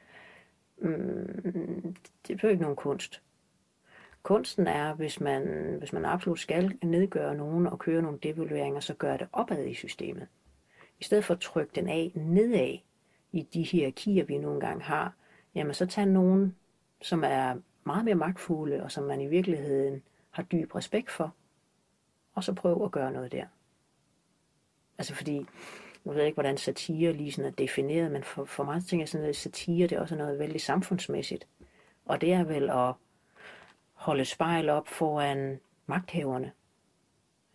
Mm, 0.78 1.96
det 2.28 2.44
er 2.44 2.50
ikke 2.50 2.62
nogen 2.62 2.76
kunst. 2.76 3.22
Kunsten 4.24 4.68
er, 4.68 4.94
hvis 4.94 5.22
man, 5.22 5.76
hvis 5.80 5.94
man 5.94 6.06
absolut 6.06 6.40
skal 6.40 6.78
nedgøre 6.84 7.36
nogen 7.36 7.68
og 7.68 7.80
køre 7.80 8.02
nogle 8.02 8.20
devalueringer, 8.24 8.80
så 8.80 8.94
gør 8.94 9.18
det 9.18 9.28
opad 9.34 9.66
i 9.66 9.74
systemet. 9.74 10.28
I 11.00 11.04
stedet 11.04 11.26
for 11.26 11.34
at 11.34 11.40
trykke 11.40 11.72
den 11.76 11.90
af 11.90 12.12
nedad 12.16 12.78
i 13.32 13.48
de 13.54 13.64
hierarkier, 13.64 14.26
vi 14.26 14.38
nogle 14.38 14.60
gange 14.60 14.84
har, 14.84 15.14
jamen 15.56 15.74
så 15.74 15.86
tag 15.86 16.06
nogen, 16.06 16.56
som 17.02 17.24
er 17.24 17.56
meget 17.90 18.06
mere 18.06 18.16
magtfulde, 18.16 18.84
og 18.84 18.92
som 18.92 19.04
man 19.04 19.22
i 19.22 19.28
virkeligheden 19.28 20.04
har 20.30 20.44
dyb 20.44 20.76
respekt 20.76 21.12
for, 21.12 21.34
og 22.34 22.44
så 22.44 22.54
prøve 22.54 22.86
at 22.86 22.92
gøre 22.92 23.12
noget 23.12 23.32
der. 23.32 23.46
Altså 24.98 25.16
fordi, 25.16 25.46
nu 26.04 26.12
ved 26.12 26.18
jeg 26.18 26.26
ikke, 26.26 26.36
hvordan 26.36 26.58
satire 26.58 27.14
lige 27.14 27.32
sådan 27.32 27.52
er 27.52 27.56
defineret, 27.56 28.12
men 28.12 28.24
for, 28.24 28.46
for 28.46 28.64
mig 28.64 28.84
tænker 28.86 29.02
jeg 29.02 29.10
sådan, 29.10 29.28
at 29.28 29.36
satire 29.36 29.88
det 29.88 29.96
er 29.96 30.02
også 30.02 30.16
noget 30.16 30.40
vældig 30.40 30.62
samfundsmæssigt. 30.62 31.48
Og 32.06 32.22
det 32.22 32.34
er 32.34 32.44
vel 32.44 32.70
at 32.70 32.94
holde 33.94 34.26
spejl 34.26 34.70
op 34.70 34.88
foran 34.88 35.60
magthaverne. 35.86 36.52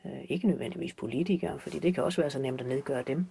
Øh, 0.06 0.24
ikke 0.28 0.46
nødvendigvis 0.46 0.94
politikere, 0.94 1.58
fordi 1.58 1.78
det 1.78 1.94
kan 1.94 2.04
også 2.04 2.20
være 2.20 2.30
så 2.30 2.38
nemt 2.38 2.60
at 2.60 2.66
nedgøre 2.66 3.02
dem. 3.02 3.26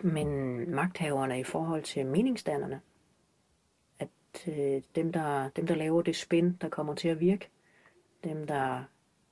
Men 0.00 0.28
magthaverne 0.70 1.40
i 1.40 1.44
forhold 1.44 1.82
til 1.82 2.06
meningsdannerne. 2.06 2.80
At 4.34 4.48
øh, 4.48 4.82
dem, 4.94 5.12
der, 5.12 5.48
dem, 5.48 5.66
der 5.66 5.74
laver 5.74 6.02
det 6.02 6.16
spin, 6.16 6.56
der 6.60 6.68
kommer 6.68 6.94
til 6.94 7.08
at 7.08 7.20
virke, 7.20 7.48
dem, 8.24 8.46
der 8.46 8.84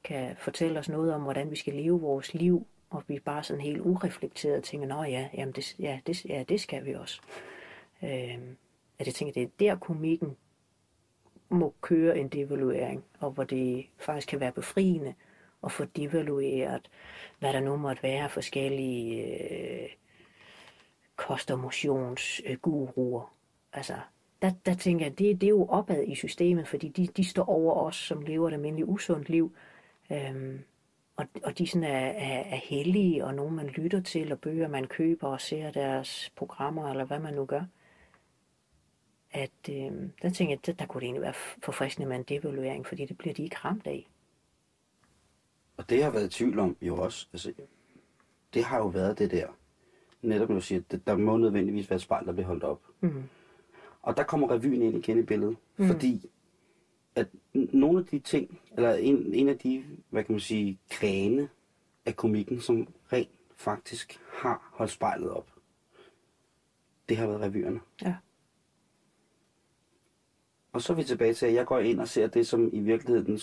kan 0.04 0.36
fortælle 0.36 0.78
os 0.78 0.88
noget 0.88 1.14
om, 1.14 1.22
hvordan 1.22 1.50
vi 1.50 1.56
skal 1.56 1.74
leve 1.74 2.00
vores 2.00 2.34
liv, 2.34 2.66
og 2.90 3.02
vi 3.08 3.18
bare 3.18 3.42
sådan 3.42 3.60
helt 3.60 3.80
ureflekteret 3.80 4.64
tænker, 4.64 4.86
nå 4.86 5.02
ja, 5.02 5.28
jamen 5.34 5.54
det, 5.54 5.78
ja, 5.78 6.00
det, 6.06 6.24
ja, 6.24 6.44
det 6.48 6.60
skal 6.60 6.84
vi 6.84 6.94
også. 6.94 7.20
Øh, 8.02 8.38
at 8.98 9.06
jeg 9.06 9.14
tænker, 9.14 9.32
det 9.32 9.42
er 9.42 9.48
der 9.60 9.76
komikken 9.76 10.36
må 11.48 11.74
køre 11.80 12.18
en 12.18 12.28
devaluering, 12.28 13.04
og 13.20 13.30
hvor 13.30 13.44
det 13.44 13.86
faktisk 13.98 14.28
kan 14.28 14.40
være 14.40 14.52
befriende 14.52 15.14
at 15.64 15.72
få 15.72 15.84
devalueret, 15.84 16.90
hvad 17.38 17.52
der 17.52 17.60
nu 17.60 17.76
måtte 17.76 18.02
være 18.02 18.28
forskellige 18.28 19.24
øh, 19.24 19.88
kost- 21.16 21.50
og 21.50 21.58
motionsguruer. 21.58 23.34
Altså, 23.72 23.94
der, 24.42 24.52
der 24.66 24.74
tænker 24.74 25.06
jeg, 25.06 25.18
det, 25.18 25.40
det 25.40 25.46
er 25.46 25.50
jo 25.50 25.66
opad 25.66 26.04
i 26.06 26.14
systemet, 26.14 26.68
fordi 26.68 26.88
de, 26.88 27.06
de 27.06 27.24
står 27.24 27.44
over 27.44 27.74
os, 27.74 27.96
som 27.96 28.22
lever 28.22 28.48
et 28.48 28.52
almindeligt 28.52 28.88
usundt 28.88 29.28
liv. 29.28 29.52
Øhm, 30.12 30.60
og, 31.16 31.26
og 31.44 31.58
de 31.58 31.66
sådan 31.66 31.84
er, 31.84 32.06
er, 32.08 32.40
er 32.40 32.56
hellige, 32.56 33.24
og 33.24 33.34
nogen 33.34 33.56
man 33.56 33.66
lytter 33.66 34.00
til, 34.00 34.32
og 34.32 34.40
bøger 34.40 34.68
man 34.68 34.86
køber 34.86 35.28
og 35.28 35.40
ser 35.40 35.70
deres 35.70 36.32
programmer, 36.36 36.90
eller 36.90 37.04
hvad 37.04 37.18
man 37.18 37.34
nu 37.34 37.44
gør. 37.44 37.64
At 39.30 39.68
øh, 39.70 39.92
der 40.22 40.30
tænker 40.30 40.52
jeg, 40.52 40.66
der, 40.66 40.72
der 40.72 40.86
kunne 40.86 41.00
det 41.00 41.06
egentlig 41.06 41.22
være 41.22 41.34
forfriskende 41.62 42.08
med 42.08 42.16
en 42.16 42.22
devaluering, 42.22 42.86
fordi 42.86 43.06
det 43.06 43.18
bliver 43.18 43.34
de 43.34 43.42
ikke 43.42 43.56
ramt 43.56 43.86
af. 43.86 44.08
Og 45.76 45.90
det 45.90 46.04
har 46.04 46.10
været 46.10 46.26
i 46.26 46.28
tvivl 46.28 46.58
om 46.58 46.76
jo 46.82 46.96
også. 46.96 47.28
Altså, 47.32 47.52
det 48.54 48.64
har 48.64 48.78
jo 48.78 48.86
været 48.86 49.18
det 49.18 49.30
der. 49.30 49.46
Netop 50.22 50.48
når 50.48 50.56
du 50.56 50.60
siger, 50.60 50.80
at 50.90 51.00
der 51.06 51.16
må 51.16 51.36
nødvendigvis 51.36 51.90
være 51.90 51.96
et 51.96 52.02
spejl, 52.02 52.26
der 52.26 52.32
bliver 52.32 52.46
holdt 52.46 52.64
op. 52.64 52.80
Mm. 53.00 53.22
Og 54.02 54.16
der 54.16 54.22
kommer 54.22 54.50
revyen 54.50 54.82
ind 54.82 54.96
igen 54.96 55.18
i 55.18 55.22
billedet, 55.22 55.56
mm. 55.76 55.86
fordi 55.86 56.30
at 57.14 57.26
nogle 57.52 57.98
af 57.98 58.06
de 58.06 58.18
ting, 58.18 58.60
eller 58.76 58.94
en, 58.94 59.34
en 59.34 59.48
af 59.48 59.58
de, 59.58 59.84
hvad 60.10 60.24
kan 60.24 60.32
man 60.32 60.40
sige, 60.40 60.78
grene 60.90 61.48
af 62.06 62.16
komikken, 62.16 62.60
som 62.60 62.88
rent 63.12 63.30
faktisk 63.56 64.20
har 64.32 64.70
holdt 64.72 64.92
spejlet 64.92 65.30
op, 65.30 65.52
det 67.08 67.16
har 67.16 67.26
været 67.26 67.40
revyerne. 67.40 67.80
Ja. 68.02 68.14
Og 70.72 70.82
så 70.82 70.92
er 70.92 70.96
vi 70.96 71.04
tilbage 71.04 71.34
til, 71.34 71.46
at 71.46 71.54
jeg 71.54 71.66
går 71.66 71.78
ind 71.78 72.00
og 72.00 72.08
ser 72.08 72.26
det, 72.26 72.46
som 72.46 72.70
i 72.72 72.80
virkeligheden 72.80 73.40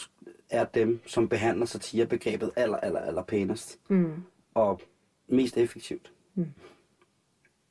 er 0.50 0.66
dem, 0.66 1.00
som 1.06 1.30
behandler 1.30 1.66
satirebegrebet 1.66 2.52
aller, 2.56 2.78
aller, 2.78 3.00
aller 3.00 3.24
pænest. 3.24 3.80
Mm. 3.88 4.24
Og 4.54 4.82
mest 5.28 5.58
effektivt. 5.58 6.14
Mm. 6.36 6.46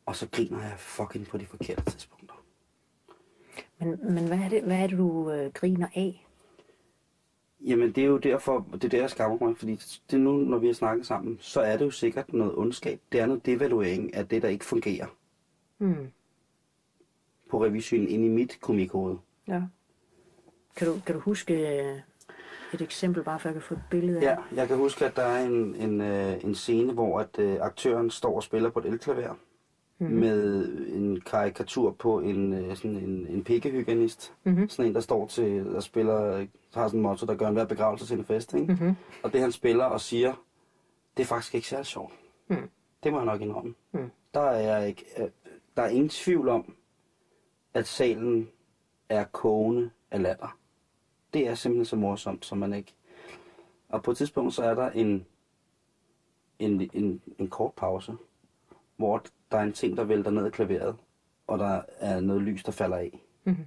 Og 0.06 0.16
så 0.16 0.28
griner 0.32 0.62
jeg 0.62 0.74
fucking 0.78 1.26
på 1.26 1.38
de 1.38 1.46
forkerte 1.46 1.90
tidspunkter. 1.90 2.17
Men, 3.80 4.14
men 4.14 4.26
hvad, 4.26 4.38
er 4.38 4.48
det, 4.48 4.62
hvad 4.62 4.76
er 4.76 4.86
det, 4.86 4.98
du 4.98 5.30
øh, 5.30 5.52
griner 5.52 5.86
af? 5.96 6.24
Jamen, 7.60 7.92
det 7.92 8.02
er 8.02 8.06
jo 8.08 8.18
derfor, 8.18 8.66
det 8.72 8.84
er 8.84 8.88
det, 8.88 8.98
jeg 8.98 9.10
skammer 9.10 9.46
mig, 9.46 9.56
fordi 9.56 9.80
det 10.10 10.20
nu, 10.20 10.32
når 10.36 10.58
vi 10.58 10.66
har 10.66 10.74
snakket 10.74 11.06
sammen, 11.06 11.36
så 11.40 11.60
er 11.60 11.76
det 11.76 11.84
jo 11.84 11.90
sikkert 11.90 12.32
noget 12.32 12.54
ondskab. 12.54 13.00
Det 13.12 13.20
er 13.20 13.26
noget 13.26 13.46
devaluering 13.46 14.14
af 14.14 14.28
det, 14.28 14.42
der 14.42 14.48
ikke 14.48 14.64
fungerer 14.64 15.06
Mm. 15.80 16.10
på 17.50 17.64
revisionen 17.64 18.08
ind 18.08 18.24
i 18.24 18.28
mit 18.28 18.58
komikhoved. 18.60 19.16
Ja. 19.48 19.62
Kan 20.76 20.86
du, 20.86 20.94
kan 21.06 21.14
du 21.14 21.20
huske 21.20 21.80
øh, 21.82 21.98
et 22.74 22.80
eksempel, 22.80 23.22
bare 23.22 23.38
for 23.38 23.48
at 23.48 23.54
jeg 23.54 23.62
kan 23.62 23.66
få 23.68 23.74
et 23.74 23.80
billede 23.90 24.18
af 24.18 24.22
Ja, 24.22 24.36
jeg 24.54 24.68
kan 24.68 24.76
huske, 24.76 25.04
at 25.06 25.16
der 25.16 25.22
er 25.22 25.46
en, 25.46 25.74
en, 25.74 26.00
øh, 26.00 26.44
en 26.44 26.54
scene, 26.54 26.92
hvor 26.92 27.20
at, 27.20 27.38
øh, 27.38 27.56
aktøren 27.60 28.10
står 28.10 28.36
og 28.36 28.42
spiller 28.42 28.70
på 28.70 28.78
et 28.78 28.86
elklaver 28.86 29.34
mm-hmm. 29.98 30.18
med 30.18 30.68
en 30.88 31.20
karikatur 31.20 31.90
på 31.90 32.20
en, 32.20 32.52
øh, 32.52 32.76
sådan 32.76 32.96
en, 32.96 33.26
en 33.26 33.44
pikkehygienist. 33.44 34.34
Mhm. 34.44 34.68
Sådan 34.68 34.88
en, 34.88 34.94
der 34.94 35.00
står 35.00 35.26
til 35.26 35.64
der 35.64 35.80
spiller, 35.80 36.46
har 36.74 36.88
sådan 36.88 36.98
en 36.98 37.02
motto, 37.02 37.26
der 37.26 37.34
gør 37.34 37.48
en 37.48 37.54
hver 37.54 37.64
begravelse 37.64 38.06
til 38.06 38.18
en 38.18 38.24
fest. 38.24 38.54
Ikke? 38.54 38.72
Mhm. 38.72 38.94
Og 39.22 39.32
det 39.32 39.40
han 39.40 39.52
spiller 39.52 39.84
og 39.84 40.00
siger, 40.00 40.44
det 41.16 41.22
er 41.22 41.26
faktisk 41.26 41.54
ikke 41.54 41.68
særlig 41.68 41.86
sjovt. 41.86 42.12
Mm. 42.48 42.70
Det 43.02 43.12
må 43.12 43.18
jeg 43.18 43.26
nok 43.26 43.40
indrømme. 43.40 43.74
Mm. 43.92 44.10
Der 44.34 44.40
er 44.40 44.76
jeg 44.76 44.88
ikke, 44.88 45.04
øh, 45.18 45.28
der 45.76 45.82
er 45.82 45.88
ingen 45.88 46.08
tvivl 46.08 46.48
om, 46.48 46.74
at 47.74 47.86
salen 47.86 48.48
er 49.08 49.24
kogende 49.24 49.90
af 50.10 50.22
latter. 50.22 50.58
Det 51.34 51.48
er 51.48 51.54
simpelthen 51.54 51.84
så 51.84 51.96
morsomt, 51.96 52.44
som 52.44 52.58
man 52.58 52.72
ikke... 52.72 52.94
Og 53.88 54.02
på 54.02 54.10
et 54.10 54.16
tidspunkt, 54.16 54.54
så 54.54 54.62
er 54.62 54.74
der 54.74 54.90
en, 54.90 55.26
en, 56.58 56.90
en, 56.92 57.22
en 57.38 57.48
kort 57.48 57.72
pause, 57.72 58.16
hvor 58.96 59.22
der 59.50 59.58
er 59.58 59.62
en 59.62 59.72
ting, 59.72 59.96
der 59.96 60.04
vælter 60.04 60.30
ned 60.30 60.44
af 60.44 60.52
klaveret, 60.52 60.96
og 61.46 61.58
der 61.58 61.82
er 61.98 62.20
noget 62.20 62.42
lys, 62.42 62.64
der 62.64 62.72
falder 62.72 62.96
af. 62.96 63.22
Mhm. 63.44 63.66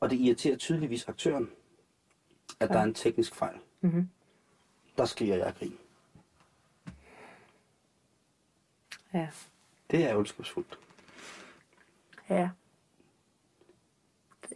Og 0.00 0.10
det 0.10 0.16
irriterer 0.16 0.56
tydeligvis 0.56 1.08
aktøren, 1.08 1.50
at 2.60 2.68
der 2.68 2.78
er 2.78 2.82
en 2.84 2.94
teknisk 2.94 3.34
fejl. 3.34 3.56
Mhm. 3.80 4.08
Der 4.98 5.04
skriger 5.04 5.36
jeg 5.36 5.54
grin. 5.58 5.78
Ja. 9.14 9.28
Det 9.90 10.04
er 10.04 10.16
ondskabsfuldt. 10.16 10.78
Ja. 12.30 12.50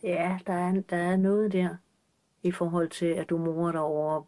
Ja, 0.03 0.39
der 0.47 0.53
er, 0.53 0.81
der 0.81 0.97
er 0.97 1.17
noget 1.17 1.53
der 1.53 1.77
i 2.43 2.51
forhold 2.51 2.91
til, 2.91 3.07
at 3.07 3.31
du 3.31 3.39
morer 3.39 3.73
dig 3.73 3.81
over, 3.81 4.23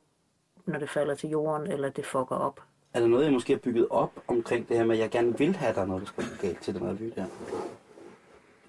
når 0.66 0.78
det 0.78 0.90
falder 0.90 1.14
til 1.14 1.30
jorden, 1.30 1.66
eller 1.66 1.90
det 1.90 2.06
fucker 2.06 2.36
op. 2.36 2.67
Er 2.92 3.00
der 3.00 3.06
noget, 3.06 3.24
jeg 3.24 3.32
måske 3.32 3.52
har 3.52 3.60
bygget 3.60 3.88
op 3.88 4.24
omkring 4.26 4.68
det 4.68 4.76
her 4.76 4.84
med, 4.84 4.96
at 4.96 5.02
jeg 5.02 5.10
gerne 5.10 5.38
vil 5.38 5.56
have, 5.56 5.68
at 5.68 5.74
der 5.74 5.82
er 5.82 5.86
noget, 5.86 6.00
der 6.00 6.06
skal 6.06 6.24
gå 6.24 6.36
galt 6.40 6.62
til 6.62 6.74
den 6.74 6.84
revy 6.84 7.12
der? 7.16 7.26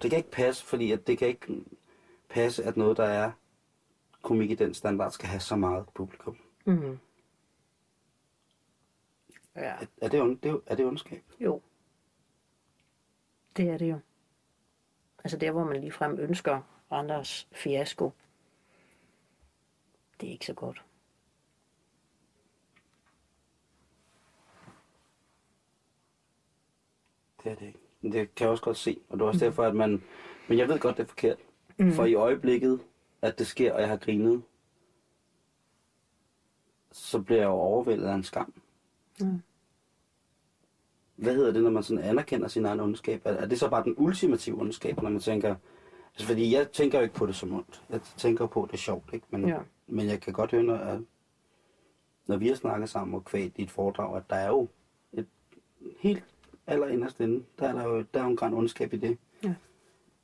Det 0.02 0.10
kan 0.10 0.16
ikke 0.16 0.30
passe, 0.30 0.64
fordi 0.64 0.92
at 0.92 1.06
det 1.06 1.18
kan 1.18 1.28
ikke 1.28 1.64
passe, 2.28 2.64
at 2.64 2.76
noget, 2.76 2.96
der 2.96 3.04
er 3.04 3.32
komik 4.22 4.50
i 4.50 4.54
den 4.54 4.74
standard, 4.74 5.10
skal 5.10 5.28
have 5.28 5.40
så 5.40 5.56
meget 5.56 5.86
publikum. 5.94 6.36
Mm. 6.64 6.98
Ja. 9.56 9.60
Er, 9.60 9.86
er, 10.02 10.08
det, 10.08 10.20
ond, 10.20 10.38
det, 10.38 10.60
er 10.66 10.74
det 10.74 10.86
ondskab? 10.86 11.22
Jo. 11.40 11.60
Det 13.56 13.68
er 13.68 13.78
det 13.78 13.90
jo. 13.90 13.98
Altså 15.24 15.36
der, 15.36 15.50
hvor 15.50 15.64
man 15.64 15.80
ligefrem 15.80 16.18
ønsker 16.18 16.60
andres 16.90 17.48
fiasko. 17.52 18.12
Det 20.20 20.28
er 20.28 20.32
ikke 20.32 20.46
så 20.46 20.54
godt. 20.54 20.84
Det 27.44 27.52
er 27.52 27.56
det 27.56 27.66
ikke. 27.66 27.78
Men 28.00 28.12
det 28.12 28.34
kan 28.34 28.44
jeg 28.44 28.50
også 28.50 28.64
godt 28.64 28.76
se, 28.76 29.00
og 29.08 29.18
det 29.18 29.24
er 29.24 29.28
også 29.28 29.44
derfor, 29.44 29.62
at 29.64 29.74
man... 29.76 30.02
Men 30.48 30.58
jeg 30.58 30.68
ved 30.68 30.78
godt, 30.78 30.96
det 30.96 31.02
er 31.02 31.06
forkert. 31.06 31.38
Mm. 31.78 31.92
For 31.92 32.04
i 32.04 32.14
øjeblikket, 32.14 32.80
at 33.22 33.38
det 33.38 33.46
sker, 33.46 33.72
og 33.72 33.80
jeg 33.80 33.88
har 33.88 33.96
grinet, 33.96 34.42
så 36.92 37.20
bliver 37.22 37.40
jeg 37.40 37.46
jo 37.46 37.52
overvældet 37.52 38.06
af 38.06 38.14
en 38.14 38.24
skam. 38.24 38.54
Mm. 39.20 39.42
Hvad 41.16 41.34
hedder 41.34 41.52
det, 41.52 41.62
når 41.62 41.70
man 41.70 41.82
sådan 41.82 42.04
anerkender 42.04 42.48
sin 42.48 42.64
egen 42.66 42.80
ondskab? 42.80 43.22
Er, 43.24 43.30
er 43.32 43.46
det 43.46 43.58
så 43.58 43.70
bare 43.70 43.84
den 43.84 43.94
ultimative 43.98 44.60
ondskab, 44.60 45.02
når 45.02 45.10
man 45.10 45.20
tænker... 45.20 45.54
Altså, 46.14 46.26
fordi 46.26 46.54
jeg 46.54 46.70
tænker 46.70 46.98
jo 46.98 47.02
ikke 47.02 47.14
på 47.14 47.26
det 47.26 47.34
som 47.34 47.52
ondt. 47.52 47.82
Jeg 47.90 48.00
tænker 48.16 48.46
på, 48.46 48.62
at 48.62 48.68
det 48.70 48.74
er 48.74 48.78
sjovt, 48.78 49.10
ikke? 49.12 49.26
Men, 49.30 49.48
Ja. 49.48 49.58
men 49.86 50.06
jeg 50.06 50.20
kan 50.20 50.32
godt 50.32 50.50
høre, 50.50 50.62
når, 50.62 50.74
at, 50.76 51.00
når 52.26 52.36
vi 52.36 52.48
har 52.48 52.54
snakket 52.54 52.88
sammen 52.90 53.14
og 53.14 53.24
kvælt 53.24 53.58
i 53.58 53.62
et 53.62 53.70
foredrag, 53.70 54.16
at 54.16 54.22
der 54.30 54.36
er 54.36 54.48
jo 54.48 54.68
et 55.12 55.26
helt 55.98 56.24
allerinderst 56.70 57.20
inde, 57.20 57.42
der 57.58 57.68
er 57.68 57.72
der 57.72 57.84
jo, 57.84 58.04
der 58.14 58.20
er 58.20 58.24
jo 58.24 58.30
en 58.30 58.36
græn 58.36 58.54
ondskab 58.54 58.92
i 58.92 58.96
det. 58.96 59.18
Ja. 59.44 59.54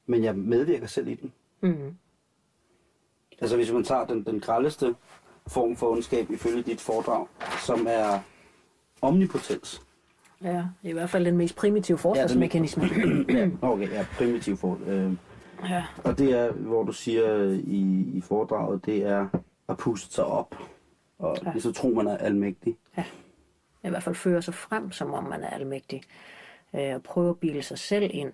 Men 0.07 0.25
jeg 0.25 0.37
medvirker 0.37 0.87
selv 0.87 1.09
i 1.09 1.15
den. 1.15 1.33
Mm. 1.61 1.97
Altså 3.41 3.57
hvis 3.57 3.73
man 3.73 3.85
tager 3.85 4.07
den, 4.07 4.25
den 4.25 4.41
grældeste 4.41 4.95
form 5.47 5.77
for 5.77 5.91
ondskab 5.91 6.31
ifølge 6.31 6.63
dit 6.63 6.81
foredrag, 6.81 7.27
som 7.67 7.87
er 7.89 8.19
omnipotens. 9.03 9.83
Ja, 10.43 10.65
i 10.83 10.93
hvert 10.93 11.11
fald 11.11 11.25
den 11.25 11.37
mest 11.37 11.57
primitive 11.57 11.99
forsvarsmekanisme. 11.99 12.85
ja, 13.29 13.51
okay, 13.63 13.91
ja, 13.91 14.07
primitiv 14.19 14.57
for. 14.57 14.79
Øh, 14.87 15.13
Ja. 15.69 15.85
og 16.05 16.19
det 16.19 16.33
er, 16.33 16.53
hvor 16.53 16.83
du 16.85 16.93
siger 16.93 17.43
i, 17.65 18.05
i 18.15 18.21
foredraget, 18.21 18.87
det 18.87 19.05
er 19.07 19.29
at 19.69 19.77
puste 19.77 20.15
sig 20.15 20.25
op. 20.25 20.55
Og 21.19 21.39
Ja. 21.45 21.51
ja. 21.55 21.59
så 21.59 21.73
tror 21.73 21.89
man 21.91 22.07
er 22.07 22.17
almægtig. 22.17 22.77
I 23.87 23.89
hvert 23.89 24.03
fald 24.03 24.15
fører 24.15 24.41
sig 24.41 24.55
frem, 24.55 24.93
som 24.93 25.15
om 25.15 25.25
man 25.25 25.45
er 25.45 25.51
almægtig. 25.51 26.03
Øh, 26.75 26.95
og 26.95 27.03
prøve 27.03 27.31
at 27.31 27.39
bilde 27.39 27.63
sig 27.63 27.79
selv 27.79 28.11
ind, 28.15 28.33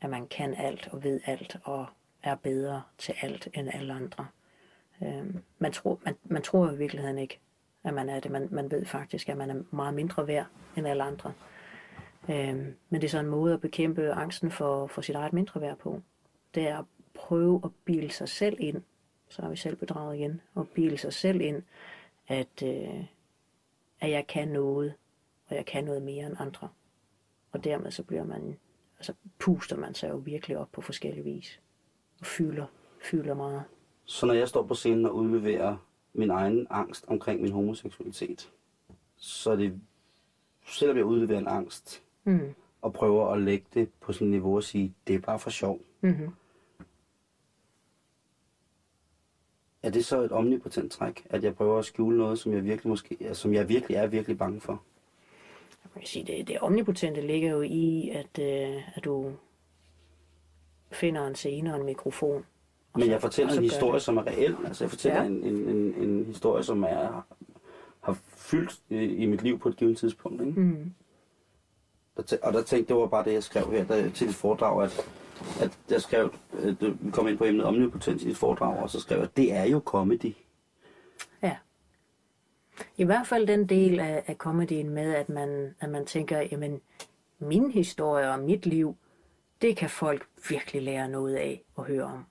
at 0.00 0.10
man 0.10 0.26
kan 0.26 0.54
alt 0.54 0.88
og 0.92 1.04
ved 1.04 1.20
alt 1.26 1.56
og 1.64 1.86
er 2.22 2.34
bedre 2.34 2.82
til 2.98 3.14
alt 3.22 3.48
end 3.54 3.68
alle 3.72 3.92
andre. 3.92 4.26
Øh, 5.02 5.34
man, 5.58 5.72
tror, 5.72 6.00
man, 6.04 6.14
man 6.24 6.42
tror 6.42 6.70
i 6.70 6.76
virkeligheden 6.76 7.18
ikke, 7.18 7.38
at 7.84 7.94
man 7.94 8.08
er 8.08 8.20
det. 8.20 8.30
Man, 8.30 8.48
man 8.50 8.70
ved 8.70 8.84
faktisk, 8.84 9.28
at 9.28 9.36
man 9.36 9.50
er 9.50 9.62
meget 9.70 9.94
mindre 9.94 10.26
værd 10.26 10.46
end 10.76 10.88
alle 10.88 11.02
andre. 11.02 11.32
Øh, 12.28 12.56
men 12.88 13.00
det 13.00 13.04
er 13.04 13.08
så 13.08 13.18
en 13.18 13.26
måde 13.26 13.54
at 13.54 13.60
bekæmpe 13.60 14.12
angsten 14.12 14.50
for, 14.50 14.86
for 14.86 15.02
sit 15.02 15.14
eget 15.14 15.32
mindre 15.32 15.60
værd 15.60 15.76
på. 15.76 16.00
Det 16.54 16.68
er 16.68 16.78
at 16.78 16.84
prøve 17.14 17.60
at 17.64 17.70
bilde 17.84 18.12
sig 18.12 18.28
selv 18.28 18.56
ind, 18.60 18.82
så 19.28 19.42
har 19.42 19.48
vi 19.50 19.56
selv 19.56 19.76
bedraget 19.76 20.16
igen, 20.16 20.40
og 20.54 20.68
bilde 20.68 20.98
sig 20.98 21.12
selv 21.12 21.40
ind, 21.40 21.62
at, 22.28 22.62
øh, 22.62 23.04
at 24.00 24.10
jeg 24.10 24.26
kan 24.26 24.48
noget, 24.48 24.94
og 25.46 25.56
jeg 25.56 25.66
kan 25.66 25.84
noget 25.84 26.02
mere 26.02 26.26
end 26.26 26.36
andre. 26.38 26.68
Og 27.52 27.64
dermed 27.64 27.90
så 27.90 28.02
bliver 28.02 28.24
man, 28.24 28.56
altså 28.98 29.12
puster 29.38 29.76
man 29.76 29.94
sig 29.94 30.10
jo 30.10 30.16
virkelig 30.16 30.58
op 30.58 30.68
på 30.72 30.80
forskellige 30.80 31.24
vis. 31.24 31.60
Og 32.20 32.26
fylder, 32.26 32.66
fylder 33.02 33.34
meget. 33.34 33.62
Så 34.04 34.26
når 34.26 34.34
jeg 34.34 34.48
står 34.48 34.62
på 34.62 34.74
scenen 34.74 35.06
og 35.06 35.14
udleverer 35.14 35.76
min 36.12 36.30
egen 36.30 36.66
angst 36.70 37.04
omkring 37.08 37.42
min 37.42 37.52
homoseksualitet, 37.52 38.52
så 39.16 39.50
er 39.50 39.56
det, 39.56 39.80
selvom 40.66 40.96
jeg 40.96 41.04
udleverer 41.04 41.38
en 41.38 41.48
angst, 41.48 42.00
Mm. 42.26 42.54
og 42.82 42.92
prøver 42.92 43.28
at 43.28 43.42
lægge 43.42 43.66
det 43.74 43.88
på 44.00 44.12
sådan 44.12 44.26
et 44.26 44.30
niveau 44.30 44.56
og 44.56 44.62
sige, 44.62 44.94
det 45.06 45.14
er 45.14 45.18
bare 45.20 45.38
for 45.38 45.50
sjov. 45.50 45.80
Mm-hmm. 46.00 46.28
Er 49.84 49.90
det 49.90 50.04
så 50.04 50.20
et 50.20 50.32
omnipotent 50.32 50.92
træk, 50.92 51.26
at 51.30 51.44
jeg 51.44 51.54
prøver 51.54 51.78
at 51.78 51.84
skjule 51.84 52.18
noget, 52.18 52.38
som 52.38 52.52
jeg 52.52 52.64
virkelig, 52.64 52.88
måske, 52.90 53.16
som 53.32 53.54
jeg 53.54 53.68
virkelig 53.68 53.96
er 53.96 54.06
virkelig 54.06 54.38
bange 54.38 54.60
for? 54.60 54.82
Jeg 55.94 56.00
kan 56.02 56.06
sige, 56.06 56.24
det, 56.26 56.48
det 56.48 56.58
omnipotente 56.58 57.20
ligger 57.20 57.50
jo 57.50 57.62
i, 57.62 58.10
at, 58.14 58.38
øh, 58.40 58.82
at 58.96 59.04
du 59.04 59.32
finder 60.92 61.26
en 61.26 61.34
scene 61.34 61.74
og 61.74 61.80
en 61.80 61.86
mikrofon. 61.86 62.44
og 62.92 63.00
Men 63.00 63.10
jeg 63.10 63.20
fortæller 63.20 63.52
så 63.52 63.58
en 63.60 63.64
historie, 63.64 64.00
som 64.00 64.16
er 64.16 64.26
reel. 64.26 64.56
Altså 64.66 64.84
jeg 64.84 64.90
fortæller 64.90 65.20
Ja. 65.20 65.26
en, 65.26 65.44
en, 65.44 65.56
en, 65.68 65.94
en 66.08 66.24
historie, 66.24 66.64
som 66.64 66.82
er, 66.82 67.26
har 68.00 68.18
fyldt 68.36 68.80
i, 68.90 68.96
i 68.96 69.26
mit 69.26 69.42
liv 69.42 69.58
på 69.58 69.68
et 69.68 69.76
givet 69.76 69.96
tidspunkt. 69.98 70.40
Ikke? 70.40 70.60
Mm. 70.60 70.92
Der 72.16 72.36
og 72.42 72.52
der 72.52 72.62
tænkte 72.62 72.94
det 72.94 73.00
var 73.00 73.06
bare 73.06 73.24
det, 73.24 73.32
jeg 73.32 73.42
skrev 73.42 73.70
her 73.72 73.84
der, 73.84 74.10
til 74.10 74.26
dit 74.26 74.36
foredrag, 74.36 74.82
at, 74.84 75.08
at 75.60 75.78
jeg 75.90 76.02
skrev, 76.02 76.34
at 76.52 76.76
vi 76.80 77.10
kom 77.10 77.28
ind 77.28 77.38
på 77.38 77.44
emnet 77.44 77.64
omnipotens 77.64 78.22
i 78.22 78.28
dit 78.28 78.36
foredrag, 78.36 78.82
og 78.82 78.90
så 78.90 79.00
skrev 79.00 79.18
jeg, 79.18 79.24
at 79.24 79.36
det 79.36 79.52
er 79.52 79.64
jo 79.64 79.82
comedy. 79.84 80.34
Ja. 81.42 81.56
I 82.96 83.04
hvert 83.04 83.26
fald 83.26 83.46
den 83.46 83.68
del 83.68 84.00
af, 84.00 84.22
af 84.26 84.34
comedyen 84.34 84.88
med, 84.90 85.14
at 85.14 85.28
man, 85.28 85.74
at 85.80 85.90
man 85.90 86.06
tænker, 86.06 86.40
jamen, 86.40 86.80
min 87.38 87.70
historie 87.70 88.30
og 88.30 88.40
mit 88.40 88.66
liv, 88.66 88.96
det 89.62 89.76
kan 89.76 89.90
folk 89.90 90.26
virkelig 90.48 90.82
lære 90.82 91.08
noget 91.08 91.34
af 91.34 91.64
at 91.78 91.84
høre 91.84 92.04
om. 92.04 92.24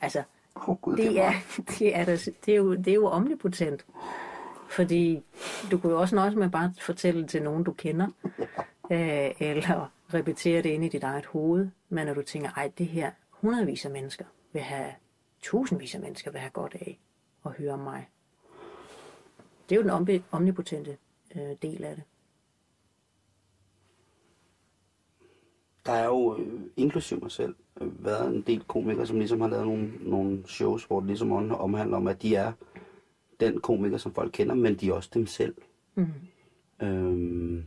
Altså, 0.00 0.22
Oh, 0.56 0.76
Gud, 0.76 0.96
det 0.96 1.18
er, 1.18 1.32
det 1.78 1.96
er, 1.96 2.04
det, 2.10 2.28
det 2.46 2.52
er, 2.52 2.56
jo, 2.56 2.74
det 2.74 2.88
er 2.88 2.94
jo 2.94 3.06
omnipotent. 3.06 3.86
Fordi 4.68 5.22
du 5.70 5.78
kunne 5.78 5.92
jo 5.92 6.00
også 6.00 6.14
nøjes 6.14 6.34
med 6.34 6.50
bare 6.50 6.64
at 6.64 6.82
fortælle 6.82 7.22
det 7.22 7.30
til 7.30 7.42
nogen, 7.42 7.64
du 7.64 7.72
kender. 7.72 8.08
Øh, 8.90 9.30
eller 9.40 9.90
repetere 10.14 10.62
det 10.62 10.68
inde 10.70 10.86
i 10.86 10.88
dit 10.88 11.02
eget 11.02 11.26
hoved. 11.26 11.68
Men 11.88 12.06
når 12.06 12.14
du 12.14 12.22
tænker, 12.22 12.50
ej, 12.50 12.72
det 12.78 12.86
her 12.86 13.10
hundredvis 13.30 13.84
af 13.84 13.90
mennesker 13.90 14.24
vil 14.52 14.62
have, 14.62 14.92
tusindvis 15.42 15.94
af 15.94 16.00
mennesker 16.00 16.30
vil 16.30 16.40
have 16.40 16.50
godt 16.50 16.74
af 16.74 17.00
at 17.44 17.52
høre 17.52 17.72
om 17.72 17.78
mig. 17.78 18.08
Det 19.68 19.74
er 19.74 19.76
jo 19.76 19.82
den 19.82 19.90
omni- 19.90 20.22
omnipotente 20.30 20.96
øh, 21.36 21.56
del 21.62 21.84
af 21.84 21.96
det. 21.96 22.04
Der 25.86 25.92
er 25.92 26.06
jo, 26.06 26.36
øh, 26.38 26.60
inklusiv 26.76 27.22
mig 27.22 27.30
selv, 27.30 27.54
øh, 27.80 28.04
været 28.04 28.34
en 28.34 28.42
del 28.42 28.64
komikere, 28.64 29.06
som 29.06 29.18
ligesom 29.18 29.40
har 29.40 29.48
lavet 29.48 29.66
nogle, 29.66 29.92
nogle 30.00 30.46
shows, 30.46 30.84
hvor 30.84 31.00
det 31.00 31.06
ligesom 31.06 31.32
om- 31.32 31.50
omhandler 31.50 31.96
om, 31.96 32.06
at 32.06 32.22
de 32.22 32.34
er 32.36 32.52
den 33.40 33.60
komiker, 33.60 33.96
som 33.96 34.14
folk 34.14 34.32
kender, 34.32 34.54
men 34.54 34.74
de 34.74 34.88
er 34.88 34.92
også 34.92 35.10
dem 35.14 35.26
selv. 35.26 35.54
Mm. 35.94 36.06
Øhm, 36.82 37.66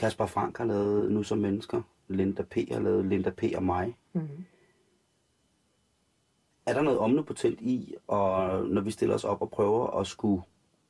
Kasper 0.00 0.26
Frank 0.26 0.58
har 0.58 0.64
lavet 0.64 1.12
Nu 1.12 1.22
som 1.22 1.38
mennesker. 1.38 1.82
Linda 2.08 2.42
P. 2.42 2.54
har 2.72 2.80
lavet 2.80 3.06
Linda 3.06 3.30
P. 3.30 3.42
og 3.56 3.62
mig. 3.62 3.96
Mm. 4.12 4.44
Er 6.66 6.72
der 6.72 6.82
noget 6.82 6.98
omnipotent 6.98 7.60
i, 7.60 7.94
og 8.06 8.64
når 8.64 8.80
vi 8.80 8.90
stiller 8.90 9.14
os 9.14 9.24
op 9.24 9.42
og 9.42 9.50
prøver 9.50 10.00
at 10.00 10.06
skulle 10.06 10.42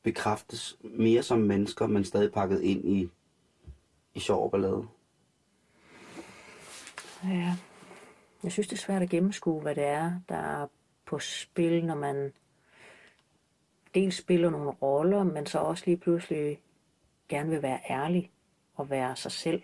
bekræftes 0.03 0.79
mere 0.83 1.23
som 1.23 1.39
mennesker, 1.39 1.87
men 1.87 2.05
stadig 2.05 2.33
pakket 2.33 2.61
ind 2.61 2.85
i, 2.85 3.11
i 4.15 4.21
sjov 4.21 4.45
og 4.45 4.51
ballade? 4.51 4.87
Ja. 7.25 7.57
Jeg 8.43 8.53
synes, 8.53 8.69
det 8.69 8.77
er 8.77 8.81
svært 8.81 9.03
at 9.03 9.11
gennemskue, 9.11 9.61
hvad 9.61 9.75
det 9.75 9.85
er, 9.85 10.13
der 10.29 10.37
er 10.37 10.67
på 11.07 11.19
spil, 11.19 11.85
når 11.85 11.95
man 11.95 12.33
dels 13.95 14.17
spiller 14.17 14.51
nogle 14.51 14.71
roller, 14.71 15.25
men 15.25 15.47
så 15.47 15.59
også 15.59 15.83
lige 15.87 15.97
pludselig 15.97 16.61
gerne 17.29 17.51
vil 17.51 17.63
være 17.63 17.81
ærlig 17.91 18.31
og 18.75 18.91
være 18.91 19.17
sig 19.17 19.33
selv. 19.33 19.63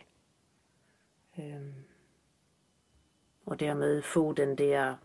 Øhm. 1.38 1.74
Og 3.46 3.60
dermed 3.60 4.02
få 4.02 4.32
den 4.32 4.58
der, 4.58 4.96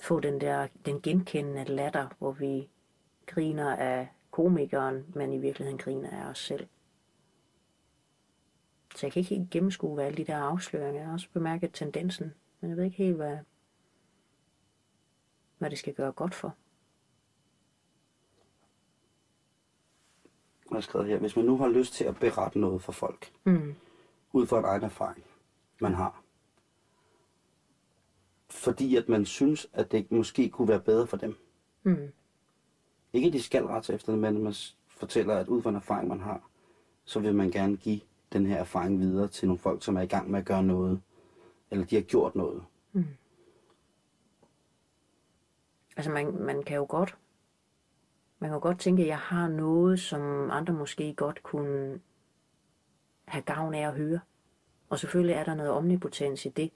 få 0.00 0.20
den 0.20 0.40
der, 0.40 0.68
den 0.84 1.02
genkendende 1.02 1.64
latter, 1.64 2.08
hvor 2.18 2.32
vi 2.32 2.68
griner 3.26 3.76
af 3.76 4.08
komikeren, 4.30 5.06
men 5.14 5.32
i 5.32 5.38
virkeligheden 5.38 5.78
griner 5.78 6.10
af 6.10 6.30
os 6.30 6.38
selv. 6.38 6.68
Så 8.96 9.06
jeg 9.06 9.12
kan 9.12 9.20
ikke 9.20 9.34
helt 9.34 9.50
gennemskue, 9.50 9.94
hvad 9.94 10.04
alle 10.04 10.16
de 10.16 10.24
der 10.24 10.36
afsløringer. 10.36 11.00
Jeg 11.00 11.06
har 11.06 11.12
også 11.12 11.28
bemærket 11.32 11.70
tendensen, 11.72 12.34
men 12.60 12.70
jeg 12.70 12.76
ved 12.76 12.84
ikke 12.84 12.96
helt, 12.96 13.16
hvad, 13.16 13.38
hvad 15.58 15.70
det 15.70 15.78
skal 15.78 15.94
gøre 15.94 16.12
godt 16.12 16.34
for. 16.34 16.56
Jeg 20.70 20.76
har 20.76 20.80
skrevet 20.80 21.08
her, 21.08 21.18
hvis 21.18 21.36
man 21.36 21.44
nu 21.44 21.56
har 21.56 21.68
lyst 21.68 21.92
til 21.94 22.04
at 22.04 22.16
berette 22.16 22.58
noget 22.58 22.82
for 22.82 22.92
folk, 22.92 23.32
Mm. 23.44 23.74
ud 24.32 24.46
fra 24.46 24.58
en 24.58 24.64
egen 24.64 24.82
erfaring, 24.82 25.24
man 25.80 25.94
har, 25.94 26.22
fordi 28.50 28.96
at 28.96 29.08
man 29.08 29.26
synes, 29.26 29.66
at 29.72 29.92
det 29.92 30.10
måske 30.12 30.48
kunne 30.48 30.68
være 30.68 30.80
bedre 30.80 31.06
for 31.06 31.16
dem. 31.16 31.36
Mm. 31.82 32.12
Ikke 33.12 33.26
at 33.26 33.32
de 33.32 33.42
skal 33.42 33.64
rette 33.66 33.94
efter 33.94 34.12
det, 34.12 34.20
men 34.20 34.42
man 34.44 34.54
fortæller, 34.88 35.34
at 35.36 35.48
ud 35.48 35.62
fra 35.62 35.70
en 35.70 35.76
erfaring, 35.76 36.08
man 36.08 36.20
har, 36.20 36.48
så 37.04 37.20
vil 37.20 37.34
man 37.34 37.50
gerne 37.50 37.76
give 37.76 38.00
den 38.32 38.46
her 38.46 38.56
erfaring 38.56 39.00
videre 39.00 39.28
til 39.28 39.48
nogle 39.48 39.58
folk, 39.58 39.82
som 39.84 39.96
er 39.96 40.00
i 40.00 40.06
gang 40.06 40.30
med 40.30 40.38
at 40.40 40.46
gøre 40.46 40.62
noget, 40.62 41.02
eller 41.70 41.84
de 41.86 41.94
har 41.94 42.02
gjort 42.02 42.34
noget. 42.34 42.64
Altså 45.96 46.10
man, 46.10 46.42
man 46.42 46.62
kan 46.62 46.76
jo 46.76 46.86
godt, 46.88 47.16
man 48.40 48.50
kan 48.50 48.60
godt 48.60 48.78
tænke, 48.78 49.02
at 49.02 49.08
jeg 49.08 49.18
har 49.18 49.48
noget, 49.48 50.00
som 50.00 50.50
andre 50.50 50.74
måske 50.74 51.14
godt 51.14 51.42
kunne 51.42 52.00
have 53.24 53.42
gavn 53.42 53.74
af 53.74 53.88
at 53.88 53.94
høre. 53.94 54.20
Og 54.90 54.98
selvfølgelig 54.98 55.34
er 55.34 55.44
der 55.44 55.54
noget 55.54 55.72
omnipotens 55.72 56.46
i 56.46 56.48
det, 56.48 56.70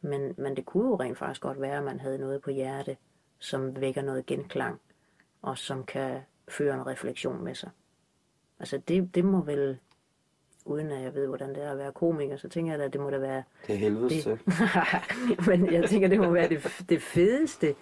men, 0.00 0.34
men 0.38 0.56
det 0.56 0.66
kunne 0.66 0.88
jo 0.88 0.96
rent 0.96 1.18
faktisk 1.18 1.40
godt 1.40 1.60
være, 1.60 1.76
at 1.78 1.84
man 1.84 2.00
havde 2.00 2.18
noget 2.18 2.42
på 2.42 2.50
hjerte, 2.50 2.96
som 3.38 3.80
vækker 3.80 4.02
noget 4.02 4.26
genklang, 4.26 4.80
og 5.42 5.58
som 5.58 5.84
kan 5.84 6.20
føre 6.48 6.74
en 6.74 6.86
refleksion 6.86 7.44
med 7.44 7.54
sig. 7.54 7.70
Altså 8.58 8.78
det, 8.88 9.14
det 9.14 9.24
må 9.24 9.40
vel, 9.40 9.78
uden 10.64 10.90
at 10.90 11.02
jeg 11.02 11.14
ved, 11.14 11.26
hvordan 11.26 11.48
det 11.54 11.62
er 11.62 11.70
at 11.70 11.78
være 11.78 11.92
komiker, 11.92 12.36
så 12.36 12.48
tænker 12.48 12.72
jeg, 12.72 12.82
at 12.82 12.92
det 12.92 13.00
må 13.00 13.10
da 13.10 13.18
være 13.18 13.42
Det 13.66 13.74
er 13.74 13.78
helvedes 13.78 14.24
det, 14.24 14.38
til. 14.38 14.38
men 15.48 15.72
jeg 15.72 15.88
tænker, 15.88 16.08
det 16.08 16.18
må 16.18 16.30
være 16.30 16.48
det, 16.48 16.84
det 16.88 17.02
fedeste, 17.02 17.74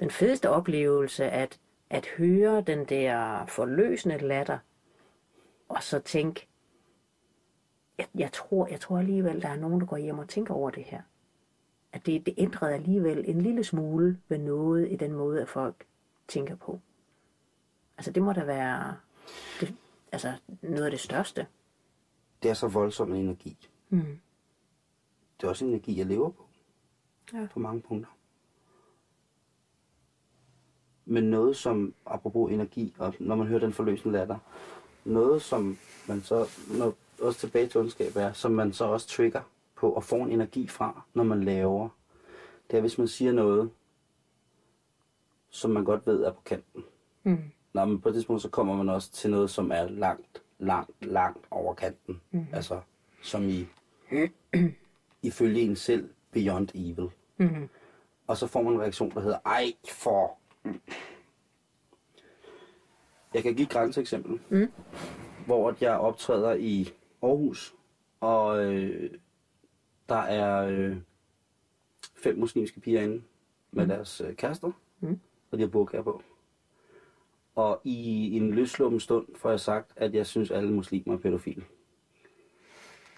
den 0.00 0.10
fedeste 0.10 0.50
oplevelse, 0.50 1.24
at, 1.24 1.58
at 1.90 2.06
høre 2.06 2.60
den 2.60 2.84
der 2.84 3.46
forløsende 3.46 4.18
latter, 4.18 4.58
og 5.68 5.82
så 5.82 5.98
tænke, 5.98 6.46
jeg, 7.98 8.06
jeg, 8.14 8.32
tror, 8.32 8.66
jeg 8.66 8.80
tror 8.80 8.98
alligevel, 8.98 9.42
der 9.42 9.48
er 9.48 9.56
nogen, 9.56 9.80
der 9.80 9.86
går 9.86 9.96
hjem 9.96 10.18
og 10.18 10.28
tænker 10.28 10.54
over 10.54 10.70
det 10.70 10.84
her. 10.84 11.02
At 11.92 12.06
det, 12.06 12.26
det 12.26 12.34
ændrede 12.36 12.74
alligevel 12.74 13.24
en 13.28 13.40
lille 13.40 13.64
smule 13.64 14.20
ved 14.28 14.38
noget 14.38 14.92
i 14.92 14.96
den 14.96 15.12
måde, 15.12 15.42
at 15.42 15.48
folk 15.48 15.86
tænker 16.28 16.56
på. 16.56 16.80
Altså 17.98 18.10
det 18.10 18.22
må 18.22 18.32
da 18.32 18.44
være 18.44 18.96
det, 19.60 19.74
altså, 20.12 20.32
noget 20.62 20.84
af 20.84 20.90
det 20.90 21.00
største. 21.00 21.46
Det 22.42 22.50
er 22.50 22.54
så 22.54 22.68
voldsom 22.68 23.12
en 23.12 23.20
energi. 23.20 23.68
Mm. 23.88 24.20
Det 25.40 25.44
er 25.46 25.48
også 25.48 25.64
en 25.64 25.70
energi, 25.70 25.98
jeg 25.98 26.06
lever 26.06 26.30
på. 26.30 26.46
Ja. 27.32 27.46
På 27.52 27.58
mange 27.58 27.82
punkter. 27.82 28.17
Men 31.10 31.24
noget 31.24 31.56
som, 31.56 31.94
apropos 32.06 32.52
energi, 32.52 32.94
og 32.98 33.14
når 33.18 33.34
man 33.34 33.46
hører 33.46 33.60
den 33.60 33.72
forløsende 33.72 34.18
latter, 34.18 34.38
noget 35.04 35.42
som 35.42 35.78
man 36.08 36.22
så, 36.22 36.46
når, 36.78 36.94
også 37.20 37.40
tilbage 37.40 37.66
til 37.66 37.80
ondskab 37.80 38.16
er, 38.16 38.32
som 38.32 38.52
man 38.52 38.72
så 38.72 38.84
også 38.84 39.08
trigger 39.08 39.40
på 39.76 39.90
og 39.90 40.04
får 40.04 40.24
en 40.24 40.32
energi 40.32 40.68
fra, 40.68 41.02
når 41.14 41.24
man 41.24 41.44
laver, 41.44 41.88
det 42.70 42.76
er, 42.76 42.80
hvis 42.80 42.98
man 42.98 43.08
siger 43.08 43.32
noget, 43.32 43.70
som 45.50 45.70
man 45.70 45.84
godt 45.84 46.06
ved 46.06 46.22
er 46.22 46.32
på 46.32 46.40
kanten. 46.44 46.84
Mm. 47.22 47.38
Nå, 47.72 47.84
men 47.84 48.00
på 48.00 48.08
det 48.08 48.14
tidspunkt, 48.14 48.42
så 48.42 48.48
kommer 48.48 48.76
man 48.76 48.88
også 48.88 49.12
til 49.12 49.30
noget, 49.30 49.50
som 49.50 49.70
er 49.70 49.88
langt, 49.88 50.42
langt, 50.58 51.04
langt 51.06 51.46
over 51.50 51.74
kanten. 51.74 52.20
Mm. 52.30 52.46
Altså, 52.52 52.80
som 53.22 53.48
i, 53.48 53.66
ifølge 55.22 55.60
en 55.60 55.76
selv, 55.76 56.08
beyond 56.32 56.68
evil. 56.74 57.10
Mm. 57.36 57.68
Og 58.26 58.36
så 58.36 58.46
får 58.46 58.62
man 58.62 58.72
en 58.72 58.80
reaktion, 58.80 59.10
der 59.10 59.20
hedder, 59.20 59.38
ej 59.46 59.72
for... 59.92 60.37
Jeg 63.34 63.42
kan 63.42 63.54
give 63.54 63.64
et 63.64 63.70
grænseeksempel, 63.72 64.40
Mm. 64.50 64.72
hvor 65.46 65.68
at 65.68 65.82
jeg 65.82 65.98
optræder 65.98 66.54
i 66.54 66.88
Aarhus, 67.22 67.74
og 68.20 68.64
øh, 68.64 69.10
der 70.08 70.16
er 70.16 70.66
øh, 70.66 70.96
fem 72.16 72.38
muslimske 72.38 72.80
piger 72.80 73.02
inde 73.02 73.22
med 73.70 73.84
mm. 73.84 73.88
deres 73.88 74.20
øh, 74.20 74.34
kærester, 74.36 74.72
Mm. 75.00 75.20
og 75.50 75.58
de 75.58 75.62
har 75.62 75.68
burkaer 75.68 76.02
på. 76.02 76.22
Og 77.54 77.80
i 77.84 78.30
en 78.36 78.50
løsluppen 78.54 79.00
stund 79.00 79.26
får 79.36 79.50
jeg 79.50 79.60
sagt, 79.60 79.92
at 79.96 80.14
jeg 80.14 80.26
synes, 80.26 80.50
alle 80.50 80.72
muslimer 80.72 81.14
er 81.14 81.18
pædofile. 81.18 81.64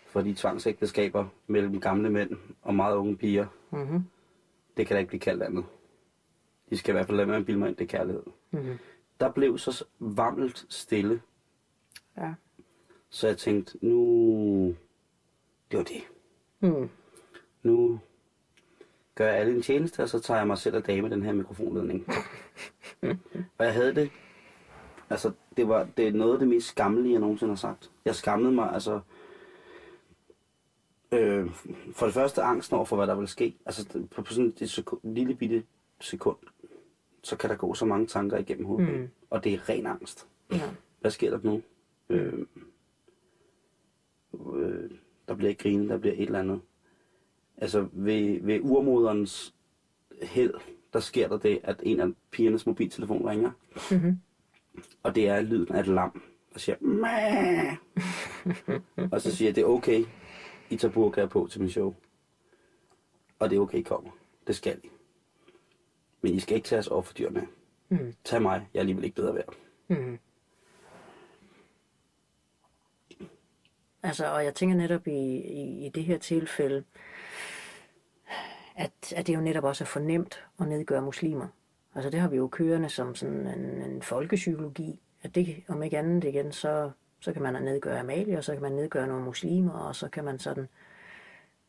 Fordi 0.07 0.34
tvangsægteskaber 0.34 1.26
mellem 1.47 1.80
gamle 1.80 2.11
mænd 2.11 2.30
og 2.62 2.74
meget 2.74 2.97
unge 2.97 3.16
piger, 3.16 3.47
Mm-hmm. 3.70 4.05
det 4.76 4.86
kan 4.86 4.95
da 4.95 4.99
ikke 4.99 5.09
blive 5.09 5.20
kaldt 5.20 5.43
andet. 5.43 5.64
De 6.70 6.76
skal 6.78 6.92
i 6.92 6.94
hvert 6.94 7.06
fald 7.06 7.16
lade 7.16 7.26
med 7.28 7.36
at 7.36 7.46
bilde 7.46 7.58
mig 7.58 7.68
ind, 7.68 7.76
det 7.76 7.84
er 7.84 7.98
kærlighed. 7.98 8.22
Mm-hmm. 8.50 8.78
Der 9.20 9.30
blev 9.32 9.58
så 9.58 9.84
varmelt 9.98 10.66
stille, 10.68 11.22
Ja. 12.16 12.34
så 13.10 13.26
jeg 13.26 13.38
tænkte, 13.38 13.78
nu... 13.86 14.74
Det 15.70 15.78
var 15.78 15.84
det. 15.84 16.02
Mm. 16.60 16.90
Nu 17.62 18.00
gør 19.14 19.26
jeg 19.26 19.36
alle 19.36 19.54
en 19.56 19.62
tjeneste, 19.62 20.02
og 20.02 20.08
så 20.08 20.20
tager 20.20 20.38
jeg 20.38 20.46
mig 20.46 20.58
selv 20.58 20.76
af 20.76 20.82
dame 20.82 21.10
den 21.10 21.22
her 21.22 21.32
mikrofonledning. 21.32 22.06
og 23.58 23.64
jeg 23.64 23.74
havde 23.74 23.94
det... 23.94 24.10
Altså, 25.10 25.32
det 25.56 25.68
var 25.68 25.88
det 25.96 26.08
er 26.08 26.12
noget 26.12 26.32
af 26.32 26.38
det 26.38 26.48
mest 26.48 26.68
skammelige, 26.68 27.12
jeg 27.12 27.20
nogensinde 27.20 27.50
har 27.50 27.56
sagt. 27.56 27.90
Jeg 28.04 28.14
skammede 28.14 28.52
mig, 28.52 28.72
altså... 28.72 29.00
Øh, 31.12 31.50
for 31.92 32.06
det 32.06 32.14
første 32.14 32.42
angsten 32.42 32.76
over 32.76 32.84
for, 32.84 32.96
hvad 32.96 33.06
der 33.06 33.14
vil 33.14 33.28
ske. 33.28 33.56
Altså, 33.66 34.06
på, 34.10 34.22
på 34.22 34.32
sådan 34.32 34.52
et 34.60 34.70
sekund, 34.70 35.00
lille 35.04 35.34
bitte 35.34 35.64
sekund, 36.00 36.36
så 37.22 37.36
kan 37.36 37.50
der 37.50 37.56
gå 37.56 37.74
så 37.74 37.84
mange 37.84 38.06
tanker 38.06 38.38
igennem 38.38 38.66
hovedet. 38.66 39.00
Mm. 39.00 39.08
Og 39.30 39.44
det 39.44 39.54
er 39.54 39.68
ren 39.68 39.86
angst. 39.86 40.28
Ja. 40.52 40.70
Hvad 41.00 41.10
sker 41.10 41.30
der 41.30 41.38
nu? 41.42 41.62
Øh, 42.08 42.46
øh, 44.34 44.90
der 45.28 45.34
bliver 45.34 45.48
ikke 45.48 45.62
grinet, 45.62 45.88
der 45.88 45.98
bliver 45.98 46.14
et 46.14 46.22
eller 46.22 46.38
andet. 46.38 46.60
Altså 47.56 47.88
ved, 47.92 48.40
ved 48.42 48.60
urmoderens 48.62 49.54
held, 50.22 50.54
der 50.92 51.00
sker 51.00 51.28
der 51.28 51.38
det, 51.38 51.60
at 51.62 51.80
en 51.82 52.00
af 52.00 52.12
pigernes 52.30 52.66
mobiltelefon 52.66 53.28
ringer. 53.28 53.50
Mm-hmm. 53.90 54.18
Og 55.02 55.14
det 55.14 55.28
er 55.28 55.40
lyden 55.40 55.74
af 55.74 55.80
et 55.80 55.86
lam, 55.86 56.22
der 56.52 56.58
siger, 56.58 56.76
Mæh! 56.80 57.76
og 59.12 59.20
så 59.20 59.36
siger 59.36 59.48
jeg, 59.48 59.56
det 59.56 59.62
er 59.62 59.66
okay, 59.66 60.04
I 60.70 60.76
tager 60.76 60.92
burka 60.92 61.26
på 61.26 61.48
til 61.50 61.60
min 61.60 61.70
show. 61.70 61.94
Og 63.38 63.50
det 63.50 63.56
er 63.56 63.60
okay, 63.60 63.78
I 63.78 63.82
kommer. 63.82 64.10
Det 64.46 64.56
skal 64.56 64.80
I. 64.84 64.90
Men 66.22 66.34
I 66.34 66.40
skal 66.40 66.56
ikke 66.56 66.66
tage 66.68 66.78
os 66.78 66.88
over 66.88 67.02
for 67.02 67.14
dyrene. 67.14 67.46
Mm. 67.88 68.14
Tag 68.24 68.42
mig, 68.42 68.68
jeg 68.74 68.78
er 68.78 68.80
alligevel 68.80 69.04
ikke 69.04 69.16
bedre 69.16 69.34
værd. 69.34 69.54
Mm. 69.88 70.18
Altså, 74.02 74.34
og 74.34 74.44
jeg 74.44 74.54
tænker 74.54 74.76
netop 74.76 75.06
i, 75.06 75.36
i, 75.36 75.86
i 75.86 75.88
det 75.88 76.04
her 76.04 76.18
tilfælde, 76.18 76.84
at, 78.76 79.12
at 79.16 79.26
det 79.26 79.34
jo 79.34 79.40
netop 79.40 79.64
også 79.64 79.84
er 79.84 79.86
fornemt 79.86 80.44
at 80.60 80.68
nedgøre 80.68 81.02
muslimer. 81.02 81.48
Altså 81.94 82.10
det 82.10 82.20
har 82.20 82.28
vi 82.28 82.36
jo 82.36 82.48
kørende 82.48 82.88
som 82.88 83.14
sådan 83.14 83.46
en, 83.46 83.82
en 83.82 84.02
folkepsykologi, 84.02 85.00
at 85.22 85.34
det, 85.34 85.62
om 85.68 85.82
ikke 85.82 85.98
andet 85.98 86.24
igen, 86.24 86.52
så, 86.52 86.90
så 87.20 87.32
kan 87.32 87.42
man 87.42 87.62
nedgøre 87.62 88.00
Amalie, 88.00 88.38
og 88.38 88.44
så 88.44 88.52
kan 88.52 88.62
man 88.62 88.72
nedgøre 88.72 89.06
nogle 89.06 89.24
muslimer, 89.24 89.72
og 89.72 89.96
så 89.96 90.08
kan 90.08 90.24
man 90.24 90.38
sådan, 90.38 90.68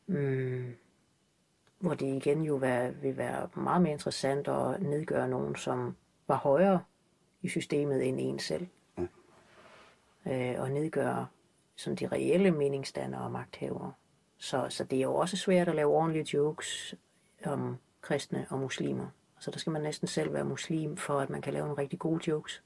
mm, 0.08 0.76
hvor 1.82 1.94
det 1.94 2.06
igen 2.06 2.42
jo 2.42 2.56
være, 2.56 2.96
vil 2.96 3.18
være 3.18 3.50
meget 3.56 3.82
mere 3.82 3.92
interessant 3.92 4.48
at 4.48 4.82
nedgøre 4.82 5.28
nogen, 5.28 5.56
som 5.56 5.96
var 6.28 6.36
højere 6.36 6.82
i 7.42 7.50
systemet 7.50 8.08
end 8.08 8.18
en 8.20 8.40
selv. 8.40 8.68
Ja. 8.98 10.54
Øh, 10.54 10.62
og 10.62 10.72
nedgøre 10.72 11.28
sådan 11.76 11.96
de 11.96 12.08
reelle 12.08 12.52
meningsdannere 12.52 13.22
og 13.22 13.32
magthavere. 13.32 13.94
Så, 14.38 14.66
så 14.70 14.84
det 14.84 14.98
er 14.98 15.02
jo 15.02 15.16
også 15.16 15.38
svært 15.38 15.68
at 15.68 15.76
lave 15.76 15.92
ordentlige 15.92 16.38
jokes 16.38 16.96
om 17.46 17.78
kristne 18.02 18.48
og 18.50 18.60
muslimer. 18.60 19.08
Så 19.40 19.52
der 19.52 19.60
skal 19.60 19.72
man 19.72 19.82
næsten 19.82 20.08
selv 20.08 20.34
være 20.34 20.44
muslim, 20.46 20.98
for 20.98 21.20
at 21.20 21.30
man 21.30 21.42
kan 21.42 21.54
lave 21.54 21.66
nogle 21.66 21.82
rigtig 21.82 22.00
gode 22.00 22.30
jokes. 22.30 22.64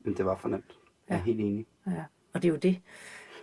Men 0.00 0.16
det 0.16 0.24
var 0.24 0.36
for 0.36 0.48
nemt. 0.48 0.78
Jeg 1.08 1.16
er 1.16 1.20
helt 1.20 1.40
enig. 1.40 1.66
Ja. 1.86 2.04
Og 2.32 2.42
det 2.42 2.48
er 2.48 2.52
jo 2.52 2.58
det. 2.58 2.80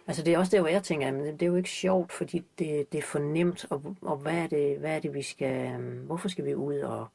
Altså 0.08 0.24
det 0.24 0.34
er 0.34 0.38
også 0.38 0.56
der, 0.56 0.62
hvor 0.62 0.70
jeg 0.70 0.84
tænker, 0.84 1.08
at 1.08 1.14
det 1.14 1.42
er 1.42 1.48
jo 1.48 1.56
ikke 1.56 1.70
sjovt, 1.70 2.12
fordi 2.12 2.46
det, 2.60 2.92
det 2.92 2.98
er 2.98 3.02
for 3.02 3.20
nemt, 3.20 3.66
og, 3.70 3.96
og 4.02 4.18
hvad, 4.18 4.34
er 4.34 4.48
det, 4.48 4.80
hvad 4.80 4.96
er 4.96 5.00
det, 5.00 5.14
vi 5.14 5.22
skal, 5.22 5.74
øhm, 5.74 6.06
hvorfor 6.06 6.30
skal 6.30 6.46
vi 6.46 6.56
ud 6.56 6.80
og 6.80 7.08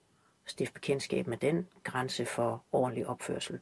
stifte 0.44 0.74
bekendtskab 0.74 1.26
med 1.26 1.36
den 1.36 1.68
grænse 1.84 2.24
for 2.24 2.62
ordentlig 2.72 3.06
opførsel? 3.06 3.60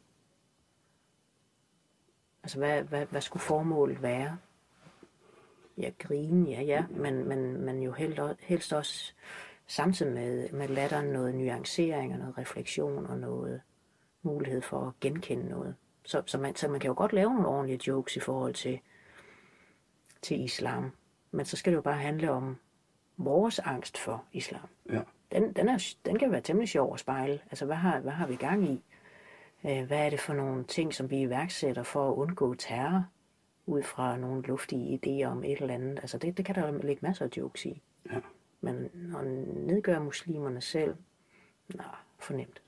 Altså 2.42 2.58
hvad, 2.58 2.82
hvad, 2.82 3.06
hvad 3.06 3.20
skulle 3.20 3.42
formålet 3.42 4.02
være? 4.02 4.38
Ja, 5.78 5.90
grine, 5.98 6.50
ja, 6.50 6.62
ja, 6.62 6.84
men, 6.90 7.28
men, 7.28 7.60
men 7.60 7.82
jo 7.82 7.92
helst, 7.92 8.20
helst 8.40 8.72
også 8.72 9.12
samtidig 9.66 10.12
med, 10.12 10.52
med 10.52 10.68
latteren 10.68 11.06
noget 11.06 11.34
nuancering 11.34 12.12
og 12.12 12.18
noget 12.18 12.38
refleksion 12.38 13.06
og 13.06 13.18
noget 13.18 13.60
mulighed 14.22 14.62
for 14.62 14.86
at 14.86 14.92
genkende 15.00 15.48
noget. 15.48 15.74
Så, 16.04 16.22
så, 16.26 16.38
man, 16.38 16.56
så 16.56 16.68
man 16.68 16.80
kan 16.80 16.88
jo 16.88 16.94
godt 16.96 17.12
lave 17.12 17.34
nogle 17.34 17.48
ordentlige 17.48 17.80
jokes 17.86 18.16
i 18.16 18.20
forhold 18.20 18.54
til, 18.54 18.80
til 20.24 20.44
islam. 20.44 20.90
Men 21.30 21.46
så 21.46 21.56
skal 21.56 21.72
det 21.72 21.76
jo 21.76 21.82
bare 21.82 21.98
handle 21.98 22.30
om 22.30 22.56
vores 23.16 23.58
angst 23.58 23.98
for 23.98 24.24
islam. 24.32 24.68
Ja. 24.92 25.00
Den, 25.32 25.52
den, 25.52 25.68
er, 25.68 25.94
den 26.06 26.18
kan 26.18 26.32
være 26.32 26.40
temmelig 26.40 26.68
sjov 26.68 26.94
at 26.94 27.00
spejle. 27.00 27.40
Altså, 27.50 27.66
hvad 27.66 27.76
har, 27.76 28.00
hvad 28.00 28.12
har 28.12 28.26
vi 28.26 28.36
gang 28.36 28.68
i? 28.70 28.82
Øh, 29.66 29.86
Hvad 29.86 30.06
er 30.06 30.10
det 30.10 30.20
for 30.20 30.34
nogle 30.34 30.64
ting, 30.64 30.94
som 30.94 31.10
vi 31.10 31.20
iværksætter 31.20 31.82
for 31.82 32.10
at 32.10 32.14
undgå 32.14 32.54
terror? 32.54 33.04
Ud 33.66 33.82
fra 33.82 34.16
nogle 34.16 34.42
luftige 34.42 35.00
idéer 35.04 35.26
om 35.26 35.44
et 35.44 35.60
eller 35.60 35.74
andet. 35.74 35.98
Altså, 35.98 36.18
det, 36.18 36.36
det 36.36 36.44
kan 36.44 36.54
der 36.54 36.82
ligge 36.82 37.06
masser 37.06 37.24
af 37.24 37.30
jokes 37.36 37.66
i. 37.66 37.82
Ja. 38.12 38.20
Men 38.60 38.84
at 39.16 39.26
nedgøre 39.56 40.00
muslimerne 40.00 40.60
selv, 40.60 40.94
nej, 41.74 41.86
fornemt. 42.18 42.62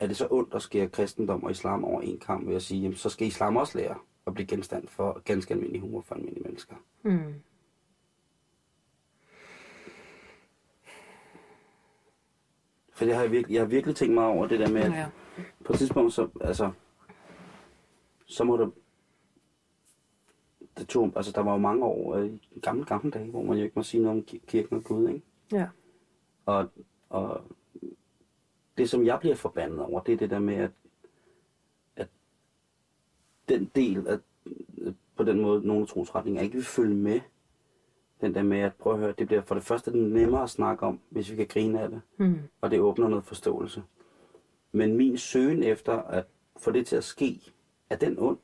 Er 0.00 0.06
det 0.06 0.16
så 0.16 0.28
ondt 0.30 0.54
at 0.54 0.62
skære 0.62 0.88
kristendom 0.88 1.44
og 1.44 1.50
islam 1.50 1.84
over 1.84 2.00
en 2.00 2.18
kamp 2.18 2.48
ved 2.48 2.56
at 2.56 2.62
sige, 2.62 2.80
jamen, 2.82 2.96
så 2.96 3.08
skal 3.10 3.26
islam 3.26 3.56
også 3.56 3.78
lære 3.78 3.98
at 4.26 4.34
blive 4.34 4.46
genstand 4.46 4.88
for 4.88 5.20
ganske 5.24 5.54
almindelig 5.54 5.80
humor 5.80 6.00
for 6.00 6.14
almindelige 6.14 6.44
mennesker? 6.44 6.74
Mm. 7.02 7.34
For 12.92 13.04
det 13.04 13.14
har 13.14 13.22
jeg, 13.22 13.30
virkelig, 13.30 13.54
jeg 13.54 13.62
har 13.62 13.66
virkelig 13.68 13.96
tænkt 13.96 14.14
mig 14.14 14.24
over 14.26 14.46
det 14.46 14.58
der 14.60 14.70
med, 14.70 14.80
at 14.80 14.92
Ja. 14.92 15.06
på 15.64 15.72
et 15.72 15.78
tidspunkt, 15.78 16.12
så, 16.12 16.28
altså, 16.40 16.70
så 18.26 18.44
må 18.44 18.56
der, 18.56 18.70
det 20.78 20.88
tog, 20.88 21.12
altså 21.16 21.32
der 21.32 21.40
var 21.40 21.52
jo 21.52 21.58
mange 21.58 21.84
år 21.84 22.14
øh, 22.14 22.30
i 22.50 22.60
gamle, 22.60 22.84
gamle 22.84 23.10
dage, 23.10 23.30
hvor 23.30 23.42
man 23.42 23.56
jo 23.58 23.62
ikke 23.64 23.72
må 23.76 23.82
sige 23.82 24.02
noget 24.02 24.18
om 24.18 24.24
ki- 24.30 24.46
kirken 24.46 24.76
og 24.76 24.84
Gud, 24.84 25.08
ikke? 25.08 25.22
ja. 25.52 25.68
Og, 26.46 26.70
og 27.08 27.42
det, 28.78 28.90
som 28.90 29.06
jeg 29.06 29.20
bliver 29.20 29.34
forbandet 29.34 29.80
over, 29.80 30.00
det 30.00 30.12
er 30.12 30.16
det 30.16 30.30
der 30.30 30.38
med, 30.38 30.54
at 30.54 30.70
den 33.54 33.70
del 33.74 34.06
af, 34.08 34.18
på 35.16 35.24
den 35.24 35.40
måde, 35.40 35.66
nogle 35.66 35.86
trosretninger 35.86 36.42
ikke 36.42 36.54
vil 36.54 36.64
følge 36.64 36.94
med. 36.94 37.20
Den 38.20 38.34
der 38.34 38.42
med 38.42 38.58
at 38.58 38.74
prøve 38.74 38.94
at 38.94 39.00
høre, 39.00 39.14
det 39.18 39.26
bliver 39.26 39.42
for 39.42 39.54
det 39.54 39.64
første 39.64 39.98
nemmere 39.98 40.42
at 40.42 40.50
snakke 40.50 40.86
om, 40.86 41.00
hvis 41.10 41.30
vi 41.30 41.36
kan 41.36 41.46
grine 41.46 41.80
af 41.80 41.88
det. 41.88 42.00
Mm. 42.16 42.38
Og 42.60 42.70
det 42.70 42.80
åbner 42.80 43.08
noget 43.08 43.24
forståelse. 43.24 43.82
Men 44.72 44.96
min 44.96 45.18
søgen 45.18 45.62
efter 45.62 45.92
at 45.92 46.26
få 46.56 46.70
det 46.70 46.86
til 46.86 46.96
at 46.96 47.04
ske, 47.04 47.40
er 47.90 47.96
den 47.96 48.18
ond? 48.18 48.38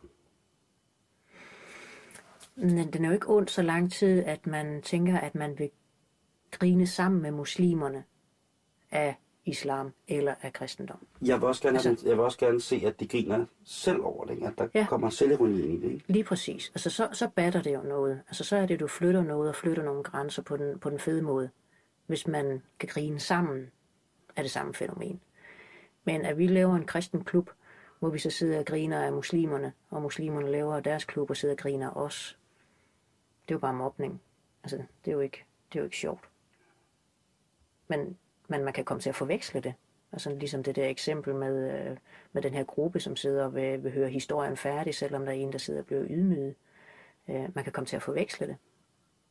Men 2.54 2.92
den 2.92 3.04
er 3.04 3.08
jo 3.08 3.14
ikke 3.14 3.28
ond 3.28 3.48
så 3.48 3.62
lang 3.62 3.92
tid, 3.92 4.24
at 4.24 4.46
man 4.46 4.82
tænker, 4.82 5.18
at 5.18 5.34
man 5.34 5.58
vil 5.58 5.70
grine 6.50 6.86
sammen 6.86 7.22
med 7.22 7.30
muslimerne 7.30 8.04
af 8.90 9.16
islam 9.46 9.92
eller 10.08 10.34
af 10.42 10.52
kristendom. 10.52 11.06
Jeg 11.22 11.40
vil 11.40 11.48
også 11.48 11.62
gerne, 11.62 11.78
Altså- 11.78 12.08
jeg 12.08 12.16
vil 12.16 12.24
også 12.24 12.38
gerne 12.38 12.60
se, 12.60 12.82
at 12.86 13.00
de 13.00 13.08
griner 13.08 13.46
selv 13.64 14.00
over 14.04 14.24
det. 14.24 14.42
At 14.42 14.52
der 14.58 14.68
Ja. 14.74 14.86
kommer 14.88 15.10
selvironi 15.10 15.60
ind 15.62 15.72
i 15.84 15.86
det. 15.86 15.92
Ikke? 15.94 16.04
Lige 16.12 16.24
præcis. 16.24 16.68
Altså 16.68 16.90
så, 16.90 17.08
så 17.12 17.28
batter 17.28 17.62
det 17.62 17.74
jo 17.74 17.82
noget. 17.82 18.22
Altså 18.28 18.44
så 18.44 18.56
er 18.56 18.66
det, 18.66 18.74
at 18.74 18.80
du 18.80 18.86
flytter 18.86 19.22
noget 19.22 19.48
og 19.48 19.54
flytter 19.54 19.82
nogle 19.82 20.02
grænser 20.02 20.42
på 20.42 20.56
den, 20.56 20.78
på 20.78 20.90
den 20.90 20.98
fede 20.98 21.22
måde. 21.22 21.50
Hvis 22.06 22.26
man 22.26 22.62
kan 22.78 22.88
grine 22.88 23.20
sammen 23.20 23.70
af 24.36 24.44
det 24.44 24.50
samme 24.50 24.74
fænomen. 24.74 25.20
Men 26.04 26.24
at 26.24 26.38
vi 26.38 26.46
laver 26.46 26.76
en 26.76 26.86
kristen 26.86 27.24
klub, 27.24 27.50
hvor 27.98 28.08
vi 28.10 28.18
så 28.18 28.30
sidder 28.30 28.58
og 28.58 28.66
griner 28.66 29.02
af 29.02 29.12
muslimerne, 29.12 29.72
og 29.90 30.02
muslimerne 30.02 30.50
laver 30.50 30.80
deres 30.80 31.04
klub 31.04 31.30
og 31.30 31.36
sidder 31.36 31.54
og 31.54 31.58
griner 31.58 31.90
af 31.90 32.02
os. 32.04 32.38
Det 33.48 33.54
er 33.54 33.56
jo 33.56 33.60
bare 33.60 33.74
mobning. 33.74 34.20
Altså, 34.62 34.76
det 34.76 35.10
er 35.10 35.12
jo 35.12 35.20
ikke, 35.20 35.44
det 35.72 35.78
er 35.78 35.80
jo 35.80 35.84
ikke 35.84 35.96
sjovt. 35.96 36.24
Men, 37.88 38.18
men 38.48 38.64
man 38.64 38.72
kan 38.72 38.84
komme 38.84 39.00
til 39.00 39.08
at 39.08 39.14
forveksle 39.14 39.60
det. 39.60 39.74
Altså 40.12 40.30
ligesom 40.30 40.62
det 40.62 40.76
der 40.76 40.88
eksempel 40.88 41.34
med, 41.34 41.72
øh, 41.72 41.96
med 42.32 42.42
den 42.42 42.54
her 42.54 42.64
gruppe, 42.64 43.00
som 43.00 43.16
sidder 43.16 43.44
og 43.44 43.54
vil, 43.54 43.84
vil 43.84 43.92
høre 43.92 44.08
historien 44.08 44.56
færdig, 44.56 44.94
selvom 44.94 45.24
der 45.24 45.32
er 45.32 45.36
en, 45.36 45.52
der 45.52 45.58
sidder 45.58 45.80
og 45.80 45.86
bliver 45.86 46.04
ydmyget. 46.10 46.54
Øh, 47.28 47.48
man 47.54 47.64
kan 47.64 47.72
komme 47.72 47.86
til 47.86 47.96
at 47.96 48.02
forveksle 48.02 48.46
det. 48.46 48.56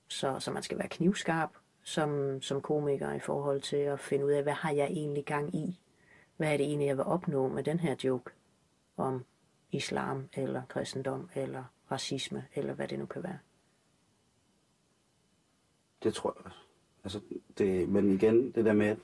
Så, 0.07 0.39
så 0.39 0.51
man 0.51 0.63
skal 0.63 0.77
være 0.77 0.87
knivskarp 0.87 1.49
som, 1.83 2.41
som 2.41 2.61
komiker 2.61 3.13
i 3.13 3.19
forhold 3.19 3.61
til 3.61 3.77
at 3.77 3.99
finde 3.99 4.25
ud 4.25 4.31
af, 4.31 4.43
hvad 4.43 4.53
har 4.53 4.71
jeg 4.71 4.87
egentlig 4.87 5.25
gang 5.25 5.55
i? 5.55 5.79
Hvad 6.37 6.53
er 6.53 6.57
det 6.57 6.65
egentlig, 6.65 6.87
jeg 6.87 6.97
vil 6.97 7.05
opnå 7.05 7.47
med 7.47 7.63
den 7.63 7.79
her 7.79 7.95
joke 8.03 8.31
om 8.97 9.25
islam, 9.71 10.29
eller 10.33 10.61
kristendom, 10.69 11.29
eller 11.35 11.63
racisme, 11.91 12.45
eller 12.55 12.73
hvad 12.73 12.87
det 12.87 12.99
nu 12.99 13.05
kan 13.05 13.23
være? 13.23 13.39
Det 16.03 16.13
tror 16.13 16.35
jeg 16.37 16.45
også. 16.45 16.64
Altså, 17.05 17.19
det, 17.57 17.89
men 17.89 18.11
igen, 18.11 18.51
det 18.51 18.65
der 18.65 18.73
med, 18.73 18.95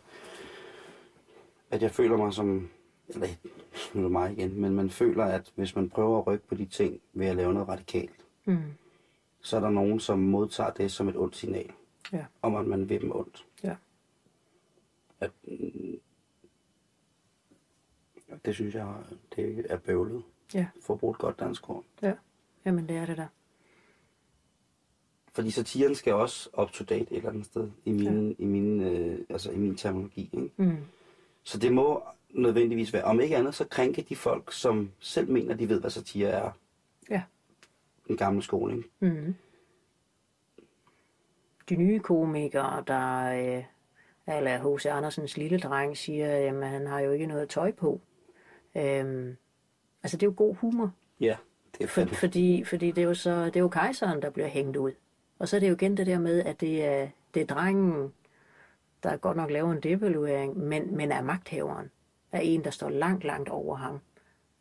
at, 1.72 1.82
jeg 1.82 1.92
føler 1.92 2.18
mig 2.18 2.34
som, 2.34 2.70
eller 3.08 3.28
nu 3.94 4.00
er 4.00 4.04
det 4.04 4.12
mig 4.12 4.32
igen, 4.32 4.62
men 4.62 4.76
man 4.76 4.90
føler, 4.90 5.24
at 5.26 5.52
hvis 5.56 5.76
man 5.76 5.90
prøver 5.90 6.20
at 6.20 6.28
rykke 6.28 6.48
på 6.48 6.56
de 6.56 6.66
ting 6.66 7.02
ved 7.14 7.28
at 7.28 7.36
lave 7.36 7.54
noget 7.54 7.70
radikalt, 7.70 8.16
Mm. 8.46 8.58
så 9.42 9.58
er 9.58 9.62
der 9.62 9.70
nogen, 9.70 10.00
som 10.00 10.20
modtager 10.20 10.70
det 10.72 10.92
som 10.92 11.08
et 11.10 11.18
ondt 11.18 11.36
signal, 11.36 11.72
Ja. 12.14 12.26
om 12.42 12.56
at 12.56 12.66
man 12.68 12.90
vil 12.90 13.02
dem 13.02 13.16
ondt. 13.16 13.46
Ja. 13.64 13.76
At, 15.20 15.32
mm, 15.44 16.00
det 18.46 18.54
synes 18.56 18.76
jeg, 18.76 18.94
det 19.36 19.66
er 19.70 19.78
bøvlet. 19.78 20.24
Ja. 20.54 20.68
For 20.82 20.94
at 20.94 21.00
bruge 21.00 21.12
et 21.12 21.18
godt 21.18 21.40
dansk 21.40 21.70
ord. 21.70 21.84
Ja. 22.02 22.14
Jamen, 22.66 22.88
det 22.88 22.98
er 22.98 23.06
det 23.06 23.18
der. 23.18 23.28
Fordi 25.34 25.52
satiren 25.52 25.96
skal 25.96 26.14
også 26.14 26.50
up 26.62 26.72
to 26.72 26.84
date 26.84 27.02
et 27.12 27.18
eller 27.18 27.30
andet 27.30 27.46
sted 27.46 27.70
i 27.86 27.92
min, 27.92 28.30
ja. 28.30 28.44
i 28.44 28.46
min, 28.46 28.82
øh, 28.82 29.20
altså 29.30 29.52
i 29.52 29.58
min 29.58 29.76
terminologi. 29.76 30.30
Ikke? 30.34 30.50
Mm. 30.58 30.78
Så 31.44 31.58
det 31.60 31.74
må 31.74 32.04
nødvendigvis 32.30 32.94
være, 32.94 33.04
om 33.04 33.22
ikke 33.22 33.38
andet, 33.38 33.56
så 33.56 33.66
krænke 33.68 34.02
de 34.10 34.16
folk, 34.16 34.54
som 34.54 34.92
selv 35.00 35.30
mener, 35.32 35.56
de 35.56 35.70
ved, 35.70 35.80
hvad 35.80 35.90
satire 35.90 36.30
er. 36.30 36.52
Ja. 37.10 37.24
Den 38.08 38.18
gamle 38.18 38.42
skole, 38.42 38.76
ikke? 38.78 38.90
Mm. 39.00 39.36
De 41.70 41.76
nye 41.76 42.00
komikere, 42.00 42.84
der 42.88 43.26
øh, 43.58 43.64
eller 44.38 44.76
H.C. 44.78 44.86
Andersens 44.86 45.38
lille 45.38 45.60
dreng 45.60 45.98
siger, 45.98 46.50
at 46.62 46.70
han 46.70 46.88
har 46.88 47.00
jo 47.00 47.12
ikke 47.12 47.26
noget 47.26 47.50
tøj 47.50 47.72
på. 47.72 48.02
Øhm, 48.78 49.38
altså 50.04 50.18
det 50.18 50.24
er 50.24 50.28
jo 50.28 50.34
god 50.38 50.56
humor, 50.56 50.92
Ja, 51.20 51.36
det 51.78 51.84
er 51.84 51.88
for, 51.88 51.94
fandme. 52.02 52.16
fordi, 52.16 52.64
fordi 52.64 52.92
det 52.92 53.02
er 53.02 53.06
jo 53.06 53.14
så 53.14 53.46
det 53.46 53.56
er 53.56 53.60
jo 53.60 53.68
kejseren, 53.70 54.22
der 54.22 54.30
bliver 54.30 54.48
hængt 54.48 54.78
ud. 54.78 54.92
Og 55.42 55.48
så 55.48 55.56
er 55.56 55.60
det 55.60 55.70
jo 55.70 55.74
igen 55.74 55.98
det 55.98 56.08
der 56.08 56.20
med, 56.20 56.44
at 56.44 56.62
det 56.62 56.86
er, 56.86 57.08
det 57.34 57.42
er 57.42 57.46
drengen, 57.46 58.14
der 59.04 59.18
godt 59.18 59.38
nok 59.38 59.52
laver 59.52 59.72
en 59.72 59.80
devaluering, 59.80 60.58
men, 60.58 60.96
men 60.96 61.12
er 61.12 61.22
magthaveren. 61.22 61.92
Er 62.32 62.40
en, 62.40 62.64
der 62.64 62.70
står 62.70 62.90
langt, 62.90 63.24
langt 63.24 63.50
over 63.50 63.76
ham. 63.76 64.00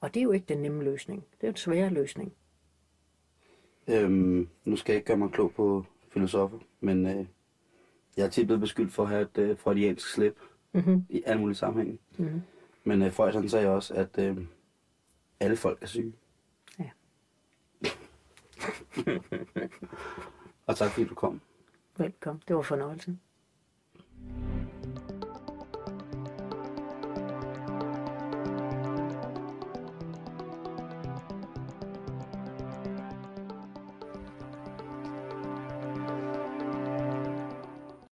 Og 0.01 0.15
det 0.15 0.21
er 0.21 0.25
jo 0.25 0.31
ikke 0.31 0.47
den 0.49 0.59
nemme 0.59 0.85
løsning. 0.85 1.25
Det 1.31 1.43
er 1.43 1.47
jo 1.49 1.51
en 1.51 1.57
svær 1.57 1.89
løsning. 1.89 2.33
Øhm, 3.89 4.49
nu 4.65 4.77
skal 4.77 4.93
jeg 4.93 4.97
ikke 4.97 5.07
gøre 5.07 5.17
mig 5.17 5.31
klog 5.31 5.53
på 5.53 5.85
filosofer, 6.13 6.59
men 6.81 7.07
øh, 7.07 7.27
jeg 8.17 8.27
er 8.27 8.31
tit 8.31 8.47
blevet 8.47 8.61
beskyldt 8.61 8.93
for 8.93 9.03
at 9.03 9.09
have 9.09 9.23
et 9.23 9.39
øh, 9.39 9.59
freudiansk 9.59 10.13
slip 10.13 10.39
Mm-hmm. 10.73 11.07
i 11.09 11.23
alle 11.27 11.41
mulige 11.41 11.57
sammenhænge. 11.57 11.99
Mm-hmm. 12.19 12.43
Men 12.85 13.03
øh, 13.03 13.13
Freud 13.13 13.33
han 13.33 13.49
sagde 13.49 13.69
også, 13.69 13.95
at 13.95 14.19
øh, 14.19 14.37
alle 15.41 15.57
folk 15.57 15.83
er 15.83 15.87
syge. 15.87 16.13
Ja. 16.79 16.91
og 20.71 20.77
tak 20.77 20.91
fordi 20.91 21.07
du 21.09 21.15
kom. 21.15 21.41
Velkommen, 21.99 22.43
det 22.49 22.57
var 22.57 22.63
fornøjelsen. 22.63 23.21